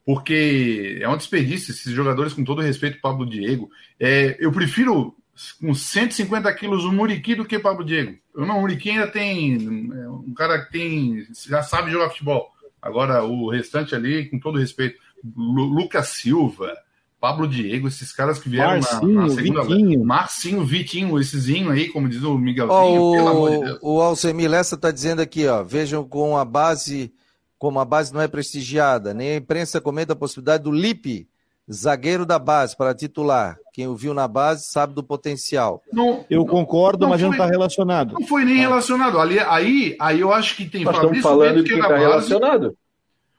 Porque 0.05 0.99
é 1.01 1.09
um 1.09 1.17
desperdício 1.17 1.73
esses 1.73 1.93
jogadores, 1.93 2.35
com 2.35 2.45
todo 2.45 2.61
respeito, 2.61 3.01
Pablo 3.01 3.25
Diego. 3.25 3.71
É, 3.99 4.37
eu 4.39 4.53
prefiro 4.53 5.15
com 5.61 5.75
150 5.75 6.53
quilos 6.55 6.85
o 6.85 6.93
Muriqui 6.93 7.35
do 7.35 7.45
que 7.45 7.59
Pablo 7.59 7.85
Diego. 7.85 8.17
Eu 8.35 8.47
não, 8.47 8.59
o 8.59 8.61
Muriqui 8.63 8.91
ainda 8.91 9.07
tem 9.07 9.55
é, 9.55 10.09
um 10.09 10.35
cara 10.35 10.65
que 10.65 10.73
tem 10.73 11.27
já 11.49 11.63
sabe 11.63 11.91
jogar 11.91 12.11
futebol. 12.11 12.51
Agora 12.81 13.23
o 13.25 13.51
restante 13.51 13.95
ali, 13.95 14.29
com 14.29 14.39
todo 14.39 14.59
respeito, 14.59 14.99
Lucas 15.37 16.09
Silva, 16.09 16.75
Pablo 17.21 17.47
Diego, 17.47 17.87
esses 17.87 18.13
caras 18.13 18.39
que 18.39 18.49
vieram 18.49 18.81
Marcinho, 18.81 19.13
na, 19.13 19.23
na 19.23 19.29
segunda 19.29 19.63
Vitinho. 19.63 20.05
Marcinho, 20.05 20.65
Vitinho, 20.65 21.21
essesinho 21.21 21.71
aí, 21.71 21.89
como 21.89 22.09
diz 22.09 22.23
o 22.23 22.39
Miguelzinho, 22.39 23.03
oh, 23.03 23.13
pelo 23.13 23.29
amor 23.29 23.51
de 23.51 23.65
Deus. 23.65 23.79
O 23.83 24.01
Alcemir 24.01 24.51
Lessa 24.51 24.75
está 24.75 24.91
dizendo 24.91 25.21
aqui, 25.21 25.47
ó, 25.47 25.63
vejam 25.63 26.03
com 26.03 26.39
a 26.39 26.45
base, 26.45 27.13
como 27.59 27.79
a 27.79 27.85
base 27.85 28.15
não 28.15 28.23
é 28.23 28.29
prestigiada, 28.29 29.13
nem 29.13 29.33
a 29.33 29.37
imprensa 29.37 29.83
comenta 29.83 30.15
a 30.15 30.17
possibilidade 30.17 30.65
do 30.65 30.73
Lipe, 30.73 31.29
zagueiro 31.73 32.27
da 32.27 32.39
base, 32.39 32.77
para 32.77 32.95
titular. 32.95 33.57
Quem 33.73 33.87
o 33.87 33.95
viu 33.95 34.13
na 34.13 34.27
base 34.27 34.67
sabe 34.67 34.95
do 34.95 35.03
potencial. 35.03 35.83
Não, 35.93 36.25
eu 36.29 36.45
concordo, 36.45 37.03
não 37.03 37.11
mas 37.11 37.21
foi, 37.21 37.29
não 37.29 37.35
está 37.35 37.47
relacionado. 37.47 38.15
Não 38.15 38.27
foi 38.27 38.45
nem 38.45 38.57
relacionado. 38.57 39.19
Ali, 39.19 39.39
aí, 39.39 39.97
aí 40.01 40.21
eu 40.21 40.33
acho 40.33 40.57
que 40.57 40.65
tem 40.67 40.85
Nós 40.85 40.97
Fabrício 40.97 41.19
estamos 41.19 41.41
falando 41.41 41.65
que 41.65 41.75
está 41.75 41.97
relacionado. 41.97 42.77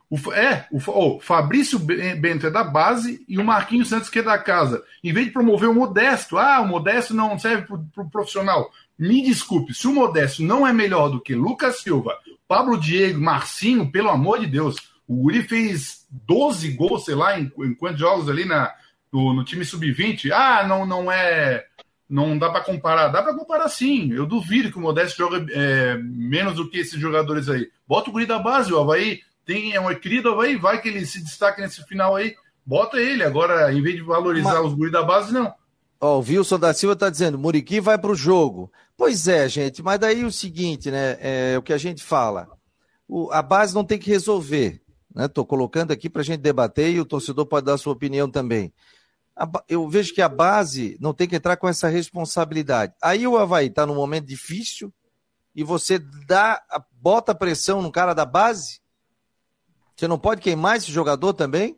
O, 0.10 0.34
é, 0.34 0.68
o, 0.72 0.78
o 0.78 1.20
Fabrício 1.22 1.80
Bento 1.80 2.46
é 2.46 2.52
da 2.52 2.66
base 2.66 3.24
e 3.30 3.38
o 3.38 3.46
Marquinhos 3.46 3.88
Santos 3.88 4.10
que 4.10 4.20
é 4.20 4.24
da 4.24 4.38
casa. 4.38 4.84
Em 5.02 5.14
vez 5.14 5.28
de 5.28 5.32
promover 5.32 5.70
o 5.70 5.74
Modesto, 5.74 6.38
ah, 6.38 6.60
o 6.60 6.68
Modesto 6.68 7.14
não 7.14 7.40
serve 7.40 7.66
para 7.66 7.76
o 7.78 7.86
pro 7.94 8.10
profissional. 8.10 8.70
Me 9.00 9.24
desculpe, 9.24 9.74
se 9.74 9.88
o 9.88 9.94
Modesto 9.94 10.44
não 10.44 10.68
é 10.68 10.74
melhor 10.74 11.10
do 11.10 11.22
que 11.22 11.34
Lucas 11.34 11.80
Silva, 11.80 12.18
Pablo 12.46 12.78
Diego, 12.78 13.22
Marcinho, 13.22 13.90
pelo 13.90 14.10
amor 14.10 14.42
de 14.42 14.48
Deus, 14.48 14.76
o 15.12 15.26
Uri 15.26 15.44
fez 15.44 16.06
12 16.10 16.72
gols, 16.72 17.06
sei 17.06 17.16
lá, 17.16 17.40
em, 17.40 17.52
em 17.60 17.74
quantos 17.74 18.00
jogos 18.00 18.30
ali 18.30 18.46
na, 18.46 18.74
no, 19.12 19.34
no 19.34 19.44
time 19.44 19.66
sub-20. 19.66 20.32
Ah, 20.32 20.66
não, 20.68 20.86
não 20.86 21.12
é. 21.12 21.66
Não 22.10 22.38
dá 22.38 22.50
para 22.50 22.62
comparar. 22.64 23.08
Dá 23.08 23.22
para 23.22 23.34
comparar 23.34 23.70
sim. 23.70 24.12
Eu 24.12 24.26
duvido 24.26 24.72
que 24.72 24.78
o 24.78 24.82
Modesto 24.82 25.18
joga 25.18 25.46
é, 25.52 25.98
menos 25.98 26.56
do 26.56 26.70
que 26.70 26.78
esses 26.78 27.00
jogadores 27.00 27.48
aí. 27.48 27.70
Bota 27.88 28.10
o 28.10 28.14
Guri 28.14 28.26
da 28.26 28.40
base, 28.40 28.74
o 28.74 28.80
Havaí 28.80 29.22
tem 29.46 29.74
é 29.74 29.82
um 29.82 29.94
querido 29.96 30.36
vai, 30.36 30.56
vai 30.56 30.82
que 30.82 30.88
ele 30.88 31.06
se 31.06 31.22
destaque 31.22 31.62
nesse 31.62 31.84
final 31.86 32.16
aí, 32.16 32.36
bota 32.66 32.98
ele. 32.98 33.24
Agora, 33.24 33.72
em 33.74 33.82
vez 33.82 33.96
de 33.96 34.02
valorizar 34.02 34.62
Mas... 34.62 34.66
os 34.66 34.74
guri 34.74 34.92
da 34.92 35.04
base, 35.04 35.34
não. 35.34 35.54
Ó, 36.00 36.18
o 36.18 36.22
Wilson 36.22 36.58
da 36.58 36.74
Silva 36.74 36.94
está 36.94 37.10
dizendo, 37.10 37.38
Muriqui 37.38 37.80
vai 37.80 37.98
para 37.98 38.12
o 38.12 38.16
jogo. 38.16 38.72
Pois 38.98 39.28
é, 39.28 39.48
gente, 39.48 39.84
mas 39.84 40.00
daí 40.00 40.24
o 40.24 40.32
seguinte, 40.32 40.90
né? 40.90 41.18
É 41.20 41.58
o 41.58 41.62
que 41.62 41.74
a 41.74 41.78
gente 41.78 42.04
fala. 42.04 42.48
O, 43.08 43.32
a 43.32 43.42
base 43.42 43.76
não 43.76 43.84
tem 43.84 44.00
que 44.00 44.10
resolver. 44.10 44.82
Estou 45.18 45.44
né? 45.44 45.48
colocando 45.48 45.92
aqui 45.92 46.10
para 46.10 46.22
a 46.22 46.26
gente 46.26 46.40
debater 46.40 46.92
e 46.92 47.00
o 47.00 47.06
torcedor 47.06 47.46
pode 47.46 47.66
dar 47.66 47.74
a 47.74 47.78
sua 47.78 47.94
opinião 47.94 48.30
também. 48.30 48.74
Eu 49.68 49.90
vejo 49.90 50.14
que 50.14 50.22
a 50.22 50.30
base 50.30 50.98
não 51.00 51.14
tem 51.14 51.28
que 51.28 51.36
entrar 51.36 51.58
com 51.58 51.68
essa 51.68 51.88
responsabilidade. 51.88 52.94
Aí 53.02 53.26
o 53.26 53.38
Havaí 53.38 53.68
está 53.68 53.86
num 53.86 53.96
momento 53.96 54.26
difícil 54.26 54.94
e 55.56 55.64
você 55.64 56.00
dá, 56.28 56.62
bota 56.92 57.34
pressão 57.34 57.82
no 57.82 57.92
cara 57.92 58.14
da 58.14 58.26
base 58.26 58.82
você 60.02 60.08
não 60.08 60.18
pode 60.18 60.42
queimar 60.42 60.78
esse 60.78 60.92
jogador 60.92 61.32
também? 61.32 61.78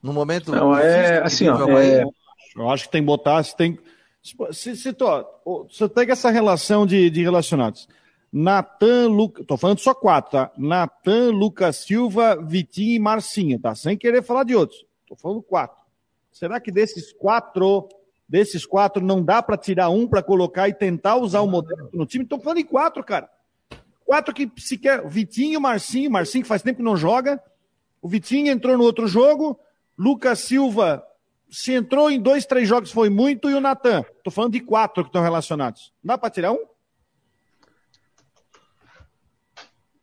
No 0.00 0.12
momento. 0.12 0.52
Não, 0.52 0.78
é 0.78 1.20
assim, 1.20 1.48
ó. 1.48 1.68
É... 1.80 2.04
Eu 2.54 2.70
acho 2.70 2.84
que 2.84 2.92
tem 2.92 3.02
que 3.02 3.06
botar. 3.06 3.42
Se 3.42 3.56
tem, 3.56 3.76
se, 4.52 4.76
se, 4.76 4.92
tô, 4.92 5.26
você 5.68 5.88
pega 5.88 6.12
essa 6.12 6.30
relação 6.30 6.86
de, 6.86 7.10
de 7.10 7.22
relacionados. 7.22 7.88
Natan, 8.32 9.08
Lucas. 9.08 9.44
Tô 9.46 9.56
falando 9.56 9.80
só 9.80 9.92
quatro, 9.92 10.30
tá? 10.30 10.50
Natan, 10.56 11.30
Lucas 11.30 11.76
Silva, 11.76 12.36
Vitinho 12.42 12.96
e 12.96 12.98
Marcinho, 12.98 13.58
tá? 13.58 13.74
Sem 13.74 13.96
querer 13.96 14.22
falar 14.22 14.44
de 14.44 14.54
outros. 14.54 14.86
Tô 15.06 15.14
falando 15.14 15.42
quatro. 15.42 15.76
Será 16.32 16.58
que 16.58 16.72
desses 16.72 17.12
quatro, 17.12 17.88
desses 18.26 18.64
quatro, 18.64 19.04
não 19.04 19.22
dá 19.22 19.42
para 19.42 19.58
tirar 19.58 19.90
um 19.90 20.08
para 20.08 20.22
colocar 20.22 20.66
e 20.68 20.72
tentar 20.72 21.16
usar 21.16 21.42
o 21.42 21.46
modelo 21.46 21.90
no 21.92 22.06
time? 22.06 22.24
Tô 22.24 22.38
falando 22.38 22.58
em 22.58 22.64
quatro, 22.64 23.04
cara. 23.04 23.28
Quatro 24.04 24.34
que 24.34 24.50
sequer. 24.56 25.06
Vitinho, 25.06 25.60
Marcinho, 25.60 26.10
Marcinho 26.10 26.42
que 26.42 26.48
faz 26.48 26.62
tempo 26.62 26.78
que 26.78 26.82
não 26.82 26.96
joga. 26.96 27.42
O 28.00 28.08
Vitinho 28.08 28.50
entrou 28.50 28.78
no 28.78 28.84
outro 28.84 29.06
jogo. 29.06 29.60
Lucas 29.96 30.38
Silva 30.40 31.04
se 31.50 31.74
entrou 31.74 32.10
em 32.10 32.18
dois, 32.18 32.46
três 32.46 32.66
jogos 32.66 32.90
foi 32.90 33.10
muito. 33.10 33.50
E 33.50 33.54
o 33.54 33.60
Natan. 33.60 34.02
Tô 34.24 34.30
falando 34.30 34.52
de 34.52 34.60
quatro 34.60 35.04
que 35.04 35.10
estão 35.10 35.22
relacionados. 35.22 35.92
Dá 36.02 36.16
para 36.16 36.30
tirar 36.30 36.52
um? 36.52 36.71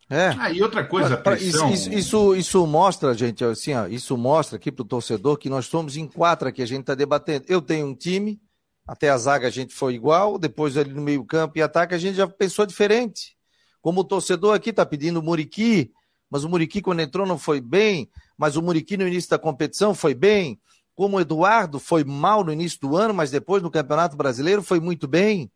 É. 0.10 0.30
Ah, 0.40 0.52
e 0.52 0.62
outra 0.62 0.84
coisa, 0.84 1.16
pressão... 1.16 1.72
isso, 1.72 1.92
isso, 1.92 2.36
isso, 2.36 2.66
mostra, 2.66 3.14
gente, 3.14 3.44
assim, 3.46 3.76
ó, 3.76 3.86
isso 3.86 4.18
mostra 4.18 4.58
aqui 4.58 4.72
para 4.72 4.82
o 4.82 4.88
torcedor 4.88 5.38
que 5.38 5.50
nós 5.50 5.68
somos 5.68 5.96
em 5.96 6.08
quatro 6.08 6.48
aqui, 6.48 6.64
a 6.64 6.66
gente 6.66 6.82
está 6.82 6.96
debatendo. 6.96 7.46
Eu 7.48 7.62
tenho 7.62 7.86
um 7.86 7.94
time, 7.94 8.42
até 8.88 9.10
a 9.10 9.18
zaga 9.18 9.48
a 9.48 9.52
gente 9.52 9.72
foi 9.72 9.94
igual, 9.94 10.40
depois 10.40 10.76
ali 10.78 10.92
no 10.92 11.02
meio 11.02 11.24
campo 11.24 11.60
e 11.60 11.62
ataque 11.62 11.94
a 11.94 11.98
gente 12.00 12.16
já 12.16 12.28
pensou 12.28 12.66
diferente. 12.66 13.38
Como 13.82 14.02
o 14.02 14.04
torcedor 14.04 14.56
aqui 14.56 14.72
está 14.72 14.84
pedindo 14.84 15.20
o 15.20 15.24
Muriqui, 15.24 15.92
mas 16.28 16.44
o 16.44 16.50
Muriqui 16.50 16.82
quando 16.82 17.02
entrou 17.02 17.28
não 17.28 17.38
foi 17.38 17.62
bem, 17.62 18.10
mas 18.36 18.56
o 18.56 18.64
Muriqui 18.64 18.98
no 18.98 19.08
início 19.08 19.30
da 19.30 19.38
competição 19.38 19.94
foi 19.94 20.16
bem. 20.16 20.60
Como 20.96 21.18
o 21.18 21.22
Eduardo 21.22 21.80
foi 21.80 22.04
mal 22.04 22.44
no 22.44 22.52
início 22.52 22.80
do 22.82 22.98
ano, 22.98 23.14
mas 23.14 23.30
depois 23.30 23.62
no 23.62 23.70
Campeonato 23.70 24.18
Brasileiro 24.18 24.64
foi 24.64 24.80
muito 24.80 25.08
bem, 25.08 25.52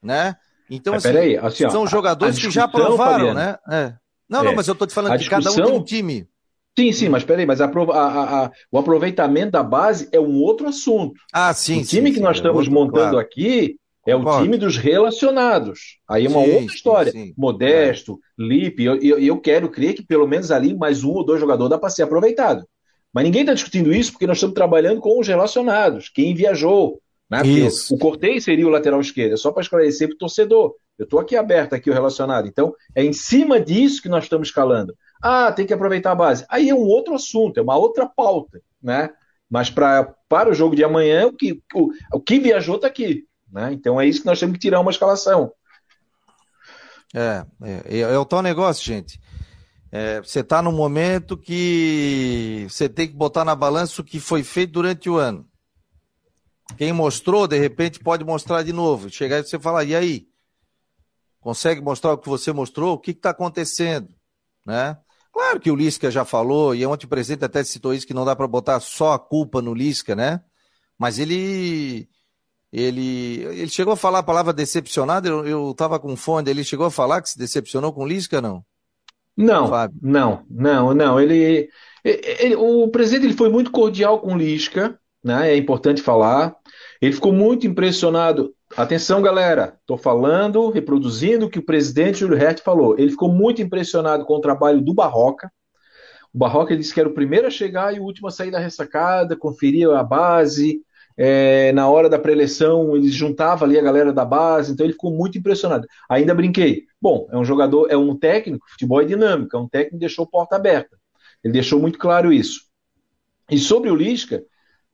né? 0.00 0.36
Então, 0.70 0.94
assim, 0.94 1.08
peraí, 1.08 1.36
assim, 1.36 1.68
são 1.70 1.82
ó, 1.82 1.86
jogadores 1.86 2.38
que 2.38 2.50
já 2.50 2.66
provaram, 2.66 3.28
Fabiano, 3.28 3.34
né? 3.34 3.58
É. 3.70 3.94
Não, 4.28 4.40
é. 4.40 4.44
não, 4.44 4.54
mas 4.54 4.66
eu 4.66 4.72
estou 4.72 4.86
te 4.86 4.94
falando 4.94 5.18
que 5.18 5.28
cada 5.28 5.50
um 5.50 5.54
tem 5.54 5.64
um 5.64 5.82
time. 5.82 6.28
Sim, 6.76 6.92
sim, 6.92 7.08
mas 7.08 7.22
peraí, 7.22 7.46
mas 7.46 7.60
a, 7.60 7.66
a, 7.66 8.44
a, 8.44 8.50
o 8.70 8.78
aproveitamento 8.78 9.52
da 9.52 9.62
base 9.62 10.08
é 10.10 10.18
um 10.18 10.40
outro 10.42 10.66
assunto. 10.66 11.14
Ah, 11.32 11.54
sim. 11.54 11.82
O 11.82 11.84
time 11.84 12.08
sim, 12.08 12.14
que 12.14 12.20
nós 12.20 12.38
estamos 12.38 12.66
outro, 12.66 12.72
montando 12.72 13.10
claro. 13.10 13.18
aqui 13.18 13.76
é 14.06 14.14
o 14.14 14.42
time 14.42 14.56
dos 14.56 14.76
relacionados. 14.76 15.98
Aí 16.08 16.26
é 16.26 16.28
uma 16.28 16.44
sim, 16.44 16.50
outra 16.50 16.74
história. 16.74 17.12
Sim, 17.12 17.32
Modesto, 17.36 18.18
é. 18.38 18.42
Lipe, 18.42 18.84
eu, 18.84 18.96
eu, 18.96 19.18
eu, 19.18 19.40
quero 19.40 19.68
crer 19.68 19.94
que 19.94 20.04
pelo 20.04 20.26
menos 20.26 20.50
ali 20.50 20.74
mais 20.76 21.04
um 21.04 21.12
ou 21.12 21.24
dois 21.24 21.40
jogadores 21.40 21.70
dá 21.70 21.78
para 21.78 21.90
ser 21.90 22.02
aproveitado. 22.02 22.66
Mas 23.12 23.24
ninguém 23.24 23.42
está 23.42 23.54
discutindo 23.54 23.94
isso 23.94 24.10
porque 24.10 24.26
nós 24.26 24.38
estamos 24.38 24.54
trabalhando 24.54 25.00
com 25.00 25.20
os 25.20 25.28
relacionados, 25.28 26.08
quem 26.08 26.34
viajou, 26.34 27.00
né? 27.30 27.42
O 27.90 27.98
Cortez 27.98 28.44
seria 28.44 28.66
o 28.66 28.70
lateral 28.70 29.00
esquerdo, 29.00 29.34
é 29.34 29.36
só 29.36 29.50
para 29.50 29.62
esclarecer 29.62 30.08
para 30.08 30.14
o 30.14 30.18
torcedor. 30.18 30.74
Eu 30.98 31.04
estou 31.04 31.18
aqui 31.18 31.36
aberto, 31.36 31.74
aqui 31.74 31.90
o 31.90 31.92
relacionado. 31.92 32.46
Então, 32.46 32.72
é 32.94 33.02
em 33.02 33.12
cima 33.12 33.60
disso 33.60 34.00
que 34.00 34.08
nós 34.08 34.24
estamos 34.24 34.48
escalando. 34.48 34.94
Ah, 35.20 35.50
tem 35.50 35.66
que 35.66 35.72
aproveitar 35.72 36.12
a 36.12 36.14
base. 36.14 36.44
Aí 36.48 36.68
é 36.68 36.74
um 36.74 36.84
outro 36.84 37.14
assunto, 37.14 37.58
é 37.58 37.62
uma 37.62 37.76
outra 37.76 38.06
pauta, 38.06 38.60
né? 38.82 39.10
Mas 39.50 39.70
pra, 39.70 40.14
para 40.28 40.50
o 40.50 40.54
jogo 40.54 40.76
de 40.76 40.84
amanhã, 40.84 41.26
o 41.26 41.32
que, 41.32 41.60
o, 41.74 41.90
o 42.12 42.20
que 42.20 42.38
viajou 42.38 42.76
está 42.76 42.86
aqui. 42.86 43.24
Né? 43.50 43.72
Então 43.72 44.00
é 44.00 44.06
isso 44.06 44.20
que 44.20 44.26
nós 44.26 44.38
temos 44.38 44.54
que 44.54 44.60
tirar 44.60 44.80
uma 44.80 44.90
escalação. 44.90 45.52
É, 47.14 47.44
é, 47.62 48.00
é 48.00 48.18
o 48.18 48.24
tal 48.24 48.42
negócio, 48.42 48.84
gente. 48.84 49.20
É, 49.92 50.20
você 50.20 50.40
está 50.40 50.60
num 50.60 50.72
momento 50.72 51.36
que 51.36 52.66
você 52.68 52.88
tem 52.88 53.06
que 53.06 53.14
botar 53.14 53.44
na 53.44 53.54
balança 53.54 54.02
o 54.02 54.04
que 54.04 54.18
foi 54.18 54.42
feito 54.42 54.72
durante 54.72 55.08
o 55.08 55.16
ano. 55.16 55.46
Quem 56.76 56.92
mostrou, 56.92 57.46
de 57.46 57.58
repente, 57.58 58.00
pode 58.00 58.24
mostrar 58.24 58.62
de 58.62 58.72
novo. 58.72 59.10
Chegar 59.10 59.38
e 59.38 59.44
você 59.44 59.58
falar, 59.58 59.84
e 59.84 59.94
aí? 59.94 60.28
Consegue 61.40 61.80
mostrar 61.80 62.14
o 62.14 62.18
que 62.18 62.28
você 62.28 62.52
mostrou? 62.52 62.94
O 62.94 62.98
que 62.98 63.10
está 63.10 63.30
acontecendo? 63.30 64.08
Né? 64.64 64.96
Claro 65.32 65.60
que 65.60 65.70
o 65.70 65.76
Lisca 65.76 66.10
já 66.10 66.24
falou, 66.24 66.74
e 66.74 66.86
ontem 66.86 67.06
o 67.06 67.08
presidente 67.08 67.44
até 67.44 67.62
citou 67.62 67.92
isso, 67.92 68.06
que 68.06 68.14
não 68.14 68.24
dá 68.24 68.34
para 68.34 68.46
botar 68.46 68.80
só 68.80 69.12
a 69.12 69.18
culpa 69.18 69.60
no 69.60 69.74
Lisca, 69.74 70.14
né? 70.14 70.40
Mas 70.98 71.18
ele 71.18 72.08
ele, 72.72 73.42
ele 73.44 73.68
chegou 73.68 73.92
a 73.92 73.96
falar 73.96 74.18
a 74.18 74.24
palavra 74.24 74.52
decepcionado, 74.52 75.28
eu 75.46 75.70
estava 75.70 75.98
com 76.00 76.16
fone, 76.16 76.50
ele 76.50 76.64
chegou 76.64 76.86
a 76.86 76.90
falar 76.90 77.22
que 77.22 77.30
se 77.30 77.38
decepcionou 77.38 77.92
com 77.92 78.02
o 78.02 78.06
Lisca, 78.06 78.40
não? 78.40 78.64
Não, 79.36 79.68
Fábio. 79.68 79.96
não, 80.02 80.44
não, 80.50 80.94
não. 80.94 81.20
Ele, 81.20 81.68
ele, 82.04 82.56
o 82.56 82.88
presidente 82.88 83.26
ele 83.26 83.36
foi 83.36 83.48
muito 83.48 83.70
cordial 83.70 84.20
com 84.20 84.34
o 84.34 84.36
Lisca, 84.36 84.98
né? 85.24 85.52
É 85.52 85.56
importante 85.56 86.02
falar. 86.02 86.54
Ele 87.00 87.12
ficou 87.12 87.32
muito 87.32 87.66
impressionado. 87.66 88.54
Atenção, 88.76 89.22
galera, 89.22 89.76
estou 89.80 89.96
falando, 89.96 90.68
reproduzindo 90.68 91.46
o 91.46 91.50
que 91.50 91.58
o 91.58 91.64
presidente 91.64 92.18
Júlio 92.20 92.36
Hert 92.36 92.60
falou. 92.62 92.98
Ele 92.98 93.10
ficou 93.10 93.32
muito 93.32 93.62
impressionado 93.62 94.24
com 94.26 94.34
o 94.34 94.40
trabalho 94.40 94.80
do 94.80 94.92
Barroca. 94.92 95.50
O 96.32 96.38
Barroca 96.38 96.76
disse 96.76 96.92
que 96.92 97.00
era 97.00 97.08
o 97.08 97.14
primeiro 97.14 97.46
a 97.46 97.50
chegar 97.50 97.94
e 97.94 98.00
o 98.00 98.02
último 98.02 98.28
a 98.28 98.30
sair 98.30 98.50
da 98.50 98.58
ressacada, 98.58 99.36
conferia 99.36 99.96
a 99.96 100.02
base. 100.02 100.82
É, 101.16 101.72
na 101.72 101.88
hora 101.88 102.08
da 102.08 102.18
preleção, 102.18 102.96
ele 102.96 103.08
juntava 103.08 103.64
ali 103.64 103.78
a 103.78 103.82
galera 103.82 104.12
da 104.12 104.24
base, 104.24 104.72
então 104.72 104.84
ele 104.84 104.94
ficou 104.94 105.12
muito 105.12 105.38
impressionado. 105.38 105.86
Ainda 106.10 106.34
brinquei. 106.34 106.82
Bom, 107.00 107.28
é 107.30 107.38
um 107.38 107.44
jogador, 107.44 107.86
é 107.88 107.96
um 107.96 108.16
técnico, 108.16 108.66
futebol 108.68 109.00
é 109.00 109.04
dinâmico, 109.04 109.56
é 109.56 109.60
um 109.60 109.68
técnico 109.68 109.94
que 109.94 110.00
deixou 110.00 110.26
porta 110.26 110.56
aberta. 110.56 110.98
Ele 111.44 111.52
deixou 111.52 111.78
muito 111.78 112.00
claro 112.00 112.32
isso. 112.32 112.62
E 113.48 113.58
sobre 113.58 113.90
o 113.90 113.94
Lisca, 113.94 114.42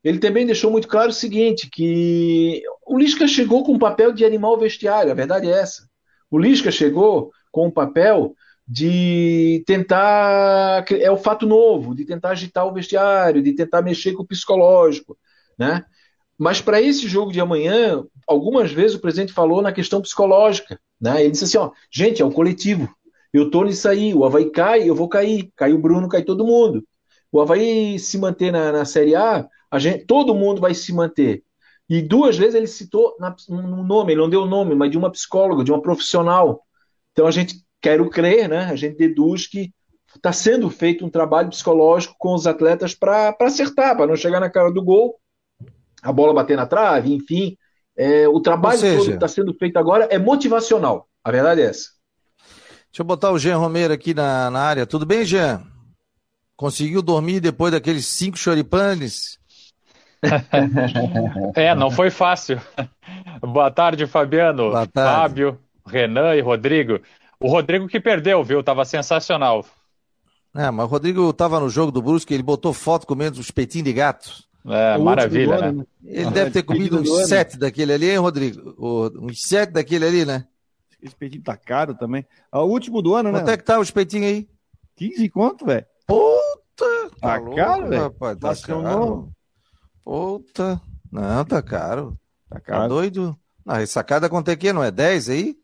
ele 0.03 0.19
também 0.19 0.47
deixou 0.47 0.71
muito 0.71 0.89
claro 0.89 1.11
o 1.11 1.15
seguinte, 1.15 1.69
que 1.71 2.63
o 2.87 2.99
Lisca 2.99 3.27
chegou 3.29 3.63
com 3.65 3.75
o 3.75 3.79
papel 3.79 4.13
de 4.13 4.25
animal 4.25 4.59
vestiário, 4.59 5.11
a 5.11 5.15
verdade 5.15 5.49
é 5.49 5.53
essa. 5.53 5.89
O 6.31 6.39
Lisca 6.39 6.71
chegou 6.71 7.31
com 7.51 7.67
o 7.67 7.73
papel 7.73 8.35
de 8.67 9.63
tentar, 9.67 10.85
é 10.93 11.11
o 11.11 11.17
fato 11.17 11.45
novo, 11.45 11.95
de 11.95 12.05
tentar 12.05 12.31
agitar 12.31 12.67
o 12.67 12.73
vestiário, 12.73 13.43
de 13.43 13.53
tentar 13.53 13.83
mexer 13.83 14.13
com 14.13 14.23
o 14.23 14.27
psicológico, 14.27 15.19
né? 15.59 15.85
Mas 16.39 16.61
para 16.61 16.81
esse 16.81 17.07
jogo 17.07 17.33
de 17.33 17.41
amanhã, 17.41 18.03
algumas 18.27 18.73
vezes 18.73 18.97
o 18.97 19.01
presidente 19.01 19.33
falou 19.33 19.61
na 19.61 19.73
questão 19.73 20.01
psicológica, 20.01 20.81
né? 21.01 21.21
Ele 21.21 21.33
disse 21.33 21.45
assim, 21.45 21.59
ó, 21.59 21.73
gente, 21.91 22.23
é 22.23 22.25
o 22.25 22.31
coletivo. 22.31 22.89
Eu 23.33 23.51
tô 23.51 23.65
nisso 23.65 23.89
aí, 23.89 24.15
o 24.15 24.25
Havaí 24.25 24.51
cai, 24.51 24.89
eu 24.89 24.95
vou 24.95 25.09
cair. 25.09 25.51
Cai 25.57 25.73
o 25.73 25.79
Bruno, 25.79 26.09
cai 26.09 26.23
todo 26.23 26.47
mundo. 26.47 26.83
O 27.31 27.41
Havaí 27.41 27.99
se 27.99 28.19
manter 28.19 28.53
na, 28.53 28.73
na 28.73 28.85
Série 28.85 29.15
a 29.15 29.47
gente, 29.79 30.05
todo 30.05 30.35
mundo 30.35 30.61
vai 30.61 30.75
se 30.75 30.93
manter. 30.93 31.45
E 31.89 32.01
duas 32.01 32.37
vezes 32.37 32.55
ele 32.55 32.67
citou 32.67 33.17
um 33.49 33.83
nome, 33.83 34.13
ele 34.13 34.21
não 34.21 34.31
deu 34.31 34.43
o 34.43 34.47
nome, 34.47 34.75
mas 34.75 34.91
de 34.91 34.99
uma 34.99 35.11
psicóloga, 35.11 35.65
de 35.65 35.73
uma 35.73 35.83
profissional. 35.83 36.63
Então 37.13 37.27
a 37.27 37.31
gente, 37.31 37.65
quero 37.81 38.09
crer, 38.09 38.49
né? 38.49 38.67
A 38.67 38.77
gente 38.77 38.97
deduz 38.97 39.47
que 39.47 39.73
está 40.15 40.33
sendo 40.33 40.69
feito 40.71 41.05
um 41.05 41.11
trabalho 41.11 41.49
psicológico 41.49 42.15
com 42.19 42.35
os 42.35 42.47
atletas 42.47 42.95
para 42.95 43.35
acertar, 43.41 43.97
para 43.97 44.07
não 44.07 44.17
chegar 44.17 44.41
na 44.41 44.51
cara 44.51 44.71
do 44.71 44.83
gol, 44.83 45.19
a 46.03 46.13
bola 46.13 46.35
bater 46.35 46.57
na 46.57 46.67
trave, 46.67 47.13
enfim. 47.13 47.57
É, 47.97 48.29
o 48.29 48.41
trabalho 48.41 48.79
seja, 48.79 48.97
todo 48.97 49.09
que 49.09 49.15
está 49.15 49.29
sendo 49.29 49.55
feito 49.55 49.77
agora 49.77 50.05
é 50.11 50.19
motivacional. 50.19 51.09
A 51.25 51.31
verdade 51.31 51.61
é 51.61 51.65
essa. 51.65 51.91
Deixa 52.91 53.01
eu 53.01 53.05
botar 53.05 53.31
o 53.31 53.39
Jean 53.39 53.59
Romero 53.59 53.93
aqui 53.93 54.15
na, 54.15 54.51
na 54.51 54.61
área. 54.61 54.87
Tudo 54.87 55.05
bem, 55.05 55.25
Jean? 55.25 55.63
Conseguiu 56.57 57.03
dormir 57.03 57.41
depois 57.41 57.73
daqueles 57.73 58.07
cinco 58.07 58.37
choripanes? 58.37 59.40
É, 61.55 61.75
não 61.75 61.91
foi 61.91 62.11
fácil. 62.11 62.61
Boa 63.41 63.71
tarde, 63.71 64.07
Fabiano, 64.07 64.71
Boa 64.71 64.87
tarde. 64.87 65.15
Fábio, 65.17 65.59
Renan 65.87 66.35
e 66.35 66.41
Rodrigo. 66.41 67.01
O 67.41 67.49
Rodrigo 67.49 67.89
que 67.89 67.99
perdeu, 67.99 68.45
viu? 68.45 68.63
Tava 68.63 68.85
sensacional. 68.85 69.65
É, 70.55 70.71
mas 70.71 70.85
o 70.85 70.89
Rodrigo 70.89 71.33
tava 71.33 71.61
no 71.61 71.71
jogo 71.71 71.93
do 71.93 72.03
Brusque, 72.03 72.35
ele 72.35 72.43
botou 72.43 72.73
foto 72.73 73.07
comendo 73.07 73.41
os 73.41 73.51
peitinhos 73.51 73.85
de 73.85 73.93
gato. 73.93 74.31
É, 74.67 74.99
maravilha, 74.99 75.59
né? 75.59 75.73
né? 75.73 75.85
Ele 76.05 76.27
ah, 76.27 76.31
deve 76.31 76.51
ter 76.51 76.63
comido 76.63 77.01
uns 77.01 77.29
sete 77.29 77.59
daquele 77.59 77.95
ali, 77.95 78.11
hein, 78.11 78.19
Rodrigo? 78.19 78.75
uns 78.79 79.41
sete 79.43 79.71
daquele 79.73 80.05
ali, 80.05 80.25
né? 80.27 80.45
Esse 81.03 81.15
peitinho 81.15 81.43
tá 81.43 81.57
caro 81.57 81.95
também. 81.95 82.27
Ah, 82.53 82.63
o 82.63 82.69
último 82.69 83.01
do 83.01 83.15
ano, 83.15 83.33
né? 83.33 83.39
Quanto 83.39 83.51
é 83.51 83.57
que 83.57 83.65
tá 83.65 83.79
os 83.79 83.91
peitinhos 83.91 84.27
aí? 84.27 84.49
15 84.97 85.31
conto, 85.31 85.65
velho. 85.65 85.87
Puta! 86.07 87.11
Tá, 87.21 87.41
tá 87.41 87.55
caro, 87.55 87.89
velho? 87.89 88.03
Rapaz, 88.03 88.39
tá 88.39 88.55
caro. 88.67 89.31
Puta. 90.11 90.83
Não, 91.13 91.45
tá 91.45 91.63
caro. 91.63 92.19
Tá, 92.49 92.59
caro. 92.59 92.83
Tá 92.83 92.89
doido? 92.89 93.39
Não, 93.65 93.77
ressacada 93.77 94.29
quanto 94.29 94.49
é 94.49 94.57
que 94.57 94.67
é? 94.67 94.73
Não 94.73 94.83
é 94.83 94.91
10 94.91 95.29
aí? 95.29 95.57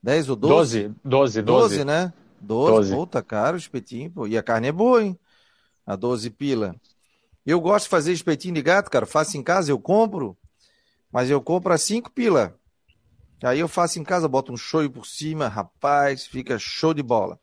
10 0.00 0.28
ou 0.28 0.36
12? 0.36 0.94
12, 1.04 1.42
12. 1.42 1.42
12, 1.42 1.84
né? 1.84 2.12
12, 2.40 2.92
12. 2.92 2.94
Puta, 2.94 3.22
caro 3.24 3.56
o 3.56 3.58
espetinho, 3.58 4.08
pô. 4.08 4.28
E 4.28 4.38
a 4.38 4.42
carne 4.42 4.68
é 4.68 4.72
boa, 4.72 5.02
hein? 5.02 5.18
A 5.84 5.96
12 5.96 6.30
pila. 6.30 6.76
Eu 7.44 7.60
gosto 7.60 7.86
de 7.86 7.90
fazer 7.90 8.12
espetinho 8.12 8.54
de 8.54 8.62
gato, 8.62 8.88
cara. 8.88 9.04
Faço 9.04 9.36
em 9.36 9.42
casa, 9.42 9.72
eu 9.72 9.80
compro. 9.80 10.38
Mas 11.10 11.28
eu 11.28 11.42
compro 11.42 11.72
a 11.72 11.76
5 11.76 12.12
pila. 12.12 12.54
Aí 13.42 13.58
eu 13.58 13.66
faço 13.66 13.98
em 13.98 14.04
casa, 14.04 14.28
boto 14.28 14.52
um 14.52 14.56
show 14.56 14.88
por 14.88 15.06
cima, 15.06 15.48
rapaz, 15.48 16.24
fica 16.24 16.56
show 16.56 16.94
de 16.94 17.02
bola. 17.02 17.36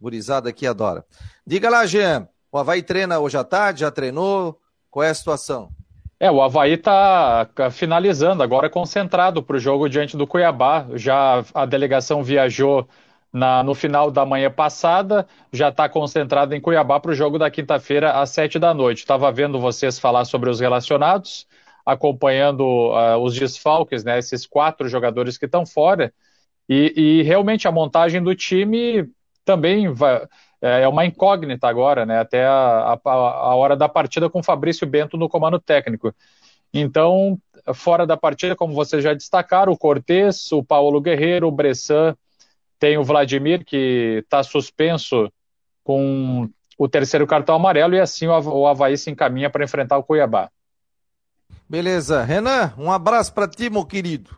Gurizada 0.00 0.50
aqui 0.50 0.68
adora. 0.68 1.04
Diga 1.44 1.68
lá, 1.68 1.84
Jean. 1.84 2.28
O 2.52 2.58
Havaí 2.58 2.80
treina 2.80 3.18
hoje 3.18 3.36
à 3.36 3.42
tarde, 3.42 3.80
já 3.80 3.90
treinou? 3.90 4.60
Qual 4.88 5.02
é 5.02 5.10
a 5.10 5.14
situação? 5.14 5.74
É, 6.18 6.30
o 6.30 6.40
Havaí 6.40 6.72
está 6.72 7.46
finalizando, 7.70 8.42
agora 8.42 8.70
concentrado 8.70 9.42
para 9.42 9.56
o 9.56 9.58
jogo 9.58 9.88
diante 9.88 10.16
do 10.16 10.26
Cuiabá. 10.26 10.86
Já 10.94 11.44
a 11.52 11.66
delegação 11.66 12.22
viajou 12.22 12.88
na, 13.32 13.62
no 13.62 13.74
final 13.74 14.10
da 14.10 14.24
manhã 14.24 14.50
passada, 14.50 15.26
já 15.52 15.68
está 15.68 15.88
concentrado 15.88 16.54
em 16.54 16.60
Cuiabá 16.60 16.98
para 16.98 17.10
o 17.10 17.14
jogo 17.14 17.38
da 17.38 17.50
quinta-feira 17.50 18.12
às 18.12 18.30
sete 18.30 18.58
da 18.58 18.72
noite. 18.72 19.00
Estava 19.00 19.30
vendo 19.30 19.60
vocês 19.60 19.98
falar 19.98 20.24
sobre 20.24 20.48
os 20.48 20.58
relacionados, 20.58 21.46
acompanhando 21.84 22.62
uh, 22.64 23.18
os 23.18 23.38
desfalques, 23.38 24.02
né, 24.02 24.18
esses 24.18 24.46
quatro 24.46 24.88
jogadores 24.88 25.36
que 25.36 25.44
estão 25.44 25.66
fora, 25.66 26.12
e, 26.68 26.92
e, 26.96 27.22
realmente 27.22 27.68
a 27.68 27.72
montagem 27.72 28.22
do 28.22 28.34
time 28.34 29.08
também 29.44 29.92
vai, 29.92 30.26
é, 30.66 30.82
é 30.82 30.88
uma 30.88 31.04
incógnita 31.04 31.68
agora, 31.68 32.04
né? 32.04 32.18
Até 32.18 32.44
a, 32.44 32.98
a, 33.04 33.10
a 33.10 33.54
hora 33.54 33.76
da 33.76 33.88
partida 33.88 34.28
com 34.28 34.40
o 34.40 34.44
Fabrício 34.44 34.86
Bento 34.86 35.16
no 35.16 35.28
comando 35.28 35.58
técnico. 35.58 36.14
Então, 36.72 37.38
fora 37.74 38.06
da 38.06 38.16
partida, 38.16 38.56
como 38.56 38.74
vocês 38.74 39.02
já 39.02 39.14
destacaram, 39.14 39.72
o 39.72 39.78
Cortes, 39.78 40.50
o 40.52 40.62
Paulo 40.62 41.00
Guerreiro, 41.00 41.48
o 41.48 41.52
Bressan 41.52 42.16
tem 42.78 42.98
o 42.98 43.04
Vladimir, 43.04 43.64
que 43.64 44.22
está 44.24 44.42
suspenso 44.42 45.32
com 45.82 46.48
o 46.78 46.88
terceiro 46.88 47.26
cartão 47.26 47.54
amarelo, 47.54 47.94
e 47.94 48.00
assim 48.00 48.26
o 48.26 48.66
Havaí 48.66 48.98
se 48.98 49.10
encaminha 49.10 49.48
para 49.48 49.64
enfrentar 49.64 49.96
o 49.96 50.02
Cuiabá. 50.02 50.50
Beleza. 51.68 52.22
Renan, 52.22 52.74
um 52.76 52.92
abraço 52.92 53.32
para 53.32 53.48
ti, 53.48 53.70
meu 53.70 53.84
querido. 53.84 54.36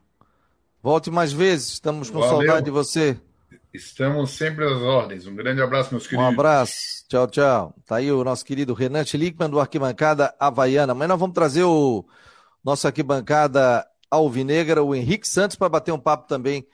Volte 0.81 1.11
mais 1.11 1.33
vezes, 1.33 1.71
estamos 1.71 2.09
com 2.11 2.21
Valeu. 2.21 2.37
saudade 2.37 2.67
de 2.67 2.71
você. 2.71 3.19
Estamos 3.73 4.31
sempre 4.31 4.65
às 4.65 4.81
ordens. 4.81 5.27
Um 5.27 5.35
grande 5.35 5.61
abraço, 5.61 5.91
meus 5.93 6.07
queridos. 6.07 6.25
Um 6.25 6.29
abraço. 6.29 7.05
Tchau, 7.09 7.27
tchau. 7.27 7.75
Tá 7.87 7.97
aí 7.97 8.11
o 8.11 8.25
nosso 8.25 8.45
querido 8.45 8.75
Renan 8.75 9.05
Schlickman 9.05 9.51
do 9.51 9.61
Arquibancada 9.61 10.35
Havaiana. 10.39 10.95
Mas 10.95 11.09
nós 11.09 11.19
vamos 11.19 11.35
trazer 11.35 11.65
o 11.65 12.05
nosso 12.65 12.87
arquibancada 12.87 13.87
Alvinegra, 14.11 14.83
o 14.83 14.95
Henrique 14.95 15.29
Santos, 15.29 15.57
para 15.57 15.69
bater 15.69 15.93
um 15.93 15.99
papo 15.99 16.27
também 16.27 16.67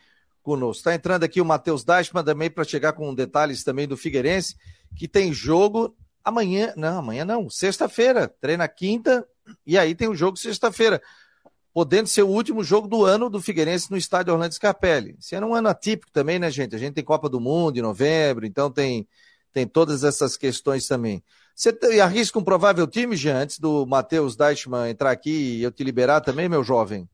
conosco. 0.42 0.80
Está 0.80 0.94
entrando 0.94 1.24
aqui 1.24 1.40
o 1.40 1.44
Matheus 1.44 1.84
Dashman 1.84 2.22
também 2.22 2.50
para 2.50 2.64
chegar 2.64 2.92
com 2.92 3.14
detalhes 3.14 3.64
também 3.64 3.88
do 3.88 3.96
Figueirense, 3.96 4.56
que 4.94 5.08
tem 5.08 5.32
jogo 5.32 5.96
amanhã, 6.22 6.72
não, 6.76 6.98
amanhã 6.98 7.24
não, 7.24 7.50
sexta-feira, 7.50 8.28
treina 8.40 8.68
quinta 8.68 9.26
e 9.66 9.76
aí 9.76 9.94
tem 9.94 10.08
o 10.08 10.14
jogo 10.14 10.36
sexta-feira, 10.36 11.02
podendo 11.74 12.06
ser 12.06 12.22
o 12.22 12.28
último 12.28 12.62
jogo 12.62 12.86
do 12.86 13.04
ano 13.04 13.28
do 13.28 13.42
Figueirense 13.42 13.90
no 13.90 13.96
estádio 13.96 14.32
Orlando 14.32 14.54
Scarpelli. 14.54 15.16
Esse 15.18 15.34
ano 15.34 15.48
é 15.48 15.50
um 15.50 15.54
ano 15.56 15.68
atípico 15.68 16.12
também, 16.12 16.38
né, 16.38 16.48
gente? 16.48 16.76
A 16.76 16.78
gente 16.78 16.94
tem 16.94 17.02
Copa 17.02 17.28
do 17.28 17.40
Mundo 17.40 17.76
em 17.76 17.82
novembro, 17.82 18.46
então 18.46 18.70
tem, 18.70 19.08
tem 19.52 19.66
todas 19.66 20.04
essas 20.04 20.36
questões 20.36 20.86
também. 20.86 21.20
Você 21.52 21.76
arrisca 22.00 22.38
um 22.38 22.44
provável 22.44 22.86
time, 22.86 23.16
Jean, 23.16 23.38
antes 23.38 23.58
do 23.58 23.84
Matheus 23.86 24.36
Deichmann 24.36 24.88
entrar 24.88 25.10
aqui 25.10 25.58
e 25.58 25.62
eu 25.64 25.72
te 25.72 25.82
liberar 25.82 26.20
também, 26.20 26.48
meu 26.48 26.62
jovem? 26.62 27.08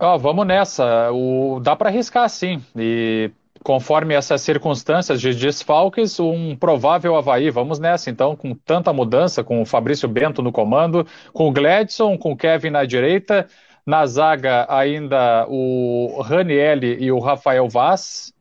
Oh, 0.00 0.18
vamos 0.18 0.46
nessa. 0.46 1.10
O, 1.10 1.58
dá 1.60 1.74
para 1.74 1.88
arriscar 1.88 2.28
sim. 2.28 2.62
E 2.76 3.30
conforme 3.66 4.14
essas 4.14 4.42
circunstâncias 4.42 5.20
de 5.20 5.34
desfalques, 5.34 6.20
um 6.20 6.54
provável 6.54 7.16
Havaí. 7.16 7.50
Vamos 7.50 7.80
nessa, 7.80 8.10
então, 8.10 8.36
com 8.36 8.54
tanta 8.54 8.92
mudança, 8.92 9.42
com 9.42 9.60
o 9.60 9.66
Fabrício 9.66 10.08
Bento 10.08 10.42
no 10.42 10.52
comando, 10.52 11.04
com 11.32 11.48
o 11.48 11.52
Gladson, 11.52 12.16
com 12.16 12.30
o 12.30 12.36
Kevin 12.36 12.70
na 12.70 12.84
direita, 12.84 13.48
na 13.86 14.04
zaga 14.06 14.66
ainda 14.68 15.46
o 15.48 16.20
Raniel 16.22 16.82
e 16.82 17.12
o 17.12 17.20
Rafael 17.20 17.68
Vaz, 17.68 18.32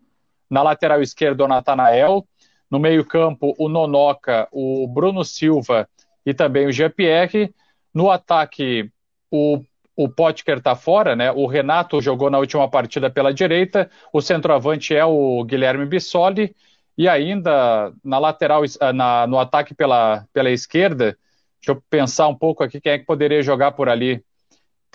na 0.50 0.64
lateral 0.64 1.02
esquerda 1.02 1.46
o 1.46 1.48
Natanael, 1.48 2.28
no 2.70 2.80
meio-campo 2.80 3.54
o 3.58 3.70
Nonoca, 3.70 4.48
o 4.52 4.88
Bruno 4.88 5.24
Silva 5.24 5.88
e 6.26 6.34
também 6.34 6.66
o 6.66 6.72
Jean-Pierre, 6.72 7.54
no 7.94 8.10
ataque 8.10 8.90
o 9.32 9.62
o 9.96 10.10
Potker 10.10 10.58
está 10.58 10.76
fora, 10.76 11.16
né? 11.16 11.32
O 11.32 11.48
Renato 11.48 12.02
jogou 12.02 12.30
na 12.30 12.38
última 12.38 12.70
partida 12.70 13.10
pela 13.10 13.34
direita, 13.34 13.90
o 14.12 14.22
centroavante 14.22 14.94
é 14.94 15.06
o 15.06 15.44
Guilherme 15.46 15.86
Bissoli, 15.86 16.54
e 16.98 17.08
ainda 17.08 17.94
na 18.04 18.20
lateral, 18.20 18.64
ah, 18.82 18.94
na, 18.94 19.28
no 19.28 19.40
ataque 19.40 19.74
pela, 19.74 20.26
pela 20.34 20.50
esquerda, 20.52 21.18
deixa 21.60 21.72
eu 21.72 21.84
pensar 21.90 22.28
um 22.28 22.36
pouco 22.36 22.64
aqui 22.64 22.80
quem 22.82 22.92
é 22.94 23.00
que 23.00 23.06
poderia 23.06 23.42
jogar 23.42 23.72
por 23.72 23.90
ali. 23.90 24.24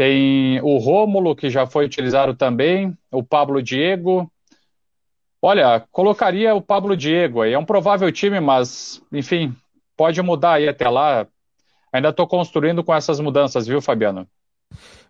Tem 0.00 0.58
o 0.62 0.78
Rômulo, 0.78 1.36
que 1.36 1.50
já 1.50 1.66
foi 1.66 1.84
utilizado 1.84 2.32
também, 2.32 2.96
o 3.12 3.22
Pablo 3.22 3.62
Diego. 3.62 4.32
Olha, 5.42 5.84
colocaria 5.92 6.54
o 6.54 6.62
Pablo 6.62 6.96
Diego 6.96 7.42
aí. 7.42 7.52
É 7.52 7.58
um 7.58 7.66
provável 7.66 8.10
time, 8.10 8.40
mas, 8.40 9.02
enfim, 9.12 9.54
pode 9.94 10.22
mudar 10.22 10.52
aí 10.52 10.66
até 10.66 10.88
lá. 10.88 11.26
Ainda 11.92 12.08
estou 12.08 12.26
construindo 12.26 12.82
com 12.82 12.94
essas 12.94 13.20
mudanças, 13.20 13.66
viu, 13.66 13.82
Fabiano? 13.82 14.26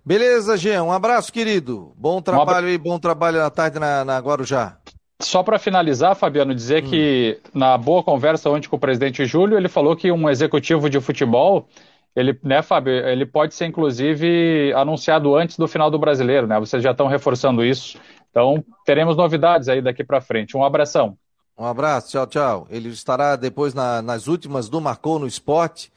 Beleza, 0.04 0.56
Jean. 0.56 0.82
Um 0.82 0.90
abraço, 0.90 1.32
querido. 1.32 1.92
Bom 1.96 2.20
trabalho 2.20 2.66
um 2.66 2.70
e 2.70 2.76
bom 2.76 2.98
trabalho 2.98 3.44
à 3.44 3.48
tarde 3.48 3.78
na, 3.78 4.04
na 4.04 4.18
Guarujá. 4.18 4.76
Só 5.22 5.44
para 5.44 5.60
finalizar, 5.60 6.16
Fabiano, 6.16 6.52
dizer 6.52 6.82
hum. 6.82 6.90
que 6.90 7.38
na 7.54 7.78
boa 7.78 8.02
conversa 8.02 8.50
ontem 8.50 8.68
com 8.68 8.74
o 8.74 8.80
presidente 8.80 9.24
Júlio, 9.24 9.56
ele 9.56 9.68
falou 9.68 9.94
que 9.94 10.10
um 10.10 10.28
executivo 10.28 10.90
de 10.90 11.00
futebol, 11.00 11.68
ele, 12.14 12.38
né, 12.42 12.60
Fábio, 12.62 12.92
ele 12.92 13.24
pode 13.24 13.54
ser 13.54 13.66
inclusive 13.66 14.72
anunciado 14.74 15.34
antes 15.36 15.56
do 15.56 15.68
final 15.68 15.90
do 15.90 15.98
brasileiro, 15.98 16.46
né? 16.46 16.58
Vocês 16.58 16.82
já 16.82 16.90
estão 16.90 17.06
reforçando 17.06 17.64
isso. 17.64 17.98
Então, 18.30 18.64
teremos 18.84 19.16
novidades 19.16 19.68
aí 19.68 19.80
daqui 19.80 20.04
para 20.04 20.20
frente. 20.20 20.56
Um 20.56 20.64
abração. 20.64 21.16
Um 21.56 21.66
abraço, 21.66 22.10
tchau, 22.10 22.26
tchau. 22.26 22.66
Ele 22.70 22.88
estará 22.88 23.36
depois 23.36 23.74
na, 23.74 24.00
nas 24.00 24.26
últimas 24.28 24.68
do 24.68 24.80
Marcou 24.80 25.18
no 25.18 25.26
Esporte, 25.26 25.92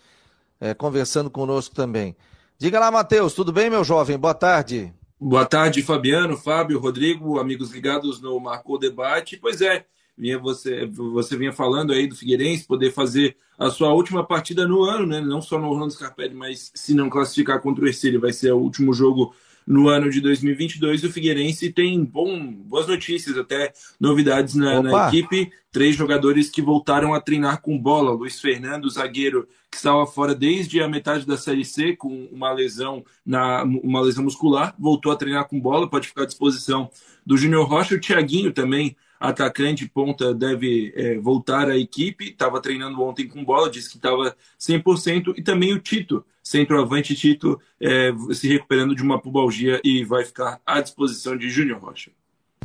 é, 0.59 0.73
conversando 0.73 1.29
conosco 1.29 1.73
também. 1.73 2.15
Diga 2.57 2.79
lá, 2.79 2.91
Matheus, 2.91 3.33
tudo 3.33 3.51
bem, 3.51 3.69
meu 3.69 3.83
jovem? 3.83 4.17
Boa 4.17 4.33
tarde. 4.33 4.93
Boa 5.19 5.45
tarde, 5.45 5.81
Fabiano, 5.81 6.35
Fábio, 6.35 6.79
Rodrigo, 6.79 7.39
amigos 7.39 7.71
ligados 7.71 8.21
no 8.21 8.37
Marcou 8.39 8.77
Debate. 8.77 9.37
Pois 9.37 9.61
é, 9.61 9.85
vinha 10.17 10.37
você, 10.37 10.85
você 10.85 11.37
vinha 11.37 11.51
falando 11.51 11.93
aí 11.93 12.07
do 12.07 12.15
Figueirense 12.15 12.67
poder 12.67 12.91
fazer 12.91 13.35
a 13.57 13.69
sua 13.69 13.93
última 13.93 14.25
partida 14.25 14.67
no 14.67 14.83
ano, 14.83 15.05
né? 15.05 15.21
Não 15.21 15.41
só 15.41 15.59
no 15.59 15.69
Orlando 15.69 15.93
Scarpelli, 15.93 16.33
mas 16.33 16.71
se 16.73 16.93
não 16.93 17.09
classificar 17.09 17.61
contra 17.61 17.83
o 17.83 17.87
Ercílio, 17.87 18.19
vai 18.19 18.33
ser 18.33 18.51
o 18.51 18.59
último 18.59 18.93
jogo 18.93 19.33
no 19.65 19.87
ano 19.87 20.09
de 20.09 20.21
2022. 20.21 21.03
O 21.03 21.11
Figueirense 21.11 21.71
tem 21.71 22.03
bom, 22.03 22.51
boas 22.51 22.87
notícias, 22.87 23.37
até 23.37 23.73
novidades 23.99 24.55
na, 24.55 24.81
na, 24.81 25.07
equipe. 25.07 25.51
Três 25.71 25.95
jogadores 25.95 26.49
que 26.49 26.61
voltaram 26.61 27.13
a 27.13 27.21
treinar 27.21 27.61
com 27.61 27.77
bola. 27.77 28.11
Luiz 28.11 28.39
Fernando, 28.39 28.89
zagueiro 28.89 29.47
que 29.71 29.77
estava 29.77 30.05
fora 30.05 30.35
desde 30.35 30.81
a 30.81 30.87
metade 30.87 31.25
da 31.25 31.35
Série 31.35 31.65
C 31.65 31.95
com 31.95 32.27
uma 32.31 32.51
lesão 32.51 33.03
na 33.25 33.63
uma 33.63 34.01
lesão 34.01 34.23
muscular, 34.23 34.75
voltou 34.77 35.11
a 35.11 35.15
treinar 35.15 35.47
com 35.47 35.59
bola, 35.59 35.89
pode 35.89 36.07
ficar 36.07 36.23
à 36.23 36.27
disposição 36.27 36.91
do 37.25 37.35
Júnior 37.35 37.67
Rocha. 37.67 37.95
O 37.95 37.99
Thiaguinho 37.99 38.51
também, 38.51 38.95
atacante 39.23 39.87
ponta, 39.87 40.33
deve 40.33 40.91
é, 40.97 41.17
voltar 41.17 41.69
à 41.69 41.77
equipe. 41.77 42.25
Estava 42.25 42.59
treinando 42.59 43.01
ontem 43.01 43.25
com 43.25 43.43
bola, 43.43 43.69
disse 43.69 43.89
que 43.89 43.95
estava 43.95 44.35
100%. 44.59 45.33
E 45.37 45.41
também 45.41 45.73
o 45.73 45.79
Tito, 45.79 46.25
centroavante 46.43 47.15
Tito, 47.15 47.57
é, 47.79 48.11
se 48.33 48.49
recuperando 48.49 48.93
de 48.93 49.01
uma 49.01 49.21
pubalgia 49.21 49.79
e 49.81 50.03
vai 50.03 50.25
ficar 50.25 50.59
à 50.65 50.81
disposição 50.81 51.37
de 51.37 51.49
Júnior 51.49 51.79
Rocha. 51.79 52.11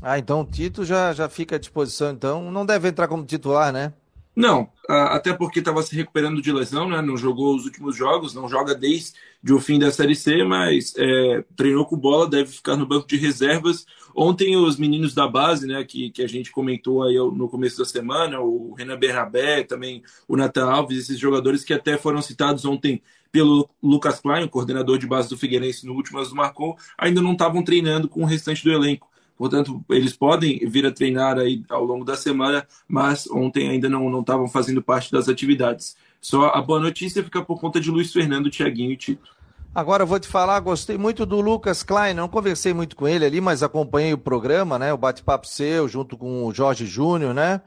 Ah, 0.02 0.18
então 0.18 0.40
o 0.40 0.44
Tito 0.44 0.84
já, 0.84 1.12
já 1.12 1.28
fica 1.28 1.54
à 1.54 1.59
disposição, 1.59 2.11
então 2.11 2.50
não 2.50 2.66
deve 2.66 2.88
entrar 2.88 3.06
como 3.06 3.24
titular, 3.24 3.72
né? 3.72 3.92
Não, 4.34 4.68
até 4.88 5.32
porque 5.32 5.59
estava 5.59 5.82
se 5.82 5.94
recuperando 5.96 6.40
de 6.40 6.52
lesão, 6.52 6.88
né? 6.88 7.02
Não 7.02 7.16
jogou 7.16 7.56
os 7.56 7.64
últimos 7.64 7.96
jogos, 7.96 8.34
não 8.34 8.48
joga 8.48 8.72
desde 8.74 9.14
o 9.53 9.61
fim 9.61 9.78
da 9.78 9.91
Série 9.91 10.14
C, 10.14 10.43
mas 10.43 10.95
é, 10.97 11.45
treinou 11.57 11.86
com 11.86 11.97
bola, 11.97 12.28
deve 12.28 12.51
ficar 12.51 12.76
no 12.76 12.86
banco 12.86 13.07
de 13.07 13.16
reservas. 13.16 13.86
Ontem 14.14 14.57
os 14.57 14.76
meninos 14.76 15.14
da 15.14 15.28
base, 15.28 15.66
né, 15.66 15.84
que, 15.84 16.11
que 16.11 16.22
a 16.22 16.28
gente 16.28 16.51
comentou 16.51 17.03
aí 17.05 17.14
no 17.14 17.49
começo 17.49 17.78
da 17.78 17.84
semana, 17.84 18.41
o 18.41 18.74
Renan 18.74 18.99
Bernabé, 18.99 19.62
também 19.62 20.03
o 20.26 20.36
Nathan 20.36 20.68
Alves, 20.68 20.99
esses 20.99 21.18
jogadores 21.18 21.64
que 21.64 21.72
até 21.72 21.97
foram 21.97 22.20
citados 22.20 22.64
ontem 22.64 23.01
pelo 23.30 23.68
Lucas 23.82 24.20
Klein, 24.20 24.45
o 24.45 24.49
coordenador 24.49 24.99
de 24.99 25.07
base 25.07 25.28
do 25.28 25.36
Figueirense 25.36 25.86
no 25.86 25.95
último 25.95 26.22
do 26.22 26.34
marcou, 26.34 26.76
ainda 26.97 27.22
não 27.22 27.32
estavam 27.32 27.62
treinando 27.62 28.09
com 28.09 28.22
o 28.22 28.26
restante 28.26 28.64
do 28.64 28.72
elenco. 28.72 29.09
Portanto, 29.36 29.84
eles 29.91 30.14
podem 30.14 30.59
vir 30.68 30.84
a 30.84 30.91
treinar 30.91 31.39
aí 31.39 31.62
ao 31.68 31.84
longo 31.84 32.05
da 32.05 32.16
semana, 32.16 32.66
mas 32.89 33.30
ontem 33.30 33.68
ainda 33.68 33.89
não 33.89 34.18
estavam 34.18 34.49
fazendo 34.49 34.82
parte 34.82 35.12
das 35.12 35.28
atividades. 35.28 35.97
Só 36.20 36.48
a 36.48 36.60
boa 36.60 36.80
notícia 36.80 37.22
fica 37.22 37.42
por 37.42 37.60
conta 37.60 37.80
de 37.80 37.90
Luiz 37.90 38.12
Fernando, 38.12 38.50
Thiaguinho 38.50 38.92
e 38.92 38.96
Tito. 38.96 39.36
Agora 39.74 40.02
eu 40.02 40.06
vou 40.06 40.18
te 40.18 40.26
falar, 40.26 40.58
gostei 40.60 40.98
muito 40.98 41.24
do 41.24 41.40
Lucas 41.40 41.82
Klein, 41.82 42.14
não 42.14 42.28
conversei 42.28 42.72
muito 42.72 42.96
com 42.96 43.06
ele 43.06 43.24
ali, 43.24 43.40
mas 43.40 43.62
acompanhei 43.62 44.12
o 44.12 44.18
programa, 44.18 44.78
né? 44.78 44.92
O 44.92 44.98
bate-papo 44.98 45.46
seu, 45.46 45.86
junto 45.86 46.16
com 46.16 46.44
o 46.44 46.52
Jorge 46.52 46.86
Júnior, 46.86 47.32
né? 47.32 47.60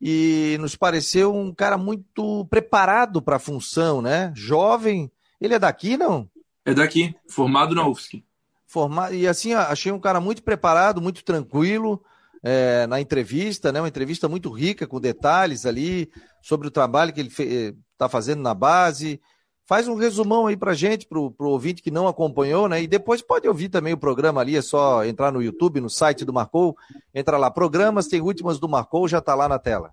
E 0.00 0.56
nos 0.60 0.76
pareceu 0.76 1.34
um 1.34 1.54
cara 1.54 1.78
muito 1.78 2.46
preparado 2.50 3.22
para 3.22 3.36
a 3.36 3.40
função, 3.40 4.02
né? 4.02 4.32
Jovem. 4.34 5.10
Ele 5.40 5.54
é 5.54 5.58
daqui, 5.58 5.96
não? 5.96 6.28
É 6.64 6.74
daqui, 6.74 7.14
formado 7.28 7.74
na 7.74 7.86
UFSC. 7.86 8.22
Formado, 8.66 9.14
e 9.14 9.26
assim, 9.26 9.54
achei 9.54 9.90
um 9.90 9.98
cara 9.98 10.20
muito 10.20 10.42
preparado, 10.42 11.00
muito 11.00 11.24
tranquilo 11.24 12.02
é, 12.42 12.86
na 12.86 13.00
entrevista, 13.00 13.72
né? 13.72 13.80
Uma 13.80 13.88
entrevista 13.88 14.28
muito 14.28 14.50
rica, 14.50 14.86
com 14.86 15.00
detalhes 15.00 15.66
ali 15.66 16.10
sobre 16.42 16.68
o 16.68 16.70
trabalho 16.70 17.12
que 17.12 17.20
ele 17.20 17.30
está 17.92 18.08
fazendo 18.08 18.42
na 18.42 18.54
base. 18.54 19.20
Faz 19.66 19.86
um 19.86 19.94
resumão 19.94 20.46
aí 20.46 20.56
pra 20.56 20.74
gente, 20.74 21.06
pro, 21.06 21.30
pro 21.30 21.50
ouvinte 21.50 21.82
que 21.82 21.90
não 21.90 22.08
acompanhou, 22.08 22.68
né? 22.68 22.82
E 22.82 22.86
depois 22.86 23.22
pode 23.22 23.46
ouvir 23.46 23.68
também 23.68 23.92
o 23.92 23.98
programa 23.98 24.40
ali, 24.40 24.56
é 24.56 24.62
só 24.62 25.04
entrar 25.04 25.30
no 25.30 25.42
YouTube, 25.42 25.80
no 25.80 25.88
site 25.88 26.24
do 26.24 26.32
Marcou, 26.32 26.76
entra 27.14 27.36
lá, 27.36 27.50
programas, 27.50 28.08
tem 28.08 28.20
últimas 28.20 28.58
do 28.58 28.68
Marcou, 28.68 29.06
já 29.06 29.20
tá 29.20 29.34
lá 29.34 29.48
na 29.48 29.58
tela. 29.58 29.92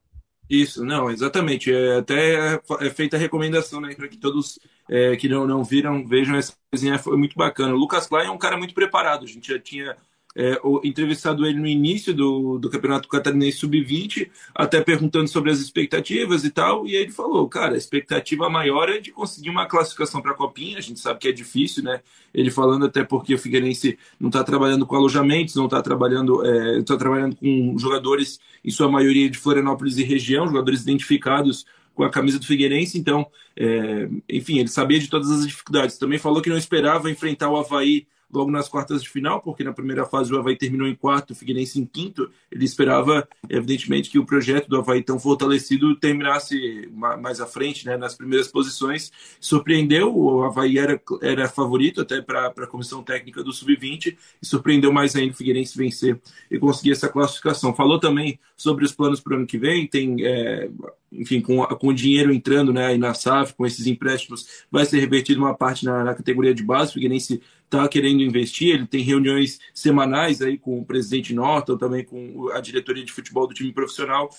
Isso, 0.50 0.84
não, 0.84 1.12
exatamente. 1.12 1.72
É, 1.72 1.98
até 1.98 2.60
é 2.80 2.90
feita 2.90 3.18
a 3.18 3.20
recomendação, 3.20 3.82
né, 3.82 3.94
para 3.94 4.08
que 4.08 4.18
todos 4.18 4.58
é, 4.90 5.16
que 5.18 5.28
não, 5.28 5.46
não 5.46 5.64
viram 5.64 6.08
vejam 6.08 6.36
essa 6.36 6.54
coisinha, 6.72 6.98
foi 6.98 7.18
muito 7.18 7.36
bacana. 7.36 7.74
O 7.74 7.78
Lucas 7.78 8.08
Klein 8.08 8.28
é 8.28 8.32
um 8.32 8.38
cara 8.38 8.58
muito 8.58 8.74
preparado, 8.74 9.26
a 9.26 9.28
gente 9.28 9.50
já 9.50 9.60
tinha 9.60 9.96
é, 10.38 10.62
entrevistado 10.84 11.48
ele 11.48 11.60
no 11.60 11.66
início 11.66 12.14
do, 12.14 12.60
do 12.60 12.70
Campeonato 12.70 13.08
Catarinense 13.08 13.58
Sub-20, 13.58 14.30
até 14.54 14.80
perguntando 14.80 15.28
sobre 15.28 15.50
as 15.50 15.60
expectativas 15.60 16.46
e 16.46 16.52
tal, 16.52 16.86
e 16.86 16.96
ele 16.96 17.12
falou, 17.12 17.50
cara, 17.50 17.74
a 17.74 17.78
expectativa 17.78 18.48
maior 18.48 18.88
é 18.88 19.00
de 19.00 19.12
conseguir 19.12 19.50
uma 19.50 19.66
classificação 19.66 20.22
para 20.22 20.34
a 20.34 20.36
Copinha, 20.36 20.78
a 20.78 20.82
gente 20.82 21.00
sabe 21.00 21.20
que 21.20 21.28
é 21.28 21.32
difícil, 21.32 21.84
né? 21.84 22.02
Ele 22.32 22.52
falando 22.52 22.86
até 22.86 23.04
porque 23.04 23.34
o 23.34 23.40
Figueirense 23.40 23.98
não 24.20 24.30
está 24.30 24.44
trabalhando 24.44 24.86
com 24.86 24.96
alojamentos, 24.96 25.56
não 25.56 25.66
está 25.66 25.82
trabalhando, 25.82 26.46
é, 26.46 26.84
tá 26.84 26.96
trabalhando 26.96 27.36
com 27.36 27.76
jogadores, 27.80 28.40
em 28.64 28.70
sua 28.70 28.88
maioria 28.88 29.28
de 29.28 29.40
Florianópolis 29.40 29.98
e 29.98 30.04
região, 30.04 30.46
jogadores 30.46 30.84
identificados 30.84 31.66
com 31.96 32.04
a 32.04 32.12
camisa 32.12 32.38
do 32.38 32.46
Figueirense, 32.46 33.00
então, 33.00 33.26
é, 33.56 34.08
enfim, 34.30 34.60
ele 34.60 34.68
sabia 34.68 35.00
de 35.00 35.08
todas 35.08 35.32
as 35.32 35.48
dificuldades. 35.48 35.98
Também 35.98 36.20
falou 36.20 36.44
que 36.44 36.50
não 36.50 36.58
esperava 36.58 37.10
enfrentar 37.10 37.50
o 37.50 37.58
Havaí 37.58 38.06
logo 38.32 38.52
nas 38.52 38.68
quartas 38.68 39.02
de 39.02 39.10
final, 39.10 39.42
porque 39.42 39.64
na 39.64 39.72
primeira 39.72 40.06
fase 40.06 40.34
o 40.34 40.38
Havaí 40.38 40.58
terminou 40.58 40.88
em 40.88 40.96
quarto, 40.96 41.32
o 41.32 41.36
Figueirense 41.36 41.80
em 41.80 41.86
quinto. 41.86 42.30
Ele 42.52 42.66
esperava, 42.66 43.28
evidentemente, 43.50 44.10
que 44.10 44.20
o 44.20 44.26
projeto 44.26 44.68
do 44.68 44.78
Havaí 44.78 45.02
tão 45.02 45.20
fortalecido 45.20 45.96
terminasse 45.96 46.90
mais 46.92 47.40
à 47.40 47.46
frente, 47.46 47.86
né, 47.86 47.96
nas 47.96 48.16
primeiras 48.16 48.48
posições. 48.48 49.12
Surpreendeu, 49.40 50.16
o 50.16 50.44
Havaí 50.44 50.78
era, 50.78 51.02
era 51.22 51.48
favorito 51.48 52.02
até 52.02 52.22
para 52.22 52.48
a 52.48 52.68
comissão 52.68 53.02
técnica 53.02 53.44
do 53.44 53.54
Sub-20 53.54 54.18
e 54.42 54.46
surpreendeu 54.46 54.92
mais 54.92 55.16
ainda 55.16 55.34
o 55.34 55.36
Figueirense 55.36 55.78
vencer 55.78 56.20
e 56.52 56.60
conseguir 56.60 56.92
essa 56.92 57.08
classificação. 57.08 57.74
Falou 57.74 58.00
também 58.00 58.40
sobre 58.56 58.84
os 58.84 58.92
planos 58.92 59.22
para 59.22 59.34
o 59.34 59.38
ano 59.38 59.48
que 59.48 59.58
vem, 59.58 59.88
tem. 59.88 60.18
É, 60.26 60.70
enfim, 61.10 61.40
com, 61.40 61.64
com 61.64 61.88
o 61.88 61.94
dinheiro 61.94 62.34
entrando 62.34 62.74
né, 62.74 62.98
na 62.98 63.14
SAF, 63.14 63.54
com 63.54 63.66
esses 63.66 63.88
empréstimos, 63.88 64.66
vai 64.70 64.86
ser 64.86 65.00
revertido 65.00 65.40
uma 65.40 65.54
parte 65.54 65.86
na, 65.86 66.04
na 66.04 66.14
categoria 66.14 66.54
de 66.54 66.64
base. 66.64 66.92
O 66.92 66.94
Figueirense 66.96 67.42
está 67.68 67.88
querendo 67.88 68.22
investir, 68.22 68.74
ele 68.74 68.88
tem 68.88 69.02
reuniões 69.02 69.60
semanais 69.74 70.42
aí 70.42 70.58
com 70.58 70.80
o 70.80 70.86
presidente 70.86 71.34
Norton, 71.34 71.78
também 71.78 72.04
com 72.04 72.50
a 72.54 72.62
diretoria 72.62 73.04
de 73.04 73.12
futebol 73.12 73.46
do 73.46 73.54
time 73.54 73.72
profissional, 73.74 74.30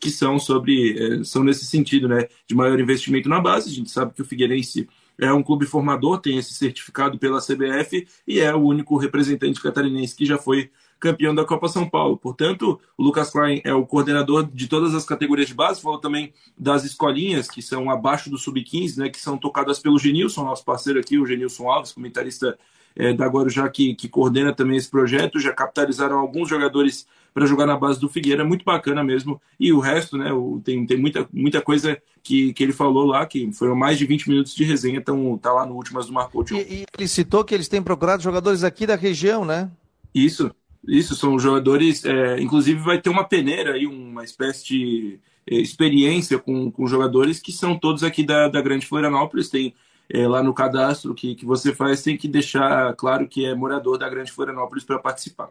que 0.00 0.10
são 0.10 0.38
sobre, 0.38 1.20
é, 1.20 1.24
são 1.24 1.44
nesse 1.44 1.64
sentido, 1.64 2.08
né, 2.08 2.28
de 2.46 2.54
maior 2.54 2.78
investimento 2.78 3.28
na 3.28 3.40
base. 3.40 3.70
A 3.70 3.72
gente 3.72 3.90
sabe 3.90 4.12
que 4.12 4.20
o 4.20 4.24
Figueirense 4.24 4.88
é 5.18 5.32
um 5.32 5.42
clube 5.42 5.64
formador, 5.64 6.20
tem 6.20 6.38
esse 6.38 6.52
certificado 6.54 7.18
pela 7.18 7.40
CBF 7.40 8.06
e 8.26 8.40
é 8.40 8.54
o 8.54 8.60
único 8.60 8.96
representante 8.96 9.62
catarinense 9.62 10.16
que 10.16 10.26
já 10.26 10.36
foi 10.36 10.70
campeão 11.02 11.34
da 11.34 11.44
Copa 11.44 11.66
São 11.66 11.88
Paulo. 11.88 12.16
Portanto, 12.16 12.80
o 12.96 13.02
Lucas 13.02 13.28
Klein 13.28 13.60
é 13.64 13.74
o 13.74 13.84
coordenador 13.84 14.48
de 14.54 14.68
todas 14.68 14.94
as 14.94 15.04
categorias 15.04 15.48
de 15.48 15.54
base, 15.54 15.82
falou 15.82 15.98
também 15.98 16.32
das 16.56 16.84
escolinhas 16.84 17.48
que 17.48 17.60
são 17.60 17.90
abaixo 17.90 18.30
do 18.30 18.38
sub-15, 18.38 18.98
né, 18.98 19.08
que 19.10 19.20
são 19.20 19.36
tocadas 19.36 19.80
pelo 19.80 19.98
Genilson, 19.98 20.44
nosso 20.44 20.64
parceiro 20.64 21.00
aqui, 21.00 21.18
o 21.18 21.26
Genilson 21.26 21.68
Alves, 21.68 21.90
comentarista 21.90 22.56
é, 22.94 23.12
da 23.12 23.26
Guarujá, 23.26 23.68
que, 23.68 23.96
que 23.96 24.08
coordena 24.08 24.54
também 24.54 24.76
esse 24.76 24.88
projeto, 24.88 25.40
já 25.40 25.52
capitalizaram 25.52 26.20
alguns 26.20 26.48
jogadores 26.48 27.04
para 27.34 27.46
jogar 27.46 27.66
na 27.66 27.76
base 27.76 27.98
do 27.98 28.08
Figueira, 28.08 28.44
muito 28.44 28.64
bacana 28.64 29.02
mesmo. 29.02 29.40
E 29.58 29.72
o 29.72 29.80
resto, 29.80 30.16
né, 30.16 30.32
o, 30.32 30.60
tem, 30.64 30.86
tem 30.86 30.98
muita, 30.98 31.28
muita 31.32 31.60
coisa 31.60 32.00
que, 32.22 32.52
que 32.52 32.62
ele 32.62 32.72
falou 32.72 33.06
lá, 33.06 33.26
que 33.26 33.50
foram 33.52 33.74
mais 33.74 33.98
de 33.98 34.06
20 34.06 34.28
minutos 34.28 34.54
de 34.54 34.62
resenha, 34.62 34.98
então 34.98 35.36
tá 35.36 35.52
lá 35.52 35.66
no 35.66 35.74
Últimas 35.74 36.06
do 36.06 36.12
Marco. 36.12 36.44
E, 36.52 36.54
e 36.54 36.84
ele 36.96 37.08
citou 37.08 37.42
que 37.42 37.54
eles 37.54 37.66
têm 37.66 37.82
procurado 37.82 38.22
jogadores 38.22 38.62
aqui 38.62 38.86
da 38.86 38.94
região, 38.94 39.44
né? 39.44 39.68
Isso, 40.14 40.54
isso, 40.86 41.14
são 41.14 41.38
jogadores. 41.38 42.04
É, 42.04 42.40
inclusive, 42.40 42.80
vai 42.80 43.00
ter 43.00 43.10
uma 43.10 43.24
peneira 43.24 43.74
aí, 43.74 43.86
uma 43.86 44.24
espécie 44.24 44.64
de 44.64 45.20
é, 45.48 45.56
experiência 45.56 46.38
com, 46.38 46.70
com 46.70 46.86
jogadores 46.86 47.40
que 47.40 47.52
são 47.52 47.78
todos 47.78 48.02
aqui 48.02 48.24
da, 48.24 48.48
da 48.48 48.60
Grande 48.60 48.86
Florianópolis. 48.86 49.48
Tem 49.48 49.74
é, 50.08 50.26
lá 50.26 50.42
no 50.42 50.52
cadastro 50.52 51.14
que, 51.14 51.34
que 51.34 51.44
você 51.44 51.74
faz, 51.74 52.02
tem 52.02 52.16
que 52.16 52.28
deixar 52.28 52.94
claro 52.96 53.28
que 53.28 53.44
é 53.44 53.54
morador 53.54 53.98
da 53.98 54.08
Grande 54.08 54.32
Florianópolis 54.32 54.84
para 54.84 54.98
participar. 54.98 55.50